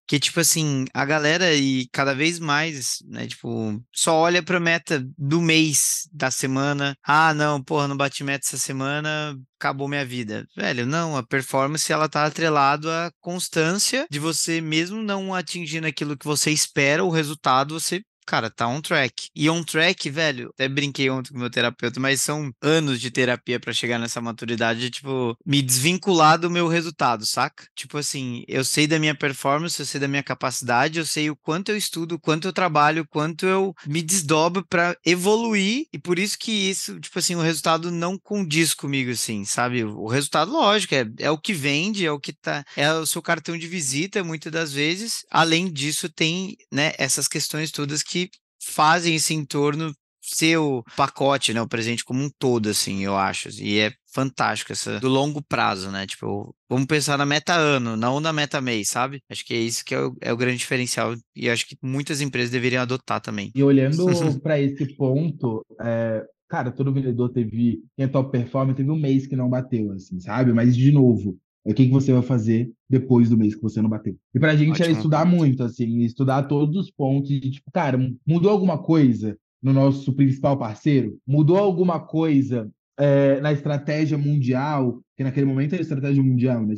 Que 0.10 0.20
tipo 0.20 0.40
assim, 0.40 0.86
a 0.92 1.06
galera 1.06 1.54
e 1.54 1.88
cada 1.94 2.16
vez 2.16 2.40
mais, 2.40 2.98
né, 3.06 3.28
tipo, 3.28 3.80
só 3.94 4.16
olha 4.16 4.42
pra 4.42 4.60
meta 4.60 5.06
do 5.16 5.40
mês, 5.40 6.10
da 6.12 6.32
semana. 6.32 6.98
Ah, 7.06 7.32
não, 7.32 7.64
porra, 7.64 7.88
não 7.88 7.96
bati 7.96 8.24
meta 8.24 8.44
essa 8.44 8.58
semana, 8.58 9.38
acabou 9.60 9.88
minha 9.88 10.04
vida. 10.04 10.48
Velho, 10.58 10.88
não, 10.88 11.16
a 11.16 11.22
performance 11.22 11.94
ela 11.94 12.10
tá 12.10 12.26
atrelado 12.26 12.90
à 12.90 13.12
constância 13.22 14.08
de 14.10 14.18
você 14.18 14.60
mesmo 14.60 15.00
não 15.04 15.32
atingindo 15.32 15.86
aquilo 15.86 16.18
que 16.18 16.26
você 16.26 16.50
espera, 16.50 17.06
o 17.06 17.12
resultado 17.12 17.80
você 17.80 18.02
cara, 18.26 18.50
tá 18.50 18.68
on 18.68 18.82
track. 18.82 19.30
E 19.36 19.50
on 19.50 19.64
track, 19.64 20.10
velho, 20.10 20.50
até 20.54 20.68
brinquei 20.68 21.10
ontem 21.10 21.32
com 21.32 21.40
meu 21.40 21.50
terapeuta, 21.50 22.00
mas 22.00 22.22
são 22.22 22.52
anos 22.62 23.00
de 23.02 23.12
terapia 23.12 23.60
para 23.60 23.74
chegar 23.74 24.00
nessa 24.00 24.22
maturidade 24.22 24.80
de, 24.80 24.90
tipo, 24.90 25.36
me 25.46 25.62
desvincular 25.62 26.38
do 26.40 26.50
meu 26.50 26.68
resultado, 26.68 27.26
saca? 27.26 27.66
Tipo 27.76 27.98
assim, 27.98 28.44
eu 28.48 28.64
sei 28.64 28.88
da 28.88 29.00
minha 29.00 29.16
performance, 29.16 29.80
eu 29.80 29.86
sei 29.86 30.00
da 30.00 30.08
minha 30.08 30.24
capacidade, 30.24 31.00
eu 31.00 31.06
sei 31.06 31.30
o 31.30 31.36
quanto 31.36 31.70
eu 31.70 31.78
estudo, 31.78 32.16
o 32.16 32.20
quanto 32.20 32.48
eu 32.48 32.54
trabalho, 32.54 33.04
o 33.04 33.08
quanto 33.08 33.46
eu 33.46 33.74
me 33.88 34.02
desdobro 34.02 34.66
para 34.68 34.96
evoluir, 35.06 35.86
e 35.92 36.00
por 36.00 36.20
isso 36.20 36.38
que 36.38 36.52
isso, 36.52 37.00
tipo 37.00 37.18
assim, 37.18 37.36
o 37.36 37.42
resultado 37.42 37.92
não 37.92 38.18
condiz 38.18 38.74
comigo, 38.74 39.12
assim, 39.12 39.46
sabe? 39.46 39.84
O 39.84 40.08
resultado, 40.08 40.52
lógico, 40.52 40.94
é, 40.96 41.06
é 41.20 41.32
o 41.32 41.38
que 41.38 41.54
vende, 41.54 42.06
é 42.06 42.12
o 42.12 42.20
que 42.20 42.34
tá, 42.34 42.64
é 42.76 42.92
o 42.94 43.06
seu 43.06 43.22
cartão 43.22 43.58
de 43.58 43.68
visita, 43.68 44.24
muitas 44.24 44.52
das 44.52 44.72
vezes. 44.72 45.26
Além 45.32 45.72
disso, 45.72 46.10
tem, 46.10 46.56
né, 46.72 46.94
essas 46.98 47.28
questões 47.28 47.72
todas 47.72 48.04
que 48.04 48.19
fazem 48.62 49.16
esse 49.16 49.34
entorno 49.34 49.94
ser 50.22 50.58
o 50.58 50.84
pacote, 50.96 51.54
né, 51.54 51.62
o 51.62 51.68
presente 51.68 52.04
como 52.04 52.24
um 52.24 52.30
todo, 52.38 52.70
assim, 52.70 53.04
eu 53.04 53.16
acho. 53.16 53.50
E 53.62 53.80
é 53.80 53.92
fantástico 54.14 54.72
essa 54.72 55.00
do 55.00 55.08
longo 55.08 55.42
prazo, 55.42 55.92
né? 55.92 56.06
Tipo, 56.06 56.56
vamos 56.70 56.86
pensar 56.86 57.18
na 57.18 57.26
meta 57.26 57.54
ano, 57.54 57.96
não 57.96 58.20
na 58.20 58.34
meta 58.34 58.62
mês, 58.62 58.90
sabe? 58.90 59.22
Acho 59.30 59.46
que 59.46 59.54
é 59.54 59.58
isso 59.58 59.84
que 59.84 59.94
é 59.94 60.00
o, 60.00 60.16
é 60.22 60.34
o 60.34 60.38
grande 60.38 60.58
diferencial 60.58 61.16
e 61.36 61.50
acho 61.50 61.68
que 61.68 61.78
muitas 61.82 62.22
empresas 62.22 62.52
deveriam 62.52 62.82
adotar 62.82 63.22
também. 63.22 63.52
E 63.56 63.64
olhando 63.64 64.06
para 64.42 64.60
esse 64.60 64.96
ponto, 64.96 65.66
é, 65.82 66.24
cara, 66.48 66.72
todo 66.72 66.94
vendedor 66.94 67.30
teve, 67.30 67.80
quem 67.96 68.06
é 68.06 68.08
top 68.08 68.32
performance, 68.32 68.78
teve 68.78 68.92
um 68.92 69.00
mês 69.00 69.28
que 69.28 69.36
não 69.36 69.50
bateu, 69.50 69.92
assim, 69.92 70.20
sabe? 70.20 70.54
Mas, 70.54 70.76
de 70.76 70.92
novo, 70.92 71.38
o 71.72 71.74
que, 71.74 71.86
que 71.86 71.92
você 71.92 72.12
vai 72.12 72.22
fazer 72.22 72.72
depois 72.90 73.30
do 73.30 73.38
mês 73.38 73.56
que 73.56 73.62
você 73.62 73.82
não 73.82 73.90
bateu. 73.90 74.18
E 74.34 74.40
pra 74.40 74.56
gente 74.56 74.82
é 74.82 74.86
Ótimo. 74.86 74.88
é 74.88 74.92
estudar 74.92 75.26
muito, 75.26 75.64
assim, 75.64 76.00
estudar 76.00 76.44
todos 76.44 76.76
os 76.76 76.92
pontos 76.92 77.30
de, 77.30 77.52
tipo, 77.52 77.72
cara, 77.72 77.98
mudou 78.26 78.50
alguma 78.50 78.78
coisa 78.78 79.38
no 79.62 79.72
nosso 79.72 80.14
principal 80.14 80.58
parceiro? 80.58 81.20
Mudou 81.28 81.58
alguma 81.58 82.00
coisa 82.00 82.70
é, 82.98 83.40
na 83.42 83.54
estratégia 83.54 84.18
mundial? 84.18 85.00
Que 85.16 85.24
naquele 85.24 85.46
momento 85.46 85.74
era 85.74 85.82
estratégia 85.82 86.24
mundial, 86.24 86.66
né? 86.66 86.74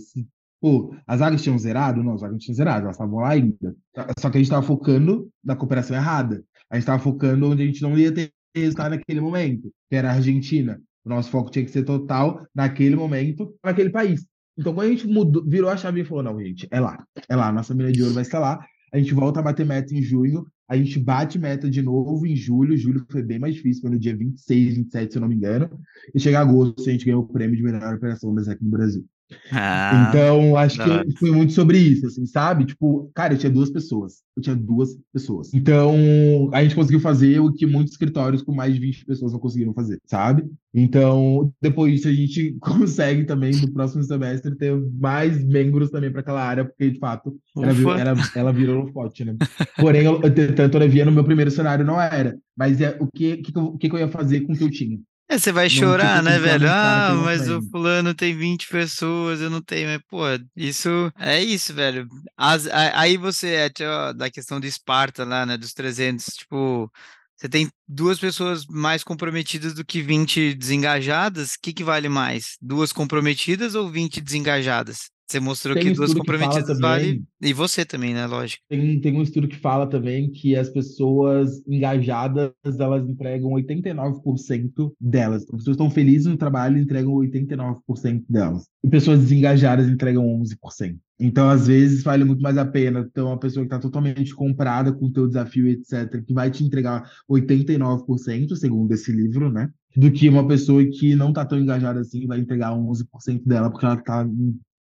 Pô, 0.60 0.94
as 1.08 1.22
águas 1.22 1.42
tinham 1.42 1.58
zerado? 1.58 2.04
Não, 2.04 2.14
as 2.14 2.24
águas 2.24 2.44
tinham 2.44 2.56
zerado, 2.56 2.84
elas 2.84 2.96
estavam 2.96 3.20
lá 3.20 3.30
ainda. 3.30 3.76
Só 4.20 4.30
que 4.30 4.38
a 4.38 4.40
gente 4.40 4.48
estava 4.48 4.62
focando 4.66 5.30
na 5.44 5.56
cooperação 5.56 5.96
errada. 5.96 6.44
A 6.70 6.76
gente 6.76 6.84
estava 6.84 7.02
focando 7.02 7.50
onde 7.50 7.64
a 7.64 7.66
gente 7.66 7.82
não 7.82 7.98
ia 7.98 8.12
ter 8.12 8.32
resultado 8.56 8.92
naquele 8.92 9.22
momento, 9.22 9.72
que 9.90 9.96
era 9.96 10.10
a 10.10 10.16
Argentina. 10.16 10.80
O 11.04 11.10
nosso 11.10 11.32
foco 11.32 11.50
tinha 11.50 11.66
que 11.66 11.72
ser 11.72 11.84
total 11.84 12.46
naquele 12.54 12.96
momento, 12.96 13.56
naquele 13.64 13.90
país. 13.90 14.26
Então, 14.62 14.76
quando 14.76 14.88
a 14.88 14.92
gente 14.92 15.08
mudou, 15.08 15.44
virou 15.44 15.72
a 15.72 15.76
chave 15.76 16.02
e 16.02 16.06
falou: 16.06 16.24
não, 16.24 16.40
gente, 16.40 16.68
é 16.70 16.80
lá, 16.80 17.04
é 17.28 17.36
lá, 17.36 17.52
nossa 17.52 17.74
mina 17.74 17.92
de 17.92 18.04
ouro 18.04 18.14
vai 18.14 18.22
estar 18.22 18.40
lá. 18.40 18.64
A 18.94 18.98
gente 19.00 19.14
volta 19.14 19.40
a 19.40 19.44
bater 19.44 19.66
meta 19.66 19.96
em 19.96 20.04
junho, 20.04 20.46
a 20.70 20.78
gente 20.78 21.00
bate 21.00 21.40
meta 21.40 21.68
de 21.68 21.82
novo 21.82 22.28
em 22.28 22.36
julho. 22.36 22.78
Julho 22.78 23.04
foi 23.10 23.24
bem 23.24 23.40
mais 23.40 23.56
difícil, 23.56 23.82
foi 23.82 23.92
no 23.92 24.00
dia 24.00 24.16
26, 24.16 24.76
27, 24.78 25.14
se 25.14 25.18
eu 25.18 25.22
não 25.22 25.28
me 25.28 25.36
engano. 25.36 25.68
E 26.14 26.20
chega 26.20 26.40
agosto, 26.40 26.88
a 26.88 26.92
gente 26.92 27.06
ganhou 27.06 27.24
o 27.24 27.28
prêmio 27.28 27.56
de 27.56 27.64
melhor 27.64 27.96
operação 27.96 28.36
das 28.36 28.48
aqui 28.48 28.64
no 28.64 28.70
Brasil. 28.70 29.04
Ah, 29.52 30.08
então, 30.10 30.56
acho 30.56 30.78
que 30.78 31.18
foi 31.18 31.32
muito 31.32 31.54
sobre 31.54 31.78
isso, 31.78 32.08
assim, 32.08 32.26
sabe? 32.26 32.66
Tipo, 32.66 33.12
cara, 33.14 33.34
eu 33.34 33.38
tinha 33.38 33.52
duas 33.52 33.70
pessoas. 33.70 34.22
Eu 34.36 34.42
tinha 34.42 34.56
duas 34.56 34.98
pessoas. 35.14 35.54
Então, 35.54 36.50
a 36.54 36.64
gente 36.64 36.76
conseguiu 36.76 37.00
fazer 37.00 37.40
o 37.40 37.52
que 37.52 37.66
muitos 37.66 37.94
escritórios 37.94 38.42
com 38.42 38.54
mais 38.54 38.74
de 38.74 38.80
20 38.80 39.06
pessoas 39.06 39.34
não 39.34 39.40
conseguiram 39.40 39.74
fazer, 39.74 40.00
sabe? 40.06 40.46
Então, 40.74 41.52
depois 41.62 41.94
disso, 41.94 42.08
a 42.08 42.14
gente 42.14 42.56
consegue 42.62 43.26
também, 43.26 43.52
no 43.52 43.72
próximo 43.72 44.04
semestre, 44.04 44.56
ter 44.56 44.74
mais 45.00 45.44
membros 45.44 45.90
também 45.90 46.12
para 46.12 46.22
aquela 46.22 46.44
área, 46.44 46.66
porque, 46.66 46.90
de 46.90 47.00
fato, 47.00 47.36
ela, 47.58 48.00
ela, 48.00 48.14
ela 48.36 48.54
virou 48.54 48.88
forte, 48.94 49.26
né? 49.26 49.36
Porém, 49.78 50.06
eu, 50.06 50.22
tanto 50.56 50.78
a 50.78 50.88
via 50.88 51.06
no 51.06 51.12
meu 51.12 51.24
primeiro 51.24 51.52
cenário 51.52 51.86
não 51.86 52.00
era. 52.00 52.38
Mas 52.58 52.80
é 52.80 52.96
o 53.00 53.08
que, 53.08 53.38
que, 53.38 53.58
o 53.58 53.78
que 53.78 53.92
eu 53.92 54.00
ia 54.00 54.08
fazer 54.08 54.42
com 54.42 54.54
o 54.54 54.56
que 54.56 54.64
eu 54.64 54.70
tinha. 54.70 55.00
É, 55.32 55.38
você 55.40 55.54
vai 55.54 55.70
chorar, 55.70 56.22
né, 56.22 56.38
velho? 56.38 56.70
Ah, 56.70 57.14
mas 57.24 57.50
o 57.50 57.62
fulano 57.70 58.14
tem 58.14 58.36
20 58.36 58.68
pessoas, 58.68 59.40
eu 59.40 59.50
não 59.50 59.62
tenho, 59.62 59.88
mas, 59.88 60.02
pô, 60.10 60.24
isso 60.58 60.90
é 61.18 61.42
isso, 61.42 61.74
velho. 61.74 62.06
As, 62.36 62.68
aí 62.68 63.16
você, 63.16 63.72
é, 63.80 64.14
da 64.14 64.30
questão 64.30 64.60
de 64.60 64.68
Esparta 64.68 65.24
lá, 65.24 65.46
né, 65.46 65.58
dos 65.58 65.72
300, 65.72 66.26
tipo, 66.36 66.92
você 67.38 67.48
tem 67.48 67.70
duas 67.88 68.20
pessoas 68.20 68.66
mais 68.68 69.06
comprometidas 69.06 69.74
do 69.74 69.86
que 69.86 70.02
20 70.02 70.54
desengajadas, 70.54 71.54
o 71.54 71.60
que, 71.62 71.72
que 71.72 71.84
vale 71.84 72.10
mais? 72.10 72.58
Duas 72.62 72.92
comprometidas 72.92 73.74
ou 73.74 73.90
20 73.90 74.20
desengajadas? 74.20 75.10
Você 75.32 75.40
mostrou 75.40 75.74
tem 75.74 75.84
que 75.84 75.90
um 75.92 75.94
duas 75.94 76.14
comprometidas 76.14 76.78
vale. 76.78 77.24
E 77.42 77.54
você 77.54 77.86
também, 77.86 78.14
né? 78.14 78.28
Lógico. 78.28 78.62
Tem, 78.68 79.00
tem 79.00 79.18
um 79.18 79.22
estudo 79.22 79.48
que 79.48 79.56
fala 79.56 79.88
também 79.88 80.30
que 80.30 80.58
as 80.58 80.70
pessoas 80.70 81.66
engajadas 81.66 82.52
elas 82.78 83.08
entregam 83.08 83.52
89% 83.52 84.92
delas. 85.00 85.44
As 85.44 85.50
pessoas 85.50 85.76
estão 85.76 85.90
felizes 85.90 86.28
no 86.28 86.36
trabalho 86.36 86.78
entregam 86.78 87.14
89% 87.14 88.24
delas. 88.28 88.66
E 88.84 88.90
pessoas 88.90 89.20
desengajadas 89.20 89.88
entregam 89.88 90.26
11%. 90.26 90.98
Então, 91.18 91.50
às 91.50 91.68
vezes, 91.68 92.04
vale 92.04 92.24
muito 92.24 92.42
mais 92.42 92.58
a 92.58 92.66
pena 92.66 93.08
ter 93.14 93.22
uma 93.22 93.40
pessoa 93.40 93.64
que 93.64 93.68
está 93.68 93.80
totalmente 93.80 94.34
comprada 94.34 94.92
com 94.92 95.06
o 95.06 95.14
teu 95.14 95.28
desafio, 95.28 95.68
etc., 95.68 96.22
que 96.26 96.34
vai 96.34 96.50
te 96.50 96.64
entregar 96.64 97.10
89%, 97.30 98.56
segundo 98.56 98.92
esse 98.92 99.12
livro, 99.12 99.52
né? 99.52 99.70
Do 99.96 100.12
que 100.12 100.28
uma 100.28 100.48
pessoa 100.48 100.84
que 100.84 101.16
não 101.16 101.30
está 101.30 101.46
tão 101.46 101.60
engajada 101.60 102.00
assim 102.00 102.26
vai 102.26 102.40
entregar 102.40 102.72
11% 102.72 103.44
dela, 103.46 103.70
porque 103.70 103.86
ela 103.86 103.96
está 103.96 104.28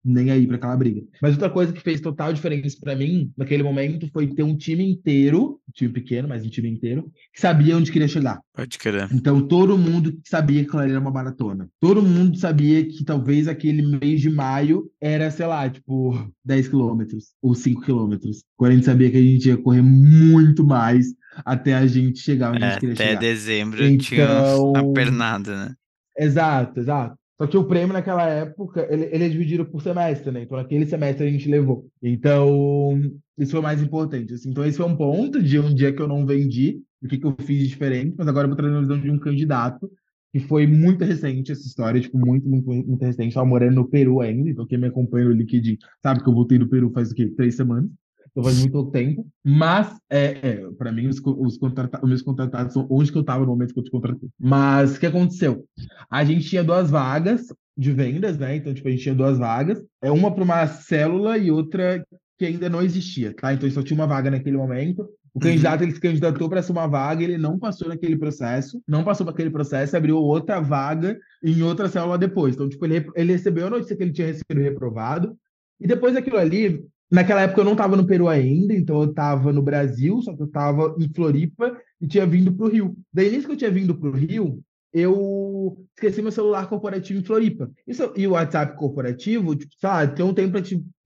nem 0.03 0.31
aí 0.31 0.47
para 0.47 0.55
aquela 0.55 0.75
briga. 0.75 1.01
Mas 1.21 1.33
outra 1.33 1.49
coisa 1.49 1.71
que 1.71 1.81
fez 1.81 2.01
total 2.01 2.33
diferença 2.33 2.77
para 2.81 2.95
mim 2.95 3.31
naquele 3.37 3.63
momento 3.63 4.09
foi 4.11 4.27
ter 4.27 4.43
um 4.43 4.55
time 4.55 4.83
inteiro, 4.83 5.59
um 5.67 5.71
time 5.71 5.91
pequeno, 5.91 6.27
mas 6.27 6.45
um 6.45 6.49
time 6.49 6.69
inteiro, 6.69 7.11
que 7.33 7.39
sabia 7.39 7.77
onde 7.77 7.91
queria 7.91 8.07
chegar. 8.07 8.39
Pode 8.53 8.77
querer. 8.77 9.07
Então 9.13 9.45
todo 9.47 9.77
mundo 9.77 10.19
sabia 10.25 10.65
que 10.65 10.75
era 10.75 10.99
uma 10.99 11.11
maratona. 11.11 11.69
Todo 11.79 12.01
mundo 12.01 12.37
sabia 12.37 12.85
que 12.85 13.03
talvez 13.03 13.47
aquele 13.47 13.81
mês 13.81 14.21
de 14.21 14.29
maio 14.29 14.89
era, 14.99 15.29
sei 15.31 15.45
lá, 15.45 15.69
tipo 15.69 16.31
10 16.43 16.67
quilômetros 16.69 17.33
ou 17.41 17.53
5 17.53 17.81
quilômetros. 17.81 18.43
Quando 18.57 18.71
a 18.71 18.75
gente 18.75 18.85
sabia 18.85 19.09
que 19.11 19.17
a 19.17 19.21
gente 19.21 19.47
ia 19.47 19.57
correr 19.57 19.81
muito 19.81 20.65
mais 20.65 21.07
até 21.45 21.75
a 21.75 21.87
gente 21.87 22.19
chegar 22.19 22.51
onde 22.51 22.63
é, 22.63 22.67
a 22.67 22.69
gente 22.71 22.79
queria 22.79 22.93
até 22.93 23.03
chegar. 23.03 23.17
Até 23.17 23.27
dezembro 23.27 23.83
então... 23.85 23.97
tinha 23.97 24.55
uma 24.57 24.93
pernada, 24.93 25.65
né? 25.65 25.75
Exato, 26.17 26.79
exato. 26.79 27.15
Só 27.41 27.47
que 27.47 27.57
o 27.57 27.63
prêmio 27.63 27.91
naquela 27.91 28.23
época, 28.27 28.87
ele, 28.87 29.09
ele 29.11 29.23
é 29.23 29.29
dividido 29.29 29.65
por 29.65 29.81
semestre, 29.81 30.31
né? 30.31 30.43
Então, 30.43 30.55
naquele 30.55 30.85
semestre 30.85 31.25
a 31.25 31.31
gente 31.31 31.49
levou. 31.49 31.87
Então, 31.99 33.01
isso 33.35 33.53
foi 33.53 33.61
mais 33.61 33.81
importante. 33.81 34.35
Assim. 34.35 34.51
Então, 34.51 34.63
esse 34.63 34.77
foi 34.77 34.85
um 34.85 34.95
ponto 34.95 35.41
de 35.41 35.57
um 35.57 35.73
dia 35.73 35.91
que 35.91 35.99
eu 35.99 36.07
não 36.07 36.23
vendi, 36.23 36.83
o 37.01 37.07
que, 37.07 37.17
que 37.17 37.25
eu 37.25 37.35
fiz 37.41 37.67
diferente, 37.67 38.13
mas 38.15 38.27
agora 38.27 38.45
eu 38.45 38.49
vou 38.49 38.55
trazer 38.55 38.75
uma 38.75 38.81
visão 38.81 39.01
de 39.01 39.09
um 39.09 39.17
candidato, 39.17 39.89
que 40.31 40.39
foi 40.39 40.67
muito 40.67 41.03
recente 41.03 41.51
essa 41.51 41.65
história, 41.65 41.99
tipo, 41.99 42.15
muito, 42.15 42.47
muito, 42.47 42.69
muito 42.69 43.03
recente. 43.03 43.29
Estava 43.29 43.47
morando 43.47 43.73
no 43.73 43.89
Peru 43.89 44.21
ainda, 44.21 44.47
então 44.47 44.67
quem 44.67 44.77
me 44.77 44.85
acompanha 44.85 45.25
no 45.25 45.33
LinkedIn 45.33 45.79
sabe 46.03 46.21
que 46.21 46.29
eu 46.29 46.33
voltei 46.35 46.59
do 46.59 46.69
Peru 46.69 46.91
faz 46.91 47.11
o 47.11 47.15
quê? 47.15 47.25
Três 47.35 47.55
semanas 47.55 47.89
então 48.31 48.43
faz 48.43 48.59
muito 48.59 48.85
tempo. 48.91 49.25
Mas, 49.43 49.95
é, 50.09 50.25
é 50.41 50.71
para 50.77 50.91
mim, 50.91 51.07
os, 51.07 51.19
os, 51.19 51.59
os 51.61 52.09
meus 52.09 52.21
contratados 52.21 52.73
são 52.73 52.87
onde 52.89 53.11
que 53.11 53.17
eu 53.17 53.21
estava 53.21 53.41
no 53.45 53.51
momento 53.51 53.73
que 53.73 53.79
eu 53.79 53.83
te 53.83 53.91
contratei. 53.91 54.29
Mas 54.39 54.95
o 54.95 54.99
que 54.99 55.05
aconteceu? 55.05 55.65
A 56.09 56.23
gente 56.23 56.47
tinha 56.47 56.63
duas 56.63 56.89
vagas 56.89 57.47
de 57.77 57.91
vendas, 57.91 58.37
né? 58.37 58.55
Então, 58.55 58.73
tipo, 58.73 58.87
a 58.87 58.91
gente 58.91 59.03
tinha 59.03 59.15
duas 59.15 59.37
vagas. 59.37 59.83
É 60.01 60.09
uma 60.11 60.33
para 60.33 60.43
uma 60.43 60.67
célula 60.67 61.37
e 61.37 61.51
outra 61.51 62.05
que 62.37 62.45
ainda 62.45 62.69
não 62.69 62.81
existia, 62.81 63.33
tá? 63.33 63.53
Então, 63.53 63.69
só 63.69 63.83
tinha 63.83 63.99
uma 63.99 64.07
vaga 64.07 64.31
naquele 64.31 64.57
momento. 64.57 65.01
O 65.33 65.39
uhum. 65.39 65.49
candidato 65.49 65.83
ele 65.83 65.91
se 65.93 65.99
candidatou 65.99 66.49
para 66.49 66.59
essa 66.59 66.71
uma 66.71 66.87
vaga, 66.87 67.23
ele 67.23 67.37
não 67.37 67.57
passou 67.57 67.87
naquele 67.87 68.17
processo, 68.17 68.81
não 68.87 69.03
passou 69.03 69.25
para 69.25 69.33
aquele 69.33 69.49
processo, 69.49 69.95
abriu 69.95 70.17
outra 70.17 70.59
vaga 70.59 71.17
em 71.43 71.61
outra 71.61 71.87
célula 71.87 72.17
depois. 72.17 72.55
Então, 72.55 72.67
tipo, 72.67 72.85
ele, 72.85 73.05
ele 73.15 73.31
recebeu 73.33 73.67
a 73.67 73.69
notícia 73.69 73.95
que 73.95 74.03
ele 74.03 74.11
tinha 74.11 74.27
recebido 74.27 74.61
reprovado, 74.61 75.37
e 75.79 75.87
depois 75.87 76.13
daquilo 76.13 76.37
ali, 76.37 76.83
Naquela 77.11 77.41
época 77.41 77.59
eu 77.59 77.65
não 77.65 77.73
estava 77.73 77.97
no 77.97 78.07
Peru 78.07 78.29
ainda, 78.29 78.73
então 78.73 79.03
eu 79.03 79.09
estava 79.09 79.51
no 79.51 79.61
Brasil, 79.61 80.21
só 80.21 80.33
que 80.33 80.41
eu 80.41 80.47
estava 80.47 80.95
em 80.97 81.09
Floripa 81.13 81.77
e 81.99 82.07
tinha 82.07 82.25
vindo 82.25 82.53
para 82.53 82.65
o 82.65 82.69
Rio. 82.69 82.95
Daí, 83.13 83.29
nisso 83.29 83.47
que 83.47 83.53
eu 83.53 83.57
tinha 83.57 83.69
vindo 83.69 83.93
para 83.93 84.09
o 84.09 84.13
Rio, 84.13 84.63
eu 84.93 85.77
esqueci 85.95 86.21
meu 86.21 86.31
celular 86.31 86.67
corporativo 86.67 87.19
em 87.19 87.23
Floripa. 87.23 87.69
Isso, 87.87 88.13
e 88.15 88.27
o 88.27 88.31
WhatsApp 88.31 88.77
corporativo, 88.77 89.55
tipo, 89.55 89.73
sabe, 89.79 90.15
tem 90.15 90.25
um 90.25 90.33
tempo 90.33 90.51
para 90.53 90.61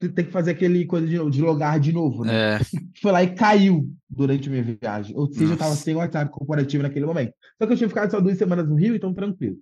ter 0.10 0.24
que 0.24 0.32
fazer 0.32 0.52
aquele 0.52 0.86
coisa 0.86 1.08
de, 1.08 1.18
de 1.30 1.42
logar 1.42 1.80
de 1.80 1.92
novo, 1.92 2.24
né? 2.24 2.56
É. 2.56 2.60
Foi 3.02 3.12
lá 3.12 3.24
e 3.24 3.34
caiu 3.34 3.90
durante 4.10 4.48
a 4.48 4.52
minha 4.52 4.78
viagem. 4.80 5.16
Ou 5.16 5.28
seja, 5.28 5.42
Nossa. 5.42 5.52
eu 5.52 5.56
estava 5.56 5.76
sem 5.76 5.96
o 5.96 5.98
WhatsApp 6.00 6.32
corporativo 6.32 6.84
naquele 6.84 7.06
momento. 7.06 7.34
Só 7.60 7.66
que 7.66 7.74
eu 7.74 7.78
tinha 7.78 7.90
ficado 7.90 8.12
só 8.12 8.20
duas 8.20 8.38
semanas 8.38 8.68
no 8.68 8.76
Rio, 8.76 8.96
então 8.96 9.14
tranquilo. 9.14 9.58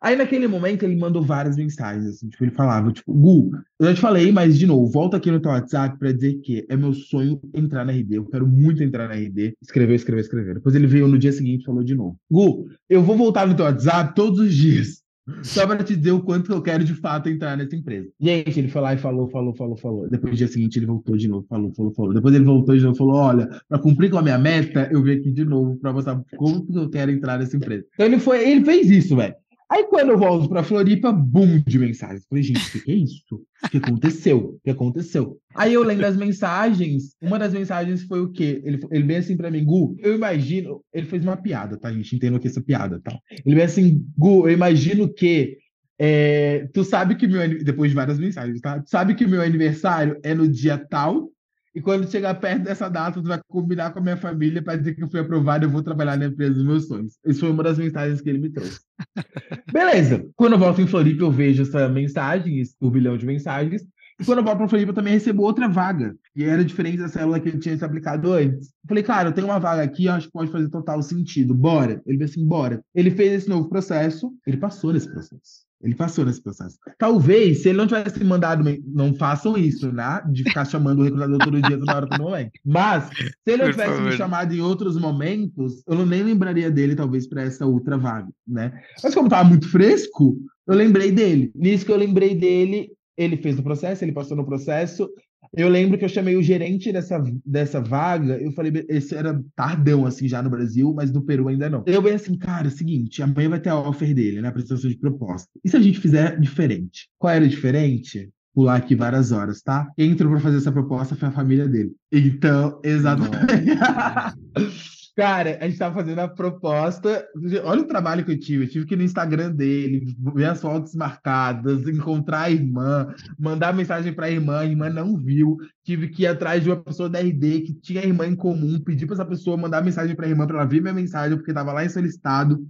Aí 0.00 0.16
naquele 0.16 0.46
momento 0.46 0.82
ele 0.82 0.96
mandou 0.96 1.22
várias 1.22 1.56
mensagens, 1.56 2.06
assim, 2.06 2.28
tipo, 2.28 2.44
ele 2.44 2.50
falava, 2.50 2.92
tipo, 2.92 3.12
Gu, 3.12 3.50
eu 3.78 3.86
já 3.86 3.94
te 3.94 4.00
falei, 4.00 4.32
mas 4.32 4.58
de 4.58 4.66
novo, 4.66 4.90
volta 4.90 5.16
aqui 5.16 5.30
no 5.30 5.40
teu 5.40 5.50
WhatsApp 5.50 5.98
para 5.98 6.12
dizer 6.12 6.34
que 6.40 6.64
é 6.68 6.76
meu 6.76 6.92
sonho 6.92 7.40
entrar 7.54 7.84
na 7.84 7.92
RD, 7.92 8.16
eu 8.16 8.26
quero 8.26 8.46
muito 8.46 8.82
entrar 8.82 9.08
na 9.08 9.14
RD. 9.14 9.54
Escreveu, 9.62 9.94
escreveu, 9.94 10.20
escreveu. 10.20 10.54
Depois 10.54 10.74
ele 10.74 10.86
veio 10.86 11.08
no 11.08 11.18
dia 11.18 11.32
seguinte 11.32 11.62
e 11.62 11.64
falou 11.64 11.82
de 11.82 11.94
novo. 11.94 12.16
Gu, 12.30 12.68
eu 12.88 13.02
vou 13.02 13.16
voltar 13.16 13.46
no 13.46 13.54
teu 13.54 13.64
WhatsApp 13.64 14.14
todos 14.14 14.40
os 14.40 14.54
dias. 14.54 15.04
Só 15.42 15.66
para 15.66 15.82
te 15.82 15.96
dizer 15.96 16.12
o 16.12 16.22
quanto 16.22 16.52
eu 16.52 16.60
quero 16.60 16.84
de 16.84 16.94
fato 16.94 17.30
entrar 17.30 17.56
nessa 17.56 17.74
empresa. 17.74 18.08
Gente, 18.20 18.58
ele 18.58 18.68
foi 18.68 18.82
lá 18.82 18.92
e 18.92 18.98
falou, 18.98 19.26
falou, 19.28 19.54
falou, 19.54 19.76
falou. 19.76 20.10
Depois 20.10 20.32
no 20.32 20.36
dia 20.36 20.48
seguinte 20.48 20.78
ele 20.78 20.86
voltou 20.86 21.16
de 21.16 21.28
novo, 21.28 21.46
falou, 21.48 21.72
falou, 21.72 21.92
falou. 21.94 22.14
Depois 22.14 22.34
ele 22.34 22.44
voltou 22.44 22.76
de 22.76 22.82
novo, 22.82 22.96
falou: 22.96 23.14
olha, 23.16 23.48
para 23.66 23.78
cumprir 23.78 24.10
com 24.10 24.18
a 24.18 24.22
minha 24.22 24.38
meta, 24.38 24.88
eu 24.92 25.02
vim 25.02 25.12
aqui 25.12 25.32
de 25.32 25.44
novo 25.44 25.76
para 25.78 25.94
mostrar 25.94 26.22
como 26.36 26.66
eu 26.74 26.90
quero 26.90 27.10
entrar 27.10 27.38
nessa 27.38 27.56
empresa. 27.56 27.86
Então 27.94 28.06
ele 28.06 28.18
foi, 28.18 28.46
ele 28.46 28.64
fez 28.64 28.90
isso, 28.90 29.16
velho. 29.16 29.34
Aí 29.70 29.84
quando 29.84 30.10
eu 30.10 30.18
volto 30.18 30.48
para 30.48 30.62
Floripa, 30.62 31.10
boom 31.12 31.62
de 31.66 31.78
mensagens. 31.78 32.26
Falei, 32.28 32.44
gente, 32.44 32.78
o 32.78 32.82
que 32.82 32.92
é 32.92 32.94
isso? 32.94 33.44
O 33.64 33.68
que 33.68 33.78
aconteceu? 33.78 34.38
O 34.38 34.60
que 34.62 34.70
aconteceu? 34.70 35.38
Aí 35.54 35.72
eu 35.72 35.82
lendo 35.82 36.04
as 36.04 36.16
mensagens, 36.16 37.16
uma 37.20 37.38
das 37.38 37.52
mensagens 37.52 38.02
foi 38.04 38.20
o 38.20 38.30
quê? 38.30 38.60
Ele, 38.64 38.78
ele 38.90 39.04
bem 39.04 39.16
assim 39.18 39.36
para 39.36 39.50
mim, 39.50 39.64
Gu, 39.64 39.96
eu 39.98 40.14
imagino. 40.14 40.82
Ele 40.92 41.06
fez 41.06 41.22
uma 41.24 41.36
piada, 41.36 41.78
tá, 41.78 41.92
gente? 41.92 42.14
Entendo 42.14 42.38
que 42.38 42.46
essa 42.48 42.62
piada, 42.62 43.00
tá? 43.00 43.18
Ele 43.44 43.56
bem 43.56 43.64
assim, 43.64 44.04
Gu, 44.16 44.48
eu 44.48 44.52
imagino 44.52 45.12
que. 45.12 45.58
É, 45.98 46.68
tu 46.74 46.84
sabe 46.84 47.14
que 47.14 47.26
meu. 47.26 47.64
Depois 47.64 47.90
de 47.90 47.96
várias 47.96 48.18
mensagens, 48.18 48.60
tá? 48.60 48.80
Tu 48.80 48.90
sabe 48.90 49.14
que 49.14 49.26
meu 49.26 49.40
aniversário 49.40 50.18
é 50.22 50.34
no 50.34 50.48
dia 50.48 50.76
tal 50.76 51.30
e 51.74 51.80
quando 51.80 52.08
chegar 52.08 52.34
perto 52.34 52.62
dessa 52.62 52.88
data, 52.88 53.20
tu 53.20 53.26
vai 53.26 53.40
combinar 53.48 53.92
com 53.92 53.98
a 53.98 54.02
minha 54.02 54.16
família 54.16 54.62
para 54.62 54.76
dizer 54.76 54.94
que 54.94 55.02
eu 55.02 55.10
fui 55.10 55.18
aprovado 55.18 55.64
e 55.64 55.66
eu 55.66 55.70
vou 55.70 55.82
trabalhar 55.82 56.16
na 56.16 56.26
empresa 56.26 56.54
dos 56.54 56.64
meus 56.64 56.86
sonhos. 56.86 57.18
Isso 57.26 57.40
foi 57.40 57.50
uma 57.50 57.64
das 57.64 57.78
mensagens 57.78 58.20
que 58.20 58.28
ele 58.28 58.38
me 58.38 58.50
trouxe. 58.50 58.78
Beleza. 59.72 60.24
Quando 60.36 60.52
eu 60.52 60.58
volto 60.58 60.80
em 60.80 60.86
Floripa, 60.86 61.24
eu 61.24 61.32
vejo 61.32 61.62
essa 61.62 61.88
mensagem, 61.88 62.60
esse 62.60 62.78
turbilhão 62.78 63.18
de 63.18 63.26
mensagens. 63.26 63.82
E 64.20 64.24
quando 64.24 64.38
eu 64.38 64.44
volto 64.44 64.58
para 64.58 64.68
Floripa, 64.68 64.90
eu 64.92 64.94
também 64.94 65.14
recebo 65.14 65.42
outra 65.42 65.68
vaga. 65.68 66.14
E 66.36 66.44
era 66.44 66.64
diferente 66.64 66.98
da 66.98 67.08
célula 67.08 67.40
que 67.40 67.48
ele 67.48 67.58
tinha 67.58 67.76
se 67.76 67.84
aplicado 67.84 68.32
antes. 68.32 68.68
Eu 68.68 68.88
falei, 68.88 69.02
cara, 69.02 69.28
eu 69.30 69.32
tenho 69.32 69.48
uma 69.48 69.58
vaga 69.58 69.82
aqui, 69.82 70.08
acho 70.08 70.26
que 70.28 70.32
pode 70.32 70.52
fazer 70.52 70.68
total 70.68 71.02
sentido. 71.02 71.52
Bora. 71.52 72.00
Ele 72.06 72.18
disse 72.18 72.38
assim, 72.38 72.46
bora. 72.46 72.80
Ele 72.94 73.10
fez 73.10 73.32
esse 73.32 73.48
novo 73.48 73.68
processo, 73.68 74.32
ele 74.46 74.58
passou 74.58 74.92
nesse 74.92 75.10
processo. 75.10 75.63
Ele 75.82 75.94
passou 75.94 76.24
nesse 76.24 76.42
processo. 76.42 76.78
Talvez, 76.98 77.62
se 77.62 77.68
ele 77.68 77.78
não 77.78 77.86
tivesse 77.86 78.22
mandado, 78.24 78.64
não 78.86 79.14
façam 79.14 79.56
isso, 79.56 79.92
né? 79.92 80.22
De 80.32 80.42
ficar 80.42 80.64
chamando 80.64 81.00
o 81.00 81.02
recrutador 81.02 81.38
todo 81.38 81.60
dia, 81.60 81.78
toda 81.78 81.94
hora, 81.94 82.08
todo 82.08 82.22
momento. 82.22 82.52
Mas, 82.64 83.08
se 83.16 83.52
ele 83.52 83.64
não 83.64 83.70
tivesse 83.70 84.00
me 84.00 84.12
chamado 84.12 84.54
em 84.54 84.60
outros 84.60 84.98
momentos, 84.98 85.82
eu 85.86 85.94
não 85.94 86.06
nem 86.06 86.22
lembraria 86.22 86.70
dele, 86.70 86.94
talvez, 86.94 87.28
para 87.28 87.42
essa 87.42 87.66
outra 87.66 87.98
vaga, 87.98 88.28
né? 88.48 88.72
Mas 89.02 89.14
como 89.14 89.26
estava 89.26 89.46
muito 89.46 89.68
fresco, 89.68 90.36
eu 90.66 90.74
lembrei 90.74 91.12
dele. 91.12 91.52
Nisso 91.54 91.84
que 91.84 91.92
eu 91.92 91.96
lembrei 91.96 92.34
dele, 92.34 92.90
ele 93.16 93.36
fez 93.36 93.58
o 93.58 93.62
processo, 93.62 94.04
ele 94.04 94.12
passou 94.12 94.36
no 94.36 94.46
processo, 94.46 95.08
eu 95.52 95.68
lembro 95.68 95.98
que 95.98 96.04
eu 96.04 96.08
chamei 96.08 96.36
o 96.36 96.42
gerente 96.42 96.92
dessa, 96.92 97.22
dessa 97.44 97.80
vaga, 97.80 98.38
eu 98.40 98.52
falei, 98.52 98.72
esse 98.88 99.14
era 99.14 99.42
tardão, 99.54 100.06
assim, 100.06 100.28
já 100.28 100.42
no 100.42 100.50
Brasil, 100.50 100.92
mas 100.94 101.12
no 101.12 101.22
Peru 101.22 101.48
ainda 101.48 101.68
não. 101.68 101.82
Eu 101.86 102.02
bem 102.02 102.14
assim, 102.14 102.36
cara, 102.36 102.68
é 102.68 102.70
seguinte, 102.70 103.22
amanhã 103.22 103.48
vai 103.48 103.60
ter 103.60 103.70
a 103.70 103.78
offer 103.78 104.14
dele, 104.14 104.40
né, 104.40 104.48
apresentação 104.48 104.90
de 104.90 104.98
proposta. 104.98 105.48
E 105.64 105.68
se 105.68 105.76
a 105.76 105.80
gente 105.80 106.00
fizer 106.00 106.38
diferente? 106.38 107.08
Qual 107.18 107.32
era 107.32 107.44
o 107.44 107.48
diferente? 107.48 108.30
Pular 108.54 108.76
aqui 108.76 108.94
várias 108.94 109.32
horas, 109.32 109.62
tá? 109.62 109.90
Quem 109.96 110.12
entrou 110.12 110.30
para 110.30 110.40
fazer 110.40 110.58
essa 110.58 110.70
proposta 110.70 111.16
foi 111.16 111.28
a 111.28 111.32
família 111.32 111.66
dele. 111.66 111.92
Então, 112.12 112.80
exatamente. 112.84 113.34
Cara, 115.16 115.58
a 115.60 115.68
gente 115.68 115.78
tava 115.78 115.94
fazendo 115.94 116.18
a 116.18 116.28
proposta. 116.28 117.24
Olha 117.64 117.82
o 117.82 117.86
trabalho 117.86 118.24
que 118.24 118.32
eu 118.32 118.38
tive. 118.38 118.64
Eu 118.64 118.68
tive 118.68 118.84
que 118.84 118.94
ir 118.94 118.96
no 118.96 119.04
Instagram 119.04 119.52
dele, 119.52 120.12
ver 120.34 120.46
as 120.46 120.60
fotos 120.60 120.92
marcadas, 120.96 121.86
encontrar 121.86 122.42
a 122.42 122.50
irmã, 122.50 123.14
mandar 123.38 123.72
mensagem 123.72 124.12
para 124.12 124.26
a 124.26 124.30
irmã, 124.30 124.58
a 124.58 124.66
irmã 124.66 124.90
não 124.90 125.16
viu. 125.16 125.56
Tive 125.84 126.08
que 126.08 126.24
ir 126.24 126.26
atrás 126.26 126.64
de 126.64 126.70
uma 126.70 126.82
pessoa 126.82 127.08
da 127.08 127.20
RD 127.20 127.60
que 127.60 127.74
tinha 127.74 128.00
a 128.00 128.04
irmã 128.04 128.26
em 128.26 128.34
comum, 128.34 128.80
pedir 128.80 129.06
para 129.06 129.14
essa 129.14 129.24
pessoa 129.24 129.56
mandar 129.56 129.84
mensagem 129.84 130.16
para 130.16 130.26
a 130.26 130.28
irmã 130.28 130.48
para 130.48 130.56
ela 130.56 130.66
ver 130.66 130.80
minha 130.80 130.92
mensagem, 130.92 131.36
porque 131.36 131.52
estava 131.52 131.72
lá 131.72 131.84
em 131.84 131.88
solicitado. 131.88 132.66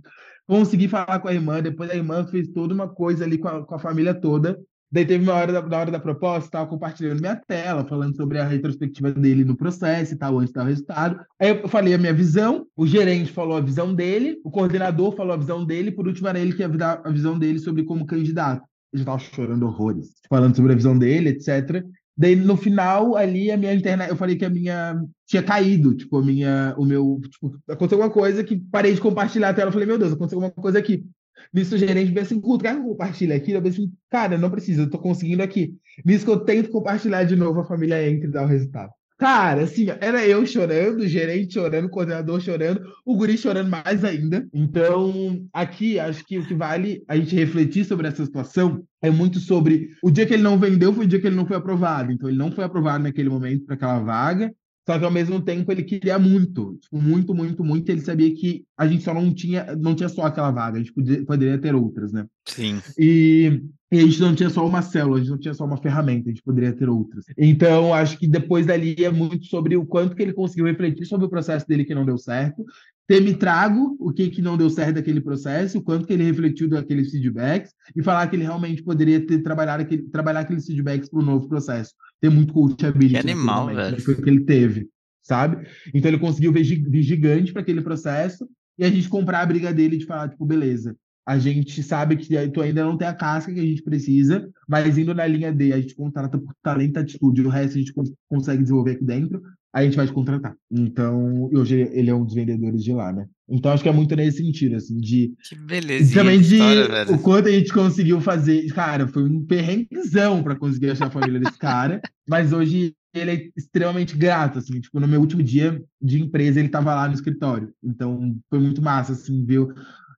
Consegui 0.46 0.86
falar 0.86 1.20
com 1.20 1.28
a 1.28 1.32
irmã, 1.32 1.62
depois 1.62 1.88
a 1.88 1.96
irmã 1.96 2.26
fez 2.26 2.48
toda 2.48 2.74
uma 2.74 2.88
coisa 2.88 3.24
ali 3.24 3.38
com 3.38 3.48
a, 3.48 3.64
com 3.64 3.74
a 3.74 3.78
família 3.78 4.12
toda. 4.12 4.60
Daí 4.94 5.04
teve 5.04 5.24
uma 5.24 5.34
hora 5.34 5.52
da, 5.52 5.60
na 5.60 5.76
hora 5.76 5.90
da 5.90 5.98
proposta, 5.98 6.46
estava 6.46 6.70
compartilhando 6.70 7.20
minha 7.20 7.34
tela, 7.34 7.84
falando 7.84 8.14
sobre 8.14 8.38
a 8.38 8.46
retrospectiva 8.46 9.10
dele 9.10 9.44
no 9.44 9.56
processo 9.56 10.14
e 10.14 10.16
tal, 10.16 10.38
antes 10.38 10.52
do 10.52 10.62
resultado. 10.62 11.18
Aí 11.36 11.48
eu 11.48 11.68
falei 11.68 11.94
a 11.94 11.98
minha 11.98 12.14
visão, 12.14 12.64
o 12.76 12.86
gerente 12.86 13.32
falou 13.32 13.56
a 13.56 13.60
visão 13.60 13.92
dele, 13.92 14.40
o 14.44 14.52
coordenador 14.52 15.10
falou 15.16 15.32
a 15.32 15.36
visão 15.36 15.64
dele, 15.64 15.90
por 15.90 16.06
último 16.06 16.28
era 16.28 16.38
ele 16.38 16.52
que 16.52 16.62
ia 16.62 16.68
dar 16.68 17.02
a 17.04 17.10
visão 17.10 17.36
dele 17.36 17.58
sobre 17.58 17.82
como 17.82 18.06
candidato. 18.06 18.62
Ele 18.92 19.02
estava 19.02 19.18
chorando 19.18 19.66
horrores, 19.66 20.12
falando 20.28 20.54
sobre 20.54 20.70
a 20.70 20.76
visão 20.76 20.96
dele, 20.96 21.30
etc. 21.30 21.84
Daí 22.16 22.36
no 22.36 22.56
final 22.56 23.16
ali 23.16 23.50
a 23.50 23.56
minha 23.56 23.74
internet, 23.74 24.10
eu 24.10 24.16
falei 24.16 24.36
que 24.36 24.44
a 24.44 24.50
minha 24.50 24.96
tinha 25.26 25.42
caído, 25.42 25.92
tipo, 25.96 26.18
a 26.18 26.22
minha, 26.22 26.72
o 26.78 26.84
meu, 26.84 27.20
tipo, 27.28 27.58
aconteceu 27.68 28.00
alguma 28.00 28.14
coisa 28.14 28.44
que 28.44 28.62
parei 28.70 28.94
de 28.94 29.00
compartilhar 29.00 29.48
a 29.48 29.54
tela, 29.54 29.70
eu 29.70 29.72
falei, 29.72 29.88
meu 29.88 29.98
Deus, 29.98 30.12
aconteceu 30.12 30.40
alguma 30.40 30.52
coisa 30.62 30.78
aqui. 30.78 31.04
Nisso 31.52 31.74
o 31.74 31.78
gerente 31.78 32.12
vê 32.12 32.20
assim, 32.20 32.40
quer 32.40 32.74
que 32.74 32.80
eu 32.80 32.84
compartilhe 32.84 33.32
aqui? 33.32 33.52
Eu 33.52 33.66
assim, 33.66 33.92
cara, 34.10 34.38
não 34.38 34.50
precisa, 34.50 34.82
eu 34.82 34.90
tô 34.90 34.98
conseguindo 34.98 35.42
aqui. 35.42 35.74
Nisso 36.04 36.24
que 36.24 36.30
eu 36.30 36.40
tento 36.40 36.70
compartilhar 36.70 37.24
de 37.24 37.36
novo, 37.36 37.60
a 37.60 37.64
família 37.64 38.08
entra 38.08 38.28
e 38.28 38.30
dá 38.30 38.42
o 38.42 38.46
resultado. 38.46 38.90
Cara, 39.16 39.62
assim, 39.62 39.86
era 40.00 40.26
eu 40.26 40.44
chorando, 40.44 41.00
o 41.00 41.06
gerente 41.06 41.54
chorando, 41.54 41.86
o 41.86 41.90
coordenador 41.90 42.40
chorando, 42.40 42.80
o 43.06 43.16
guri 43.16 43.38
chorando 43.38 43.70
mais 43.70 44.04
ainda. 44.04 44.46
Então, 44.52 45.46
aqui, 45.52 46.00
acho 46.00 46.24
que 46.26 46.36
o 46.38 46.46
que 46.46 46.54
vale 46.54 47.04
a 47.06 47.16
gente 47.16 47.34
refletir 47.34 47.84
sobre 47.84 48.08
essa 48.08 48.24
situação 48.24 48.84
é 49.00 49.10
muito 49.10 49.38
sobre 49.38 49.90
o 50.02 50.10
dia 50.10 50.26
que 50.26 50.34
ele 50.34 50.42
não 50.42 50.58
vendeu 50.58 50.92
foi 50.92 51.04
o 51.04 51.08
dia 51.08 51.20
que 51.20 51.28
ele 51.28 51.36
não 51.36 51.46
foi 51.46 51.56
aprovado. 51.56 52.10
Então, 52.10 52.28
ele 52.28 52.38
não 52.38 52.50
foi 52.50 52.64
aprovado 52.64 53.04
naquele 53.04 53.28
momento 53.28 53.64
para 53.64 53.76
aquela 53.76 54.00
vaga. 54.00 54.52
Só 54.86 54.98
que 54.98 55.04
ao 55.04 55.10
mesmo 55.10 55.40
tempo 55.40 55.72
ele 55.72 55.82
queria 55.82 56.18
muito, 56.18 56.78
tipo, 56.80 57.00
muito, 57.00 57.34
muito, 57.34 57.64
muito. 57.64 57.88
Ele 57.88 58.02
sabia 58.02 58.34
que 58.34 58.64
a 58.76 58.86
gente 58.86 59.02
só 59.02 59.14
não 59.14 59.32
tinha, 59.32 59.74
não 59.76 59.94
tinha 59.94 60.08
só 60.08 60.22
aquela 60.22 60.50
vaga, 60.50 60.76
a 60.76 60.80
gente 60.80 60.92
podia, 60.92 61.24
poderia 61.24 61.58
ter 61.58 61.74
outras, 61.74 62.12
né? 62.12 62.26
Sim. 62.46 62.82
E, 62.98 63.62
e, 63.90 63.98
a 63.98 64.02
gente 64.02 64.20
não 64.20 64.34
tinha 64.34 64.50
só 64.50 64.66
uma 64.66 64.82
célula, 64.82 65.16
a 65.16 65.20
gente 65.20 65.30
não 65.30 65.38
tinha 65.38 65.54
só 65.54 65.64
uma 65.64 65.78
ferramenta, 65.78 66.28
a 66.28 66.32
gente 66.32 66.42
poderia 66.42 66.72
ter 66.72 66.88
outras. 66.88 67.24
Então, 67.38 67.94
acho 67.94 68.18
que 68.18 68.28
depois 68.28 68.66
dali 68.66 68.94
é 69.02 69.10
muito 69.10 69.46
sobre 69.46 69.74
o 69.74 69.86
quanto 69.86 70.14
que 70.14 70.22
ele 70.22 70.34
conseguiu 70.34 70.66
refletir 70.66 71.06
sobre 71.06 71.26
o 71.26 71.30
processo 71.30 71.66
dele 71.66 71.84
que 71.84 71.94
não 71.94 72.04
deu 72.04 72.18
certo, 72.18 72.62
ter 73.06 73.20
me 73.20 73.34
trago 73.34 73.96
o 73.98 74.12
que, 74.12 74.30
que 74.30 74.40
não 74.40 74.56
deu 74.56 74.70
certo 74.70 74.94
daquele 74.94 75.20
processo, 75.20 75.78
o 75.78 75.82
quanto 75.82 76.06
que 76.06 76.12
ele 76.12 76.24
refletiu 76.24 76.68
daqueles 76.68 77.10
feedbacks 77.10 77.72
e 77.94 78.02
falar 78.02 78.26
que 78.28 78.36
ele 78.36 78.44
realmente 78.44 78.82
poderia 78.82 79.24
ter 79.24 79.42
trabalhado 79.42 79.82
aquele, 79.82 80.02
trabalhar 80.04 80.40
aqueles 80.40 80.66
feedbacks 80.66 81.08
para 81.08 81.20
o 81.20 81.24
novo 81.24 81.48
processo. 81.48 81.92
Ter 82.20 82.30
muito 82.30 82.52
coachability. 82.52 83.14
Que 83.14 83.30
animal, 83.30 83.66
momento, 83.68 83.76
velho. 83.76 84.02
Foi 84.02 84.14
o 84.14 84.22
que 84.22 84.30
ele 84.30 84.44
teve, 84.44 84.88
sabe? 85.22 85.66
Então 85.92 86.10
ele 86.10 86.18
conseguiu 86.18 86.52
ver, 86.52 86.64
vir 86.64 87.02
gigante 87.02 87.52
para 87.52 87.62
aquele 87.62 87.82
processo 87.82 88.48
e 88.78 88.84
a 88.84 88.90
gente 88.90 89.08
comprar 89.08 89.42
a 89.42 89.46
briga 89.46 89.72
dele 89.72 89.98
de 89.98 90.06
falar, 90.06 90.30
tipo, 90.30 90.44
beleza, 90.44 90.96
a 91.26 91.38
gente 91.38 91.82
sabe 91.82 92.16
que 92.16 92.48
tu 92.48 92.60
ainda 92.60 92.84
não 92.84 92.98
tem 92.98 93.08
a 93.08 93.14
casca 93.14 93.52
que 93.52 93.60
a 93.60 93.64
gente 93.64 93.82
precisa, 93.82 94.46
mas 94.68 94.98
indo 94.98 95.14
na 95.14 95.26
linha 95.26 95.52
D, 95.52 95.72
a 95.72 95.80
gente 95.80 95.94
contrata 95.94 96.38
por 96.38 96.54
talento 96.62 96.98
e 96.98 97.00
atitude, 97.00 97.42
o 97.42 97.48
resto 97.48 97.76
a 97.76 97.80
gente 97.80 97.94
consegue 98.28 98.62
desenvolver 98.62 98.92
aqui 98.92 99.04
dentro, 99.04 99.42
a 99.74 99.82
gente 99.82 99.96
vai 99.96 100.06
te 100.06 100.12
contratar. 100.12 100.54
Então, 100.70 101.50
hoje 101.52 101.90
ele 101.92 102.08
é 102.08 102.14
um 102.14 102.24
dos 102.24 102.34
vendedores 102.34 102.84
de 102.84 102.92
lá, 102.92 103.12
né? 103.12 103.26
Então, 103.48 103.72
acho 103.72 103.82
que 103.82 103.88
é 103.88 103.92
muito 103.92 104.14
nesse 104.14 104.38
sentido, 104.38 104.76
assim, 104.76 104.96
de... 104.96 105.32
Que 105.48 105.56
beleza. 105.56 106.14
Também 106.14 106.40
de 106.40 106.54
história, 106.54 107.12
o 107.12 107.18
quanto 107.18 107.48
a 107.48 107.50
gente 107.50 107.72
conseguiu 107.72 108.20
fazer. 108.20 108.64
Cara, 108.72 109.08
foi 109.08 109.24
um 109.24 109.44
perrenguezão 109.44 110.44
para 110.44 110.54
conseguir 110.54 110.90
achar 110.90 111.08
a 111.08 111.10
família 111.10 111.40
desse 111.40 111.58
cara, 111.58 112.00
mas 112.26 112.52
hoje 112.52 112.94
ele 113.12 113.30
é 113.30 113.48
extremamente 113.56 114.16
grato, 114.16 114.58
assim, 114.58 114.80
tipo, 114.80 114.98
no 115.00 115.08
meu 115.08 115.20
último 115.20 115.42
dia 115.42 115.82
de 116.00 116.22
empresa, 116.22 116.58
ele 116.58 116.68
estava 116.68 116.94
lá 116.94 117.08
no 117.08 117.14
escritório. 117.14 117.70
Então, 117.82 118.36
foi 118.48 118.60
muito 118.60 118.80
massa, 118.80 119.12
assim, 119.12 119.44
ver 119.44 119.66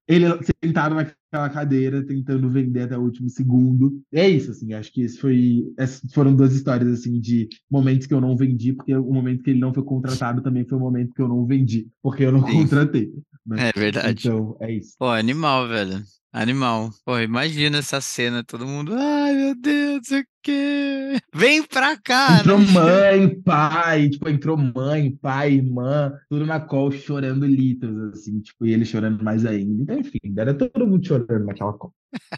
ele 0.09 0.27
sentado 0.63 0.95
naquela 0.95 1.49
cadeira, 1.51 2.05
tentando 2.05 2.49
vender 2.49 2.83
até 2.83 2.97
o 2.97 3.03
último 3.03 3.29
segundo. 3.29 4.01
É 4.13 4.29
isso, 4.29 4.51
assim, 4.51 4.73
acho 4.73 4.93
que 4.93 5.03
esse 5.03 5.19
foi, 5.19 5.65
essas 5.77 6.13
foram 6.13 6.35
duas 6.35 6.55
histórias, 6.55 6.89
assim, 7.01 7.21
de 7.21 7.49
momentos 7.71 8.07
que 8.07 8.15
eu 8.15 8.21
não 8.21 8.37
vendi, 8.37 8.73
porque 8.73 8.95
o 8.95 9.13
momento 9.13 9.43
que 9.43 9.51
ele 9.51 9.61
não 9.61 9.75
foi 9.75 9.83
contratado 9.83 10.43
também 10.43 10.67
foi 10.67 10.79
o 10.79 10.81
momento 10.81 11.13
que 11.15 11.23
eu 11.23 11.29
não 11.29 11.45
vendi, 11.45 11.89
porque 12.03 12.25
eu 12.25 12.33
não 12.33 12.47
Sim. 12.47 12.53
contratei. 12.63 13.13
Né? 13.45 13.71
É 13.71 13.79
verdade. 13.79 14.29
Então, 14.29 14.57
é 14.61 14.73
isso. 14.73 14.95
Pô, 14.99 15.07
animal, 15.09 15.69
velho. 15.69 16.03
Animal. 16.33 16.91
Pô, 17.05 17.19
imagina 17.19 17.79
essa 17.79 18.01
cena, 18.01 18.45
todo 18.45 18.67
mundo, 18.67 18.93
ai 18.95 19.35
meu 19.35 19.55
Deus, 19.55 20.11
o 20.11 20.25
quê? 20.47 21.19
Vem 21.35 21.63
pra 21.65 21.97
cá! 21.97 22.39
Entrou 22.39 22.59
né? 22.59 22.67
mãe, 22.73 23.43
pai, 23.43 24.09
tipo, 24.09 24.29
entrou 24.29 24.57
mãe, 24.57 25.11
pai, 25.11 25.55
irmã, 25.55 26.13
tudo 26.31 26.47
na 26.47 26.61
call 26.61 26.93
chorando 26.93 27.45
litros, 27.45 28.13
assim, 28.13 28.41
tipo, 28.41 28.65
e 28.65 28.73
ele 28.73 28.85
chorando 28.85 29.23
mais 29.25 29.45
ainda. 29.45 29.83
Então, 29.83 29.99
enfim, 29.99 30.21
era 30.39 30.55
todo 30.55 30.87
mundo 30.87 31.07
chorando 31.07 31.47
naquela 31.47 31.73
call. 31.73 31.93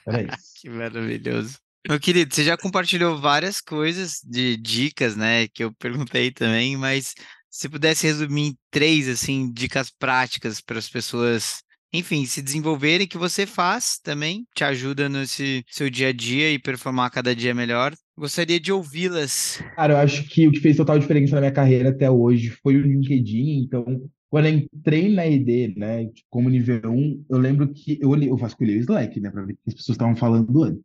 Era 0.07 0.23
isso. 0.35 0.53
que 0.61 0.71
maravilhoso. 0.71 1.59
Meu 1.87 2.01
querido, 2.01 2.35
você 2.35 2.43
já 2.43 2.57
compartilhou 2.57 3.19
várias 3.19 3.61
coisas 3.61 4.21
de 4.25 4.57
dicas, 4.57 5.15
né, 5.15 5.47
que 5.49 5.63
eu 5.63 5.73
perguntei 5.73 6.31
também, 6.31 6.77
mas 6.77 7.15
se 7.51 7.69
pudesse 7.69 8.07
resumir 8.07 8.49
em 8.49 8.59
três, 8.71 9.09
assim, 9.09 9.53
dicas 9.53 9.91
práticas 9.91 10.61
para 10.61 10.79
as 10.79 10.89
pessoas 10.89 11.63
enfim, 11.93 12.25
se 12.27 12.43
desenvolverem, 12.43 13.07
que 13.07 13.19
você 13.19 13.47
faz 13.47 13.99
também, 13.99 14.47
te 14.55 14.65
ajuda 14.65 15.09
nesse 15.09 15.65
seu 15.69 15.89
dia 15.89 16.09
a 16.09 16.13
dia 16.13 16.51
e 16.51 16.59
performar 16.59 17.11
cada 17.11 17.35
dia 17.35 17.55
melhor. 17.55 17.95
Gostaria 18.17 18.61
de 18.61 18.73
ouvi-las. 18.73 19.63
Cara, 19.77 19.95
eu 19.95 19.99
acho 19.99 20.29
que 20.29 20.47
o 20.47 20.53
que 20.53 20.61
fez 20.61 20.77
total 20.77 20.99
diferença 20.99 21.35
na 21.35 21.41
minha 21.41 21.53
carreira 21.53 21.91
até 21.91 22.11
hoje 22.11 22.51
foi 22.63 22.77
o 22.77 22.83
LinkedIn. 22.83 23.63
Então, 23.65 23.85
quando 24.29 24.47
eu 24.47 24.53
entrei 24.53 25.15
na 25.15 25.27
ID, 25.27 25.77
né, 25.77 26.09
como 26.29 26.51
nível 26.51 26.91
1, 26.91 27.25
eu 27.31 27.39
lembro 27.39 27.73
que 27.73 27.99
eu, 28.01 28.15
eu 28.23 28.37
vasculhei 28.37 28.77
o 28.77 28.81
Slack, 28.81 29.19
né, 29.21 29.31
para 29.31 29.45
ver 29.45 29.53
o 29.53 29.57
que 29.57 29.63
as 29.69 29.75
pessoas 29.75 29.95
estavam 29.95 30.17
falando 30.17 30.63
antes. 30.63 30.83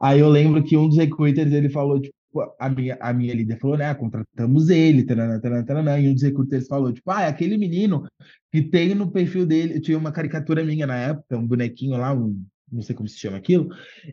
Aí 0.00 0.20
eu 0.20 0.28
lembro 0.28 0.62
que 0.64 0.76
um 0.76 0.88
dos 0.88 0.96
recruiters, 0.96 1.52
ele 1.52 1.68
falou, 1.68 2.00
tipo, 2.00 2.14
a 2.58 2.68
minha, 2.68 2.96
a 3.00 3.12
minha 3.12 3.34
líder 3.34 3.58
falou, 3.58 3.76
né, 3.76 3.92
contratamos 3.94 4.68
ele, 4.68 5.04
taranã, 5.04 5.98
e 5.98 6.08
um 6.08 6.14
dos 6.14 6.22
recruters 6.22 6.66
falou, 6.66 6.92
tipo, 6.92 7.10
ah, 7.10 7.22
é 7.22 7.28
aquele 7.28 7.56
menino 7.56 8.06
que 8.52 8.62
tem 8.62 8.94
no 8.94 9.10
perfil 9.10 9.46
dele, 9.46 9.80
tinha 9.80 9.98
uma 9.98 10.12
caricatura 10.12 10.64
minha 10.64 10.86
na 10.86 10.96
época, 10.96 11.38
um 11.38 11.46
bonequinho 11.46 11.96
lá, 11.96 12.12
um, 12.12 12.44
não 12.70 12.82
sei 12.82 12.94
como 12.94 13.08
se 13.08 13.18
chama 13.18 13.38
aquilo, 13.38 13.68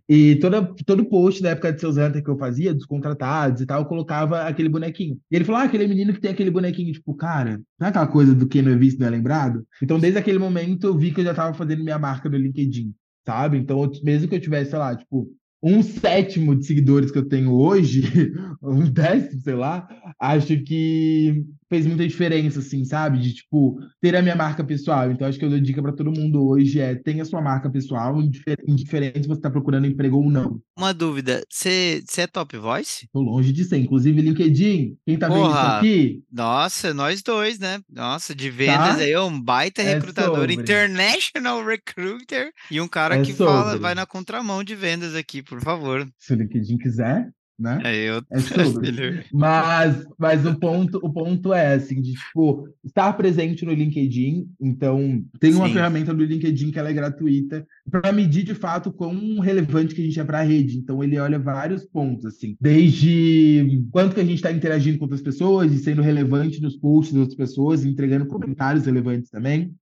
e 0.08 0.38
toda, 0.38 0.64
todo 0.86 1.06
post 1.06 1.44
da 1.44 1.50
época 1.50 1.74
de 1.74 1.80
seus 1.80 1.98
Hunter 1.98 2.24
que 2.24 2.30
eu 2.30 2.38
fazia, 2.38 2.74
dos 2.74 2.86
contratados 2.86 3.62
e 3.62 3.66
tal, 3.66 3.82
eu 3.82 3.86
colocava 3.86 4.44
aquele 4.44 4.70
bonequinho. 4.70 5.20
E 5.30 5.36
ele 5.36 5.46
falou, 5.46 5.62
ah, 5.62 5.66
aquele 5.66 5.88
menino 5.88 6.14
que 6.14 6.22
tem 6.22 6.32
aquele 6.32 6.52
bonequinho, 6.52 6.94
tipo, 6.94 7.14
cara, 7.16 7.62
não 7.80 7.88
é 7.88 7.90
aquela 7.90 8.08
coisa 8.08 8.34
do 8.34 8.48
que 8.48 8.62
não 8.62 8.72
é 8.72 8.78
visto, 8.78 9.00
não 9.00 9.08
é 9.08 9.10
lembrado? 9.10 9.66
Então, 9.82 10.00
desde 10.00 10.18
aquele 10.20 10.40
momento, 10.40 10.88
eu 10.88 10.98
vi 10.98 11.12
que 11.12 11.20
eu 11.20 11.26
já 11.26 11.32
estava 11.32 11.54
fazendo 11.54 11.84
minha 11.84 12.00
marca 12.00 12.30
no 12.30 12.38
LinkedIn, 12.38 12.94
sabe? 13.26 13.58
Então, 13.58 13.92
mesmo 14.04 14.30
que 14.30 14.36
eu 14.36 14.42
tivesse, 14.42 14.70
sei 14.70 14.80
lá, 14.80 14.96
tipo, 14.96 15.30
um 15.66 15.82
sétimo 15.82 16.56
de 16.56 16.64
seguidores 16.64 17.10
que 17.10 17.18
eu 17.18 17.28
tenho 17.28 17.52
hoje, 17.52 18.04
um 18.62 18.88
décimo, 18.88 19.42
sei 19.42 19.56
lá, 19.56 19.88
acho 20.20 20.62
que 20.64 21.44
fez 21.76 21.86
muita 21.86 22.08
diferença, 22.08 22.60
assim, 22.60 22.86
sabe? 22.86 23.20
De, 23.20 23.34
tipo, 23.34 23.78
ter 24.02 24.16
a 24.16 24.22
minha 24.22 24.36
marca 24.36 24.64
pessoal. 24.64 25.12
Então, 25.12 25.28
acho 25.28 25.38
que 25.38 25.44
eu 25.44 25.50
dou 25.50 25.60
dica 25.60 25.82
para 25.82 25.92
todo 25.92 26.12
mundo 26.12 26.48
hoje 26.48 26.80
é 26.80 26.96
tenha 26.96 27.26
sua 27.26 27.42
marca 27.42 27.70
pessoal, 27.70 28.18
indiferente 28.22 29.22
se 29.22 29.28
você 29.28 29.40
está 29.40 29.50
procurando 29.50 29.86
emprego 29.86 30.18
ou 30.18 30.30
não. 30.30 30.60
Uma 30.78 30.94
dúvida, 30.94 31.44
você 31.50 32.02
é 32.18 32.28
top 32.28 32.58
voice? 32.58 33.08
Tô 33.12 33.20
longe 33.22 33.52
de 33.52 33.66
ser. 33.66 33.78
Inclusive, 33.78 34.22
LinkedIn, 34.22 34.96
quem 35.06 35.18
tá 35.18 35.28
Porra, 35.28 35.42
vendo 35.42 35.52
isso 35.52 35.68
aqui? 35.78 36.24
Nossa, 36.32 36.94
nós 36.94 37.22
dois, 37.22 37.60
né? 37.60 37.80
Nossa, 37.92 38.34
de 38.34 38.50
vendas 38.50 38.98
tá? 38.98 39.02
aí, 39.02 39.18
um 39.18 39.42
baita 39.42 39.82
é 39.82 39.96
recrutador, 39.96 40.36
sobre. 40.38 40.54
international 40.54 41.66
recruiter, 41.66 42.52
e 42.72 42.80
um 42.80 42.88
cara 42.88 43.18
é 43.18 43.22
que 43.22 43.34
sobre. 43.34 43.54
fala, 43.54 43.78
vai 43.78 43.96
na 43.96 44.06
contramão 44.06 44.64
de 44.64 44.76
vendas 44.76 45.14
aqui, 45.14 45.44
por 45.44 45.62
favor. 45.62 46.08
Se 46.18 46.34
o 46.34 46.38
LinkedIn 46.38 46.78
quiser, 46.78 47.30
né? 47.58 47.82
É, 47.84 48.10
eu... 48.10 48.22
é 48.30 48.40
sobre. 48.40 49.26
mas, 49.32 50.06
mas 50.18 50.46
o 50.46 50.60
ponto, 50.60 51.00
o 51.02 51.12
ponto 51.12 51.54
é 51.54 51.74
assim, 51.74 52.02
de 52.02 52.14
tipo, 52.14 52.68
estar 52.84 53.14
presente 53.14 53.66
no 53.66 53.74
LinkedIn. 53.74 54.48
Então, 54.60 55.24
tem 55.40 55.54
uma 55.54 55.68
Sim. 55.68 55.74
ferramenta 55.74 56.14
do 56.14 56.24
LinkedIn 56.24 56.72
que 56.72 56.80
ela 56.80 56.90
é 56.90 56.94
gratuita 56.94 57.66
para 57.90 58.12
medir 58.12 58.44
de 58.44 58.54
fato 58.54 58.92
quão 58.92 59.40
relevante 59.40 59.96
que 59.96 60.02
a 60.02 60.06
gente 60.06 60.20
é 60.20 60.24
para 60.24 60.40
a 60.40 60.44
rede. 60.44 60.78
Então, 60.78 61.04
ele 61.04 61.18
olha 61.18 61.40
vários 61.40 61.86
pontos, 61.86 62.26
assim, 62.26 62.56
desde 62.60 63.84
quanto 63.92 64.16
que 64.16 64.22
a 64.22 64.26
gente 64.26 64.36
está 64.36 64.52
interagindo 64.52 64.98
com 64.98 65.06
outras 65.06 65.22
pessoas 65.22 65.72
e 65.72 65.80
sendo 65.80 66.02
relevante 66.02 66.62
nos 66.62 66.76
posts 66.76 67.14
das 67.14 67.22
outras 67.22 67.38
pessoas, 67.38 67.86
entregando 67.86 68.26
comentários 68.26 68.86
relevantes 68.86 69.30
também 69.30 69.74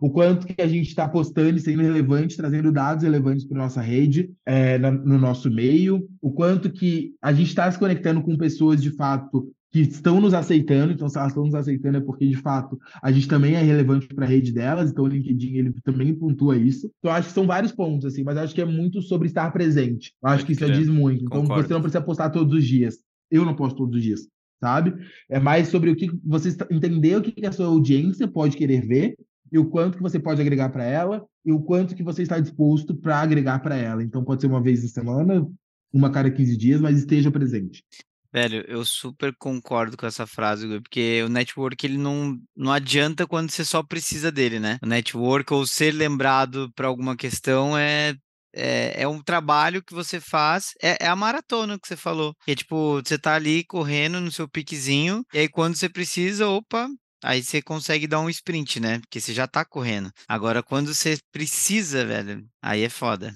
o 0.00 0.10
quanto 0.10 0.46
que 0.46 0.60
a 0.60 0.66
gente 0.66 0.88
está 0.88 1.08
postando 1.08 1.56
e 1.56 1.60
sendo 1.60 1.82
relevante, 1.82 2.36
trazendo 2.36 2.72
dados 2.72 3.04
relevantes 3.04 3.44
para 3.44 3.58
nossa 3.58 3.80
rede, 3.80 4.30
é, 4.46 4.78
no 4.78 5.18
nosso 5.18 5.50
meio, 5.50 6.08
o 6.20 6.32
quanto 6.32 6.70
que 6.70 7.14
a 7.20 7.32
gente 7.32 7.48
está 7.48 7.70
se 7.70 7.78
conectando 7.78 8.22
com 8.22 8.36
pessoas 8.36 8.82
de 8.82 8.90
fato 8.90 9.52
que 9.72 9.80
estão 9.80 10.20
nos 10.20 10.34
aceitando, 10.34 10.92
então 10.92 11.08
se 11.08 11.16
elas 11.16 11.30
estão 11.30 11.44
nos 11.44 11.54
aceitando 11.54 11.96
é 11.96 12.00
porque, 12.00 12.28
de 12.28 12.36
fato, 12.36 12.78
a 13.02 13.10
gente 13.10 13.26
também 13.26 13.54
é 13.54 13.62
relevante 13.62 14.06
para 14.06 14.26
a 14.26 14.28
rede 14.28 14.52
delas, 14.52 14.90
então 14.90 15.04
o 15.04 15.08
LinkedIn 15.08 15.56
ele 15.56 15.72
também 15.82 16.14
pontua 16.14 16.58
isso. 16.58 16.90
Então, 16.98 17.10
acho 17.10 17.28
que 17.28 17.34
são 17.34 17.46
vários 17.46 17.72
pontos, 17.72 18.04
assim, 18.04 18.22
mas 18.22 18.36
acho 18.36 18.54
que 18.54 18.60
é 18.60 18.66
muito 18.66 19.00
sobre 19.00 19.28
estar 19.28 19.50
presente. 19.50 20.12
Eu 20.22 20.28
acho 20.28 20.44
que 20.44 20.52
isso 20.52 20.70
diz 20.70 20.88
muito. 20.88 21.24
Então, 21.24 21.40
Concordo. 21.40 21.66
você 21.66 21.72
não 21.72 21.80
precisa 21.80 22.04
postar 22.04 22.28
todos 22.28 22.54
os 22.54 22.64
dias. 22.64 22.98
Eu 23.30 23.46
não 23.46 23.56
posto 23.56 23.78
todos 23.78 23.96
os 23.96 24.02
dias, 24.02 24.28
sabe? 24.60 24.94
É 25.30 25.40
mais 25.40 25.68
sobre 25.68 25.88
o 25.88 25.96
que 25.96 26.10
você 26.22 26.54
entender 26.70 27.16
o 27.16 27.22
que 27.22 27.46
a 27.46 27.52
sua 27.52 27.66
audiência 27.66 28.28
pode 28.28 28.58
querer 28.58 28.86
ver 28.86 29.16
e 29.52 29.58
o 29.58 29.66
quanto 29.66 29.98
que 29.98 30.02
você 30.02 30.18
pode 30.18 30.40
agregar 30.40 30.70
para 30.70 30.84
ela 30.84 31.26
e 31.44 31.52
o 31.52 31.60
quanto 31.60 31.94
que 31.94 32.02
você 32.02 32.22
está 32.22 32.40
disposto 32.40 32.94
para 32.94 33.20
agregar 33.20 33.58
para 33.58 33.76
ela. 33.76 34.02
Então, 34.02 34.24
pode 34.24 34.40
ser 34.40 34.46
uma 34.46 34.62
vez 34.62 34.82
na 34.82 34.88
semana, 34.88 35.46
uma 35.92 36.10
cada 36.10 36.30
15 36.30 36.56
dias, 36.56 36.80
mas 36.80 36.98
esteja 36.98 37.30
presente. 37.30 37.84
Velho, 38.32 38.64
eu 38.66 38.82
super 38.82 39.34
concordo 39.36 39.94
com 39.94 40.06
essa 40.06 40.26
frase, 40.26 40.66
porque 40.80 41.22
o 41.22 41.28
network 41.28 41.84
ele 41.84 41.98
não, 41.98 42.38
não 42.56 42.72
adianta 42.72 43.26
quando 43.26 43.50
você 43.50 43.62
só 43.62 43.82
precisa 43.82 44.32
dele, 44.32 44.58
né? 44.58 44.78
O 44.82 44.86
network 44.86 45.52
ou 45.52 45.66
ser 45.66 45.92
lembrado 45.92 46.72
para 46.74 46.88
alguma 46.88 47.14
questão 47.14 47.76
é, 47.76 48.14
é, 48.54 49.02
é, 49.02 49.08
um 49.08 49.22
trabalho 49.22 49.82
que 49.82 49.92
você 49.92 50.18
faz, 50.18 50.72
é, 50.82 51.04
é, 51.04 51.08
a 51.08 51.16
maratona 51.16 51.78
que 51.78 51.86
você 51.86 51.96
falou. 51.96 52.34
É 52.46 52.54
tipo, 52.54 53.02
você 53.02 53.18
tá 53.18 53.34
ali 53.34 53.64
correndo 53.64 54.18
no 54.18 54.32
seu 54.32 54.48
piquezinho, 54.48 55.22
e 55.34 55.40
aí 55.40 55.48
quando 55.48 55.76
você 55.76 55.88
precisa, 55.88 56.48
opa, 56.48 56.88
aí 57.22 57.42
você 57.42 57.62
consegue 57.62 58.06
dar 58.06 58.20
um 58.20 58.28
sprint, 58.28 58.80
né? 58.80 58.98
Porque 59.00 59.20
você 59.20 59.32
já 59.32 59.46
tá 59.46 59.64
correndo. 59.64 60.10
Agora, 60.28 60.62
quando 60.62 60.92
você 60.92 61.18
precisa, 61.30 62.04
velho, 62.04 62.44
aí 62.60 62.82
é 62.82 62.88
foda. 62.88 63.34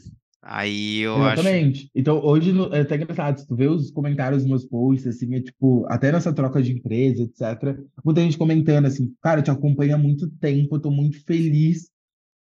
Aí 0.48 1.00
eu 1.00 1.16
Exatamente. 1.16 1.80
acho. 1.80 1.90
Então, 1.94 2.24
hoje 2.24 2.52
é 2.72 2.80
até 2.80 2.94
engraçado, 2.94 3.40
se 3.40 3.46
tu 3.48 3.56
vê 3.56 3.66
os 3.66 3.90
comentários 3.90 4.42
dos 4.42 4.48
meus 4.48 4.64
posts, 4.64 5.06
assim, 5.08 5.34
é 5.34 5.40
tipo, 5.40 5.84
até 5.88 6.12
nessa 6.12 6.32
troca 6.32 6.62
de 6.62 6.72
empresa, 6.72 7.22
etc. 7.22 7.76
Muita 8.04 8.20
gente 8.20 8.38
comentando 8.38 8.86
assim, 8.86 9.12
cara, 9.20 9.40
eu 9.40 9.44
te 9.44 9.50
acompanho 9.50 9.96
há 9.96 9.98
muito 9.98 10.30
tempo, 10.38 10.76
eu 10.76 10.80
tô 10.80 10.90
muito 10.90 11.24
feliz 11.24 11.90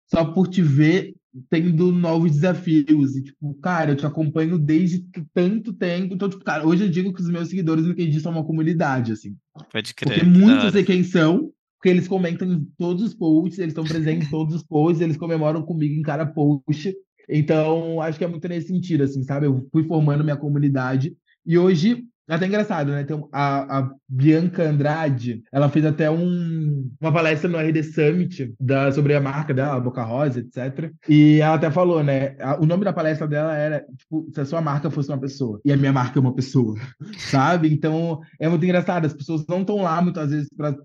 só 0.08 0.24
por 0.24 0.48
te 0.48 0.62
ver 0.62 1.16
tendo 1.50 1.92
novos 1.92 2.32
desafios. 2.32 3.16
E, 3.16 3.24
tipo, 3.24 3.54
cara, 3.56 3.92
eu 3.92 3.96
te 3.96 4.06
acompanho 4.06 4.58
desde 4.58 5.06
tanto 5.34 5.74
tempo. 5.74 6.14
Então, 6.14 6.30
tipo, 6.30 6.44
cara, 6.44 6.66
hoje 6.66 6.84
eu 6.84 6.90
digo 6.90 7.14
que 7.14 7.22
os 7.22 7.30
meus 7.30 7.50
seguidores 7.50 7.84
no 7.84 7.90
LinkedIn 7.90 8.20
são 8.20 8.32
uma 8.32 8.46
comunidade, 8.46 9.12
assim. 9.12 9.36
Pode 9.72 9.94
crer. 9.94 10.20
Porque 10.20 10.26
muitos 10.26 10.72
sei 10.72 10.84
quem 10.84 11.04
são, 11.04 11.52
porque 11.78 11.90
eles 11.90 12.08
comentam 12.08 12.52
em 12.52 12.66
todos 12.78 13.04
os 13.04 13.14
posts, 13.14 13.60
eles 13.60 13.72
estão 13.72 13.84
presentes 13.84 14.28
em 14.28 14.32
todos 14.32 14.56
os 14.56 14.64
posts, 14.64 15.02
eles 15.02 15.18
comemoram 15.18 15.62
comigo 15.62 15.94
em 15.94 16.02
cada 16.02 16.26
post. 16.26 16.96
Então, 17.30 18.02
acho 18.02 18.18
que 18.18 18.24
é 18.24 18.28
muito 18.28 18.48
nesse 18.48 18.68
sentido, 18.68 19.04
assim, 19.04 19.24
sabe? 19.24 19.48
Eu 19.48 19.68
fui 19.72 19.84
formando 19.84 20.24
minha 20.24 20.38
comunidade 20.38 21.16
e 21.46 21.58
hoje 21.58 22.06
até 22.28 22.48
engraçado, 22.48 22.92
né? 22.92 23.04
Tem 23.04 23.22
a, 23.32 23.80
a 23.80 23.92
Bianca 24.10 24.64
Andrade, 24.64 25.44
ela 25.52 25.70
fez 25.70 25.86
até 25.86 26.10
um, 26.10 26.90
uma 27.00 27.12
palestra 27.12 27.50
no 27.50 27.58
RD 27.58 27.84
Summit 27.84 28.54
da, 28.60 28.92
sobre 28.92 29.14
a 29.14 29.22
marca 29.22 29.54
dela, 29.54 29.76
a 29.76 29.80
Boca 29.80 30.04
Rosa, 30.04 30.40
etc. 30.40 30.92
E 31.08 31.40
ela 31.40 31.56
até 31.56 31.70
falou, 31.70 32.04
né? 32.04 32.36
A, 32.40 32.60
o 32.60 32.66
nome 32.66 32.84
da 32.84 32.92
palestra 32.92 33.28
dela 33.28 33.56
era, 33.56 33.86
tipo, 33.98 34.28
se 34.34 34.42
a 34.42 34.46
sua 34.46 34.62
marca 34.62 34.90
fosse 34.90 35.10
uma 35.10 35.20
pessoa. 35.20 35.62
E 35.64 35.72
a 35.72 35.78
minha 35.78 35.94
marca 35.94 36.18
é 36.18 36.22
uma 36.22 36.34
pessoa, 36.34 36.76
sabe? 37.30 37.72
Então, 37.72 38.20
é 38.40 38.50
muito 38.50 38.64
engraçado. 38.64 39.06
As 39.06 39.14
pessoas 39.14 39.46
não 39.48 39.62
estão 39.62 39.78
lá, 39.78 40.02
muitas 40.02 40.32
vezes, 40.32 40.50
para 40.56 40.76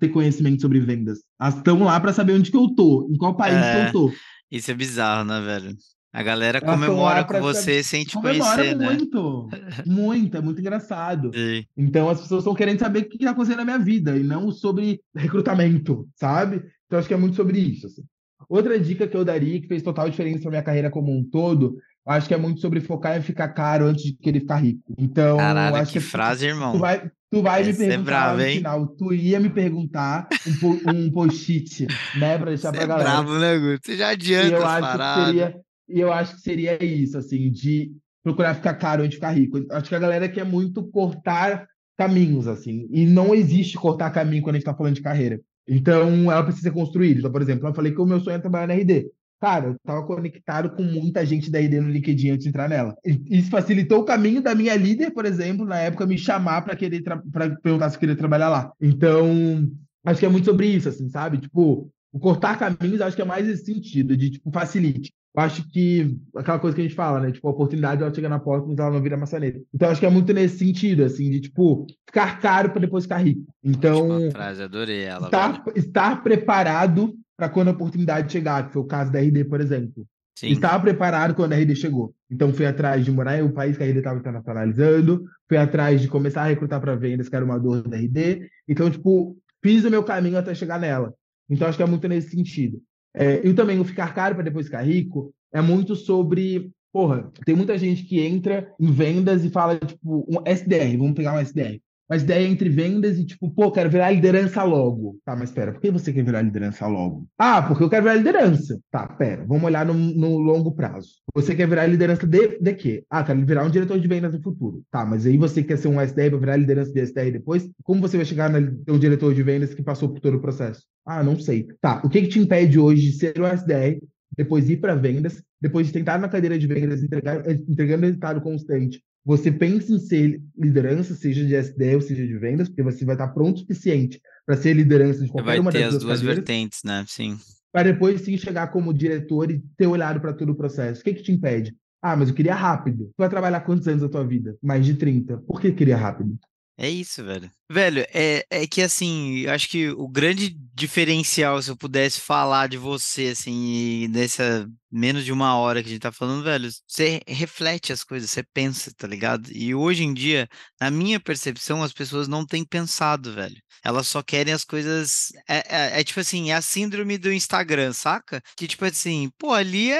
ter 0.00 0.08
conhecimento 0.08 0.62
sobre 0.62 0.80
vendas. 0.80 1.18
Elas 1.38 1.56
estão 1.56 1.84
lá 1.84 2.00
para 2.00 2.12
saber 2.12 2.32
onde 2.32 2.50
que 2.50 2.56
eu 2.56 2.74
tô, 2.74 3.08
em 3.12 3.16
qual 3.16 3.36
país 3.36 3.56
é... 3.56 3.72
que 3.72 3.76
eu 3.76 3.82
é. 3.82 3.92
tô. 3.92 4.12
Isso 4.50 4.70
é 4.70 4.74
bizarro, 4.74 5.24
né, 5.24 5.40
velho? 5.40 5.76
A 6.18 6.22
galera 6.24 6.60
comemora 6.60 7.22
com 7.22 7.40
você 7.40 7.80
sem 7.80 8.02
te 8.02 8.20
conhecer, 8.20 8.74
né? 8.74 8.90
muito, 8.90 9.48
muito, 9.86 10.36
é 10.36 10.40
muito 10.40 10.60
engraçado. 10.60 11.30
Sim. 11.32 11.64
Então 11.76 12.08
as 12.08 12.20
pessoas 12.20 12.40
estão 12.40 12.56
querendo 12.56 12.80
saber 12.80 13.02
o 13.02 13.08
que 13.08 13.18
está 13.18 13.30
acontecendo 13.30 13.58
na 13.58 13.64
minha 13.64 13.78
vida 13.78 14.16
e 14.16 14.24
não 14.24 14.50
sobre 14.50 15.00
recrutamento, 15.14 16.08
sabe? 16.16 16.60
Então 16.86 16.98
acho 16.98 17.06
que 17.06 17.14
é 17.14 17.16
muito 17.16 17.36
sobre 17.36 17.60
isso. 17.60 17.86
Assim. 17.86 18.02
Outra 18.48 18.80
dica 18.80 19.06
que 19.06 19.16
eu 19.16 19.24
daria, 19.24 19.60
que 19.60 19.68
fez 19.68 19.80
total 19.80 20.10
diferença 20.10 20.42
na 20.46 20.50
minha 20.50 20.62
carreira 20.62 20.90
como 20.90 21.16
um 21.16 21.22
todo, 21.22 21.76
acho 22.04 22.26
que 22.26 22.34
é 22.34 22.36
muito 22.36 22.60
sobre 22.60 22.80
focar 22.80 23.16
em 23.16 23.22
ficar 23.22 23.50
caro 23.50 23.86
antes 23.86 24.02
de 24.02 24.14
querer 24.14 24.40
ficar 24.40 24.56
rico. 24.56 24.92
Então, 24.98 25.36
Caralho, 25.36 25.76
acho 25.76 25.92
que, 25.92 26.00
que 26.00 26.04
frase, 26.04 26.46
irmão. 26.46 26.72
Tu 26.72 26.78
vai, 26.78 27.10
tu 27.30 27.42
vai 27.42 27.62
me 27.62 27.70
é 27.70 27.74
perguntar 27.74 27.94
é 27.94 27.98
bravo, 28.02 28.38
no 28.38 28.44
final. 28.44 28.86
Tu 28.88 29.14
ia 29.14 29.38
me 29.38 29.50
perguntar 29.50 30.28
um, 30.64 30.90
um 30.90 31.12
post-it, 31.12 31.86
né, 32.18 32.36
para 32.38 32.46
deixar 32.46 32.72
para 32.72 32.82
é 32.82 32.86
galera. 32.88 33.08
Bravo, 33.08 33.38
né, 33.38 33.56
Guto? 33.56 33.86
Você 33.86 33.96
já 33.96 34.08
adianta 34.08 34.56
eu 34.56 34.66
acho 34.66 34.98
que 34.98 35.24
seria 35.26 35.67
e 35.88 36.00
eu 36.00 36.12
acho 36.12 36.36
que 36.36 36.40
seria 36.40 36.82
isso, 36.82 37.16
assim, 37.16 37.50
de 37.50 37.92
procurar 38.22 38.54
ficar 38.54 38.74
caro 38.74 39.08
de 39.08 39.16
ficar 39.16 39.30
rico. 39.30 39.64
Acho 39.70 39.88
que 39.88 39.94
a 39.94 40.00
galera 40.00 40.28
quer 40.28 40.44
muito 40.44 40.82
cortar 40.84 41.66
caminhos, 41.96 42.46
assim, 42.46 42.86
e 42.90 43.04
não 43.06 43.34
existe 43.34 43.76
cortar 43.76 44.10
caminho 44.10 44.42
quando 44.42 44.56
a 44.56 44.58
gente 44.58 44.66
está 44.66 44.76
falando 44.76 44.94
de 44.94 45.02
carreira. 45.02 45.40
Então, 45.66 46.30
ela 46.30 46.42
precisa 46.42 46.68
ser 46.68 46.74
construída. 46.74 47.18
Então, 47.18 47.32
por 47.32 47.42
exemplo, 47.42 47.68
eu 47.68 47.74
falei 47.74 47.92
que 47.92 48.00
o 48.00 48.06
meu 48.06 48.20
sonho 48.20 48.36
é 48.36 48.38
trabalhar 48.38 48.66
na 48.66 48.74
RD. 48.74 49.10
Cara, 49.40 49.68
eu 49.68 49.72
estava 49.74 50.04
conectado 50.04 50.70
com 50.74 50.82
muita 50.82 51.24
gente 51.24 51.50
da 51.50 51.60
RD 51.60 51.80
no 51.80 51.90
LinkedIn 51.90 52.30
antes 52.30 52.42
de 52.44 52.48
entrar 52.48 52.68
nela. 52.68 52.96
Isso 53.04 53.50
facilitou 53.50 54.00
o 54.00 54.04
caminho 54.04 54.42
da 54.42 54.54
minha 54.54 54.74
líder, 54.74 55.12
por 55.12 55.24
exemplo, 55.26 55.64
na 55.64 55.78
época, 55.78 56.06
me 56.06 56.18
chamar 56.18 56.62
para 56.62 56.74
querer 56.74 57.02
para 57.02 57.50
perguntar 57.62 57.90
se 57.90 57.96
eu 57.96 58.00
queria 58.00 58.16
trabalhar 58.16 58.48
lá. 58.48 58.72
Então, 58.80 59.70
acho 60.04 60.18
que 60.18 60.26
é 60.26 60.28
muito 60.28 60.46
sobre 60.46 60.66
isso, 60.66 60.88
assim, 60.88 61.08
sabe? 61.08 61.38
Tipo, 61.38 61.88
o 62.12 62.18
cortar 62.18 62.58
caminhos, 62.58 63.00
acho 63.00 63.14
que 63.14 63.22
é 63.22 63.24
mais 63.24 63.46
esse 63.46 63.64
sentido, 63.64 64.16
de 64.16 64.30
tipo, 64.30 64.50
facilite. 64.50 65.12
Eu 65.38 65.42
acho 65.42 65.70
que 65.70 66.18
aquela 66.34 66.58
coisa 66.58 66.74
que 66.74 66.80
a 66.80 66.84
gente 66.84 66.96
fala, 66.96 67.20
né? 67.20 67.30
Tipo, 67.30 67.46
a 67.46 67.52
oportunidade 67.52 68.02
ela 68.02 68.12
chega 68.12 68.28
na 68.28 68.40
porta, 68.40 68.66
mas 68.66 68.76
ela 68.76 68.90
não 68.90 69.00
vira 69.00 69.16
maçaneta. 69.16 69.60
Então, 69.72 69.88
acho 69.88 70.00
que 70.00 70.06
é 70.06 70.10
muito 70.10 70.32
nesse 70.32 70.58
sentido, 70.58 71.04
assim, 71.04 71.30
de 71.30 71.42
tipo, 71.42 71.86
ficar 72.04 72.40
caro 72.40 72.70
para 72.70 72.80
depois 72.80 73.04
ficar 73.04 73.18
rico. 73.18 73.44
Então, 73.62 74.28
frase, 74.32 74.64
adorei 74.64 75.04
ela. 75.04 75.26
Estar, 75.26 75.62
estar 75.76 76.22
preparado 76.24 77.14
para 77.36 77.48
quando 77.48 77.68
a 77.68 77.70
oportunidade 77.70 78.32
chegar, 78.32 78.66
que 78.66 78.72
foi 78.72 78.82
o 78.82 78.86
caso 78.86 79.12
da 79.12 79.20
RD, 79.20 79.44
por 79.44 79.60
exemplo. 79.60 80.04
Sim. 80.36 80.48
Estava 80.48 80.82
preparado 80.82 81.36
quando 81.36 81.52
a 81.52 81.56
RD 81.56 81.76
chegou. 81.76 82.12
Então, 82.28 82.52
fui 82.52 82.66
atrás 82.66 83.04
de 83.04 83.12
morar 83.12 83.38
em 83.38 83.42
um 83.42 83.52
país 83.52 83.76
que 83.76 83.84
a 83.84 83.86
RD 83.86 83.98
estava 83.98 84.18
internacionalizando, 84.18 85.22
fui 85.48 85.56
atrás 85.56 86.00
de 86.00 86.08
começar 86.08 86.42
a 86.42 86.46
recrutar 86.46 86.80
para 86.80 86.96
vendas, 86.96 87.28
que 87.28 87.36
era 87.36 87.44
uma 87.44 87.60
dor 87.60 87.86
da 87.86 87.96
RD. 87.96 88.50
Então, 88.66 88.90
tipo, 88.90 89.36
fiz 89.62 89.84
o 89.84 89.90
meu 89.90 90.02
caminho 90.02 90.36
até 90.36 90.52
chegar 90.52 90.80
nela. 90.80 91.14
Então, 91.48 91.68
acho 91.68 91.76
que 91.76 91.82
é 91.84 91.86
muito 91.86 92.08
nesse 92.08 92.30
sentido. 92.30 92.82
É, 93.14 93.46
e 93.46 93.54
também 93.54 93.80
o 93.80 93.84
ficar 93.84 94.14
caro 94.14 94.34
para 94.34 94.44
depois 94.44 94.66
ficar 94.66 94.82
rico 94.82 95.32
é 95.52 95.60
muito 95.60 95.96
sobre. 95.96 96.70
Porra, 96.92 97.30
tem 97.44 97.54
muita 97.54 97.76
gente 97.76 98.02
que 98.04 98.20
entra 98.20 98.72
em 98.80 98.90
vendas 98.90 99.44
e 99.44 99.50
fala, 99.50 99.78
tipo, 99.78 100.26
um 100.28 100.42
SDR, 100.46 100.96
vamos 100.96 101.14
pegar 101.14 101.34
um 101.34 101.38
SDR 101.38 101.80
mas 102.08 102.22
ideia 102.22 102.48
entre 102.48 102.68
vendas 102.68 103.18
e 103.18 103.24
tipo, 103.24 103.50
pô, 103.50 103.70
quero 103.70 103.90
virar 103.90 104.10
liderança 104.10 104.62
logo. 104.62 105.18
Tá, 105.24 105.36
mas 105.36 105.50
pera, 105.50 105.72
por 105.72 105.80
que 105.80 105.90
você 105.90 106.12
quer 106.12 106.24
virar 106.24 106.42
liderança 106.42 106.86
logo? 106.86 107.28
Ah, 107.36 107.62
porque 107.62 107.84
eu 107.84 107.90
quero 107.90 108.04
virar 108.04 108.14
liderança. 108.16 108.80
Tá, 108.90 109.06
pera, 109.06 109.44
vamos 109.46 109.64
olhar 109.64 109.84
no, 109.84 109.92
no 109.92 110.38
longo 110.38 110.72
prazo. 110.72 111.08
Você 111.34 111.54
quer 111.54 111.68
virar 111.68 111.86
liderança 111.86 112.26
de, 112.26 112.58
de 112.58 112.74
quê? 112.74 113.04
Ah, 113.10 113.22
quero 113.22 113.44
virar 113.44 113.64
um 113.64 113.70
diretor 113.70 114.00
de 114.00 114.08
vendas 114.08 114.32
no 114.32 114.42
futuro. 114.42 114.82
Tá, 114.90 115.04
mas 115.04 115.26
aí 115.26 115.36
você 115.36 115.62
quer 115.62 115.76
ser 115.76 115.88
um 115.88 116.00
SDR 116.00 116.30
para 116.30 116.38
virar 116.38 116.56
liderança 116.56 116.92
de 116.92 117.00
SDR 117.00 117.30
depois? 117.30 117.68
Como 117.82 118.00
você 118.00 118.16
vai 118.16 118.24
chegar 118.24 118.50
no 118.50 118.98
diretor 118.98 119.34
de 119.34 119.42
vendas 119.42 119.74
que 119.74 119.82
passou 119.82 120.08
por 120.08 120.20
todo 120.20 120.38
o 120.38 120.40
processo? 120.40 120.84
Ah, 121.04 121.22
não 121.22 121.38
sei. 121.38 121.66
Tá, 121.80 122.00
o 122.04 122.08
que, 122.08 122.22
que 122.22 122.28
te 122.28 122.38
impede 122.38 122.78
hoje 122.78 123.10
de 123.10 123.12
ser 123.12 123.40
um 123.40 123.46
SDR, 123.46 124.00
depois 124.36 124.70
ir 124.70 124.78
para 124.78 124.94
vendas, 124.94 125.42
depois 125.60 125.86
de 125.86 125.92
tentar 125.92 126.18
na 126.18 126.28
cadeira 126.28 126.58
de 126.58 126.66
vendas, 126.66 127.02
entregar, 127.02 127.42
entregando 127.50 128.06
resultado 128.06 128.40
constante, 128.40 129.02
você 129.28 129.52
pensa 129.52 129.92
em 129.92 129.98
ser 129.98 130.40
liderança, 130.58 131.14
seja 131.14 131.44
de 131.44 131.54
SD 131.54 131.96
ou 131.96 132.00
seja 132.00 132.26
de 132.26 132.38
vendas, 132.38 132.66
porque 132.66 132.82
você 132.82 133.04
vai 133.04 133.14
estar 133.14 133.28
pronto 133.28 133.56
o 133.56 133.58
suficiente 133.58 134.22
para 134.46 134.56
ser 134.56 134.72
liderança 134.72 135.22
de 135.22 135.28
qualquer 135.28 135.44
vai 135.44 135.58
uma 135.58 135.70
das 135.70 135.90
duas, 135.90 136.02
duas 136.02 136.22
vertentes, 136.22 136.80
né? 136.82 137.04
Sim. 137.06 137.36
Para 137.70 137.92
depois 137.92 138.22
sim 138.22 138.38
chegar 138.38 138.68
como 138.68 138.94
diretor 138.94 139.50
e 139.50 139.62
ter 139.76 139.86
olhado 139.86 140.18
para 140.18 140.32
todo 140.32 140.52
o 140.52 140.54
processo. 140.54 141.02
O 141.02 141.04
que, 141.04 141.12
que 141.12 141.22
te 141.22 141.30
impede? 141.30 141.76
Ah, 142.00 142.16
mas 142.16 142.30
eu 142.30 142.34
queria 142.34 142.54
rápido. 142.54 143.04
Tu 143.08 143.18
vai 143.18 143.28
trabalhar 143.28 143.60
quantos 143.60 143.86
anos 143.86 144.00
da 144.00 144.08
tua 144.08 144.26
vida? 144.26 144.56
Mais 144.62 144.86
de 144.86 144.94
30. 144.94 145.36
Por 145.46 145.60
que 145.60 145.72
queria 145.72 145.98
rápido? 145.98 146.34
É 146.80 146.88
isso, 146.88 147.24
velho. 147.24 147.50
Velho, 147.68 148.06
é, 148.14 148.46
é 148.48 148.66
que 148.68 148.80
assim, 148.80 149.44
acho 149.48 149.68
que 149.68 149.88
o 149.90 150.06
grande 150.08 150.56
diferencial, 150.72 151.60
se 151.60 151.70
eu 151.70 151.76
pudesse 151.76 152.20
falar 152.20 152.68
de 152.68 152.76
você, 152.78 153.28
assim, 153.28 154.06
nessa 154.08 154.64
menos 154.90 155.24
de 155.24 155.32
uma 155.32 155.56
hora 155.56 155.82
que 155.82 155.88
a 155.88 155.92
gente 155.92 156.00
tá 156.00 156.12
falando, 156.12 156.44
velho, 156.44 156.68
você 156.86 157.20
reflete 157.26 157.92
as 157.92 158.04
coisas, 158.04 158.30
você 158.30 158.44
pensa, 158.54 158.92
tá 158.96 159.08
ligado? 159.08 159.50
E 159.52 159.74
hoje 159.74 160.04
em 160.04 160.14
dia, 160.14 160.48
na 160.80 160.88
minha 160.88 161.18
percepção, 161.18 161.82
as 161.82 161.92
pessoas 161.92 162.28
não 162.28 162.46
têm 162.46 162.64
pensado, 162.64 163.34
velho. 163.34 163.56
Elas 163.84 164.06
só 164.06 164.22
querem 164.22 164.54
as 164.54 164.64
coisas. 164.64 165.32
É, 165.48 165.96
é, 165.96 166.00
é 166.00 166.04
tipo 166.04 166.20
assim, 166.20 166.50
é 166.50 166.54
a 166.54 166.62
síndrome 166.62 167.18
do 167.18 167.32
Instagram, 167.32 167.92
saca? 167.92 168.40
Que 168.56 168.68
tipo 168.68 168.84
assim, 168.84 169.30
pô, 169.36 169.52
ali 169.52 169.90
é 169.90 169.98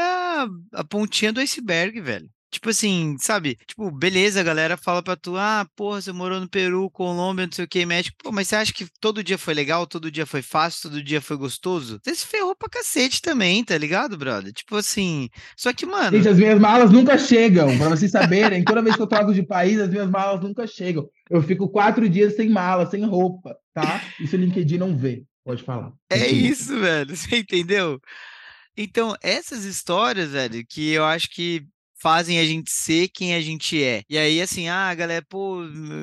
a 0.73 0.85
pontinha 0.89 1.33
do 1.33 1.41
iceberg, 1.41 2.01
velho. 2.01 2.31
Tipo 2.51 2.71
assim, 2.71 3.17
sabe? 3.19 3.59
Tipo, 3.67 3.91
beleza, 3.91 4.41
a 4.41 4.45
galera 4.45 4.77
fala 4.77 5.03
pra 5.03 5.15
tu, 5.17 5.37
ah, 5.37 5.67
porra, 5.77 6.01
você 6.01 6.13
morou 6.13 6.41
no 6.41 6.49
Peru, 6.49 6.91
Colômbia, 6.91 7.47
não 7.47 7.53
sei 7.53 7.67
o 7.67 7.69
que, 7.69 7.85
México. 7.85 8.17
Pô, 8.23 8.33
mas 8.33 8.49
você 8.49 8.57
acha 8.57 8.73
que 8.73 8.87
todo 9.01 9.23
dia 9.23 9.37
foi 9.37 9.53
legal, 9.53 9.87
todo 9.87 10.11
dia 10.11 10.25
foi 10.25 10.41
fácil, 10.41 10.91
todo 10.91 11.03
dia 11.03 11.21
foi 11.21 11.37
gostoso? 11.37 12.01
Você 12.03 12.15
se 12.15 12.27
ferrou 12.27 12.57
pra 12.57 12.69
cacete 12.69 13.21
também, 13.21 13.63
tá 13.63 13.77
ligado, 13.77 14.17
brother? 14.17 14.53
Tipo 14.53 14.77
assim, 14.77 15.29
só 15.57 15.75
que, 15.75 15.85
mano... 15.85 16.17
Gente, 16.17 16.29
as 16.29 16.39
minhas 16.39 16.59
malas 16.59 16.91
nunca 16.91 17.19
chegam, 17.19 17.77
pra 17.77 17.91
vocês 17.91 18.11
saberem. 18.11 18.65
Toda 18.65 18.83
vez 18.83 18.97
que 18.97 19.03
eu 19.03 19.07
troco 19.07 19.35
de 19.35 19.43
país, 19.43 19.79
as 19.79 19.91
minhas 19.91 20.09
malas 20.09 20.41
nunca 20.41 20.67
chegam. 20.67 21.07
Eu 21.29 21.43
fico 21.43 21.69
quatro 21.69 22.09
dias 22.09 22.35
sem 22.35 22.49
mala, 22.49 22.87
sem 22.87 23.05
roupa, 23.05 23.57
tá? 23.75 24.03
Isso 24.19 24.37
o 24.37 24.39
LinkedIn 24.39 24.79
não 24.79 24.97
vê. 24.97 25.23
Pode 25.45 25.63
falar. 25.63 25.93
É 26.11 26.27
isso, 26.27 26.79
velho. 26.79 27.09
Você 27.17 27.39
entendeu? 27.39 28.01
Então, 28.77 29.15
essas 29.23 29.65
histórias, 29.65 30.31
velho, 30.31 30.65
que 30.67 30.93
eu 30.93 31.05
acho 31.05 31.29
que 31.31 31.67
fazem 32.01 32.39
a 32.39 32.45
gente 32.45 32.71
ser 32.71 33.09
quem 33.09 33.35
a 33.35 33.41
gente 33.41 33.83
é. 33.83 34.03
E 34.09 34.17
aí, 34.19 34.41
assim, 34.41 34.69
ah, 34.69 34.95
galera, 34.95 35.25
pô, 35.29 35.57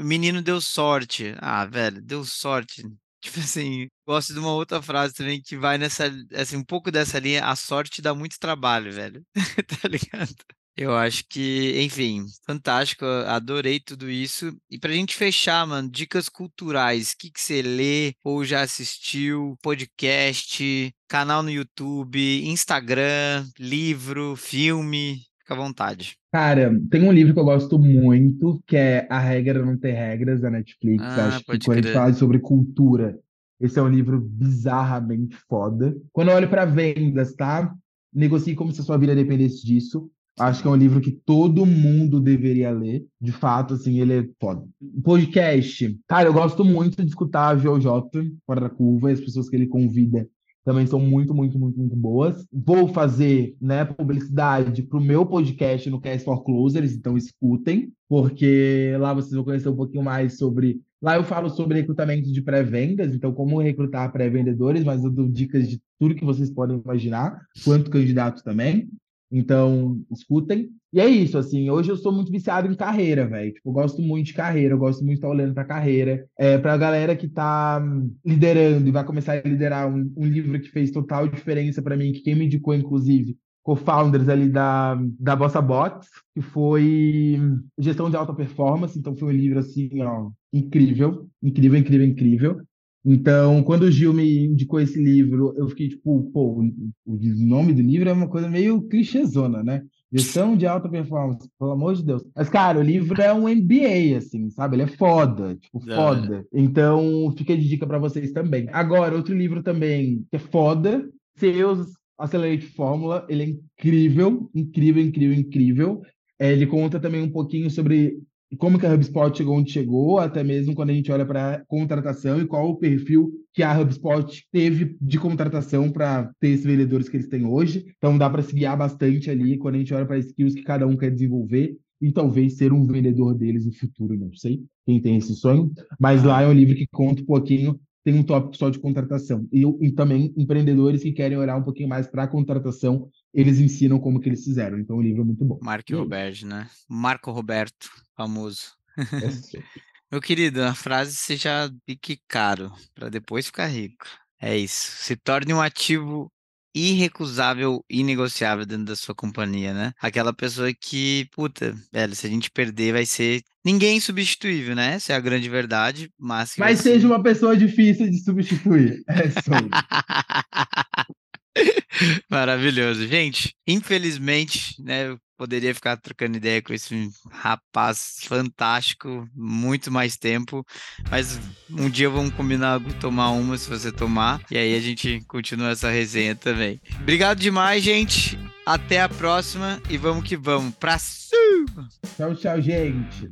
menino 0.03 0.41
deu 0.41 0.61
sorte. 0.61 1.33
Ah, 1.39 1.65
velho, 1.65 2.01
deu 2.01 2.23
sorte. 2.25 2.83
Tipo 3.21 3.39
assim, 3.39 3.87
gosto 4.05 4.33
de 4.33 4.39
uma 4.39 4.53
outra 4.53 4.81
frase 4.81 5.15
também 5.15 5.41
que 5.41 5.57
vai 5.57 5.79
nessa, 5.79 6.13
assim, 6.35 6.57
um 6.57 6.63
pouco 6.63 6.91
dessa 6.91 7.17
linha, 7.17 7.43
a 7.43 7.55
sorte 7.55 7.99
dá 8.01 8.13
muito 8.13 8.37
trabalho, 8.39 8.91
velho. 8.93 9.25
tá 9.81 9.87
ligado? 9.87 10.35
Eu 10.77 10.93
acho 10.93 11.23
que, 11.29 11.81
enfim, 11.81 12.25
fantástico, 12.45 13.05
adorei 13.05 13.79
tudo 13.79 14.09
isso. 14.09 14.51
E 14.69 14.77
pra 14.77 14.91
gente 14.91 15.15
fechar, 15.15 15.65
mano, 15.65 15.89
dicas 15.89 16.27
culturais, 16.27 17.11
o 17.11 17.17
que, 17.17 17.31
que 17.31 17.39
você 17.39 17.61
lê 17.61 18.13
ou 18.21 18.43
já 18.43 18.61
assistiu, 18.61 19.57
podcast, 19.61 20.93
canal 21.07 21.41
no 21.41 21.49
YouTube, 21.49 22.45
Instagram, 22.45 23.47
livro, 23.57 24.35
filme, 24.35 25.21
Fica 25.45 25.53
à 25.53 25.57
vontade. 25.57 26.17
Cara, 26.33 26.75
tem 26.89 27.07
um 27.07 27.11
livro 27.11 27.31
que 27.31 27.39
eu 27.39 27.45
gosto 27.45 27.77
muito, 27.77 28.59
que 28.65 28.75
é 28.75 29.07
A 29.11 29.19
Regra 29.19 29.63
Não 29.63 29.77
Ter 29.77 29.91
Regras, 29.91 30.41
da 30.41 30.49
Netflix. 30.49 31.03
Ah, 31.03 31.27
Acho 31.27 31.39
que 31.39 31.45
quando 31.45 31.71
a 31.71 31.75
gente 31.75 31.83
crer. 31.83 31.93
fala 31.93 32.13
sobre 32.13 32.39
cultura, 32.39 33.19
esse 33.61 33.77
é 33.77 33.81
um 33.83 33.87
livro 33.87 34.19
bizarramente 34.19 35.37
foda. 35.47 35.95
Quando 36.11 36.29
eu 36.29 36.35
olho 36.35 36.49
para 36.49 36.65
vendas, 36.65 37.35
tá? 37.35 37.71
Negocie 38.11 38.55
como 38.55 38.71
se 38.71 38.81
a 38.81 38.83
sua 38.83 38.97
vida 38.97 39.13
dependesse 39.13 39.63
disso. 39.63 40.09
Acho 40.39 40.63
que 40.63 40.67
é 40.67 40.71
um 40.71 40.75
livro 40.75 40.99
que 40.99 41.11
todo 41.11 41.63
mundo 41.63 42.19
deveria 42.19 42.71
ler. 42.71 43.05
De 43.21 43.31
fato, 43.31 43.75
assim, 43.75 44.01
ele 44.01 44.13
é 44.13 44.27
foda. 44.41 44.65
Podcast. 45.03 45.95
Cara, 46.07 46.27
eu 46.27 46.33
gosto 46.33 46.65
muito 46.65 47.03
de 47.03 47.09
escutar 47.09 47.49
a 47.49 47.57
Jota, 47.57 48.25
Fora 48.47 48.61
da 48.61 48.69
Curva, 48.69 49.11
e 49.11 49.13
as 49.13 49.21
pessoas 49.21 49.47
que 49.47 49.55
ele 49.55 49.67
convida 49.67 50.27
também 50.65 50.87
são 50.87 50.99
muito, 50.99 51.33
muito, 51.33 51.59
muito, 51.59 51.77
muito 51.79 51.95
boas. 51.95 52.45
Vou 52.51 52.87
fazer 52.87 53.55
né, 53.61 53.85
publicidade 53.85 54.81
para 54.81 54.97
o 54.97 55.01
meu 55.01 55.23
podcast 55.23 55.87
no 55.91 56.01
Cast 56.01 56.25
for 56.25 56.43
Closers, 56.43 56.91
então 56.91 57.15
escutem, 57.15 57.93
porque 58.09 58.95
lá 58.99 59.13
vocês 59.13 59.33
vão 59.33 59.43
conhecer 59.43 59.69
um 59.69 59.75
pouquinho 59.75 60.03
mais 60.03 60.37
sobre. 60.37 60.81
Lá 60.99 61.17
eu 61.17 61.23
falo 61.23 61.51
sobre 61.51 61.79
recrutamento 61.79 62.31
de 62.31 62.41
pré-vendas, 62.41 63.13
então 63.13 63.31
como 63.31 63.61
recrutar 63.61 64.11
pré-vendedores, 64.11 64.83
mas 64.83 65.03
eu 65.03 65.11
dou 65.11 65.29
dicas 65.29 65.69
de 65.69 65.79
tudo 65.99 66.15
que 66.15 66.25
vocês 66.25 66.49
podem 66.49 66.81
imaginar, 66.83 67.39
quanto 67.63 67.91
candidatos 67.91 68.41
também. 68.41 68.89
Então, 69.31 70.01
escutem. 70.11 70.71
E 70.95 70.99
é 71.01 71.09
isso, 71.09 71.37
assim, 71.37 71.69
hoje 71.69 71.91
eu 71.91 71.97
sou 71.97 72.09
muito 72.09 72.31
viciado 72.31 72.71
em 72.71 72.73
carreira, 72.73 73.27
velho. 73.27 73.51
Tipo, 73.51 73.69
eu 73.69 73.73
gosto 73.73 74.01
muito 74.01 74.27
de 74.27 74.33
carreira, 74.33 74.75
eu 74.75 74.77
gosto 74.77 74.99
muito 74.99 75.15
de 75.15 75.17
estar 75.17 75.27
olhando 75.27 75.53
para 75.53 75.65
carreira. 75.65 76.25
É, 76.39 76.57
para 76.57 76.71
a 76.71 76.77
galera 76.77 77.17
que 77.17 77.25
está 77.25 77.83
liderando 78.25 78.87
e 78.87 78.93
vai 78.93 79.03
começar 79.03 79.33
a 79.33 79.41
liderar 79.41 79.93
um, 79.93 80.09
um 80.15 80.25
livro 80.25 80.57
que 80.57 80.69
fez 80.69 80.91
total 80.91 81.27
diferença 81.27 81.81
para 81.81 81.97
mim, 81.97 82.13
que 82.13 82.21
quem 82.21 82.33
me 82.33 82.45
indicou, 82.45 82.73
inclusive, 82.73 83.37
co-founders 83.61 84.29
ali 84.29 84.47
da, 84.47 84.97
da 85.19 85.35
Bossa 85.35 85.61
Bots, 85.61 86.07
que 86.33 86.41
foi 86.41 87.41
Gestão 87.77 88.09
de 88.09 88.15
Alta 88.15 88.33
Performance. 88.33 88.97
Então, 88.97 89.17
foi 89.17 89.27
um 89.27 89.37
livro, 89.37 89.59
assim, 89.59 90.01
ó, 90.01 90.29
incrível, 90.53 91.27
incrível, 91.43 91.77
incrível, 91.77 92.07
incrível. 92.07 92.61
Então, 93.03 93.61
quando 93.63 93.83
o 93.83 93.91
Gil 93.91 94.13
me 94.13 94.45
indicou 94.45 94.79
esse 94.79 94.97
livro, 94.97 95.53
eu 95.57 95.67
fiquei 95.67 95.89
tipo, 95.89 96.31
pô, 96.31 96.61
o 97.05 97.17
nome 97.45 97.73
do 97.73 97.81
livro 97.81 98.07
é 98.07 98.13
uma 98.13 98.29
coisa 98.29 98.49
meio 98.49 98.81
clichêzona, 98.83 99.61
né? 99.61 99.83
Gestão 100.15 100.55
de 100.55 100.65
alta 100.65 100.87
performance, 100.87 101.49
pelo 101.59 101.71
amor 101.71 101.93
de 101.95 102.03
Deus. 102.03 102.23
Mas, 102.33 102.47
cara, 102.47 102.79
o 102.79 102.83
livro 102.83 103.21
é 103.21 103.33
um 103.33 103.49
MBA, 103.49 104.17
assim, 104.17 104.49
sabe? 104.49 104.75
Ele 104.77 104.83
é 104.83 104.87
foda, 104.87 105.55
tipo, 105.55 105.79
foda. 105.79 106.45
Então, 106.53 107.33
fica 107.37 107.55
de 107.55 107.67
dica 107.67 107.85
para 107.85 107.99
vocês 107.99 108.31
também. 108.31 108.67
Agora, 108.71 109.15
outro 109.15 109.35
livro 109.35 109.61
também 109.61 110.25
que 110.29 110.37
é 110.37 110.39
foda, 110.39 111.05
Seus 111.35 111.93
Accelerate 112.17 112.65
Fórmula, 112.65 113.25
ele 113.27 113.43
é 113.43 113.45
incrível, 113.47 114.49
incrível, 114.55 115.03
incrível, 115.03 115.37
incrível. 115.37 116.01
É, 116.39 116.51
ele 116.51 116.65
conta 116.65 116.99
também 116.99 117.21
um 117.21 117.31
pouquinho 117.31 117.69
sobre 117.69 118.17
como 118.57 118.79
que 118.79 118.85
a 118.85 118.93
HubSpot 118.93 119.35
chegou 119.35 119.57
onde 119.57 119.71
chegou, 119.71 120.19
até 120.19 120.43
mesmo 120.43 120.73
quando 120.73 120.89
a 120.89 120.93
gente 120.93 121.11
olha 121.11 121.25
para 121.25 121.63
contratação 121.67 122.39
e 122.39 122.45
qual 122.45 122.69
o 122.69 122.77
perfil 122.77 123.31
que 123.53 123.63
a 123.63 123.79
HubSpot 123.79 124.45
teve 124.51 124.97
de 125.01 125.17
contratação 125.19 125.91
para 125.91 126.31
ter 126.39 126.49
esses 126.49 126.65
vendedores 126.65 127.07
que 127.07 127.17
eles 127.17 127.27
têm 127.27 127.45
hoje. 127.45 127.85
Então 127.97 128.17
dá 128.17 128.29
para 128.29 128.41
se 128.41 128.53
guiar 128.53 128.77
bastante 128.77 129.29
ali 129.29 129.57
quando 129.57 129.75
a 129.75 129.77
gente 129.77 129.93
olha 129.93 130.05
para 130.05 130.19
skills 130.19 130.53
que 130.53 130.63
cada 130.63 130.85
um 130.85 130.97
quer 130.97 131.11
desenvolver 131.11 131.77
e 132.01 132.11
talvez 132.11 132.57
ser 132.57 132.73
um 132.73 132.85
vendedor 132.85 133.33
deles 133.33 133.65
no 133.65 133.73
futuro, 133.73 134.17
não 134.17 134.33
sei 134.33 134.61
quem 134.85 135.01
tem 135.01 135.17
esse 135.17 135.33
sonho, 135.35 135.71
mas 135.99 136.23
lá 136.23 136.43
é 136.43 136.47
um 136.47 136.53
livro 136.53 136.75
que 136.75 136.85
conta 136.91 137.21
um 137.21 137.25
pouquinho 137.25 137.79
tem 138.05 138.13
um 138.13 138.23
tópico 138.23 138.55
só 138.55 138.69
de 138.69 138.77
contratação. 138.77 139.49
E, 139.51 139.63
e, 139.81 139.91
também 139.91 140.31
empreendedores 140.37 141.01
que 141.01 141.11
querem 141.11 141.37
olhar 141.37 141.57
um 141.57 141.63
pouquinho 141.63 141.89
mais 141.89 142.05
para 142.05 142.23
a 142.23 142.27
contratação, 142.27 143.09
eles 143.33 143.59
ensinam 143.59 143.99
como 143.99 144.19
que 144.19 144.29
eles 144.29 144.43
fizeram. 144.43 144.77
Então 144.77 144.97
o 144.97 145.01
livro 145.01 145.23
é 145.23 145.25
muito 145.25 145.43
bom. 145.43 145.57
Marco 145.59 145.95
Roberto, 145.95 146.45
né? 146.45 146.69
Marco 146.87 147.31
Roberto, 147.31 147.89
famoso. 148.15 148.73
É 148.95 149.01
Meu 150.11 150.21
querido, 150.21 150.61
a 150.61 150.75
frase 150.75 151.15
seja 151.15 151.69
fique 151.83 152.19
caro 152.27 152.71
para 152.93 153.09
depois 153.09 153.47
ficar 153.47 153.65
rico. 153.65 154.05
É 154.39 154.55
isso. 154.55 155.03
Se 155.03 155.15
torne 155.15 155.51
um 155.51 155.59
ativo 155.59 156.31
irrecusável, 156.75 157.83
inegociável 157.89 158.65
dentro 158.65 158.85
da 158.85 158.95
sua 158.95 159.15
companhia, 159.15 159.73
né? 159.73 159.93
Aquela 160.01 160.33
pessoa 160.33 160.73
que, 160.73 161.27
puta, 161.33 161.73
velho, 161.91 162.13
se 162.13 162.27
a 162.27 162.29
gente 162.29 162.51
perder, 162.51 162.91
vai 162.91 163.05
ser 163.05 163.41
ninguém 163.63 163.99
substituível, 164.01 164.75
né? 164.75 164.95
Essa 164.95 165.13
é 165.13 165.15
a 165.15 165.21
grande 165.21 165.49
verdade, 165.49 166.11
mas... 166.19 166.53
Mas 166.57 166.79
seja 166.79 167.01
ser... 167.01 167.05
uma 167.07 167.23
pessoa 167.23 167.55
difícil 167.55 168.09
de 168.09 168.19
substituir. 168.19 169.01
É 169.07 169.27
isso 169.27 169.39
Maravilhoso. 172.29 173.07
Gente, 173.07 173.55
infelizmente, 173.67 174.81
né, 174.81 175.09
eu 175.09 175.19
poderia 175.37 175.75
ficar 175.75 175.97
trocando 175.97 176.37
ideia 176.37 176.61
com 176.61 176.73
esse 176.73 177.09
rapaz 177.29 178.19
fantástico 178.25 179.27
muito 179.35 179.91
mais 179.91 180.17
tempo, 180.17 180.65
mas 181.09 181.39
um 181.69 181.89
dia 181.89 182.09
vamos 182.09 182.33
combinar 182.33 182.79
tomar 182.99 183.31
uma 183.31 183.57
se 183.57 183.69
você 183.69 183.91
tomar, 183.91 184.41
e 184.49 184.57
aí 184.57 184.75
a 184.75 184.79
gente 184.79 185.21
continua 185.27 185.71
essa 185.71 185.89
resenha 185.89 186.35
também. 186.35 186.79
Obrigado 187.01 187.39
demais, 187.39 187.83
gente. 187.83 188.39
Até 188.65 189.01
a 189.01 189.09
próxima 189.09 189.81
e 189.89 189.97
vamos 189.97 190.27
que 190.27 190.35
vamos. 190.35 190.73
Pra 190.75 190.97
cima! 190.97 191.87
Tchau, 192.17 192.35
tchau, 192.35 192.61
gente. 192.61 193.29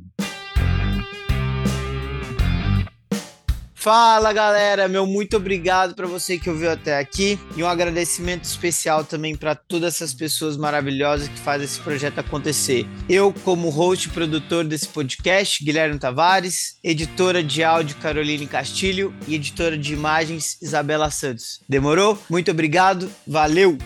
Fala 3.84 4.32
galera, 4.32 4.88
meu 4.88 5.06
muito 5.06 5.36
obrigado 5.36 5.94
para 5.94 6.06
você 6.06 6.38
que 6.38 6.48
ouviu 6.48 6.70
até 6.70 6.98
aqui 6.98 7.38
e 7.54 7.62
um 7.62 7.68
agradecimento 7.68 8.44
especial 8.44 9.04
também 9.04 9.36
para 9.36 9.54
todas 9.54 9.96
essas 9.96 10.14
pessoas 10.14 10.56
maravilhosas 10.56 11.28
que 11.28 11.38
fazem 11.38 11.66
esse 11.66 11.78
projeto 11.80 12.18
acontecer. 12.18 12.86
Eu, 13.10 13.30
como 13.44 13.68
host 13.68 14.08
e 14.08 14.10
produtor 14.10 14.64
desse 14.64 14.88
podcast, 14.88 15.62
Guilherme 15.62 15.98
Tavares, 15.98 16.78
editora 16.82 17.44
de 17.44 17.62
áudio 17.62 17.98
Caroline 17.98 18.46
Castilho 18.46 19.14
e 19.28 19.34
editora 19.34 19.76
de 19.76 19.92
imagens 19.92 20.56
Isabela 20.62 21.10
Santos. 21.10 21.60
Demorou? 21.68 22.18
Muito 22.30 22.50
obrigado, 22.50 23.12
valeu! 23.26 23.76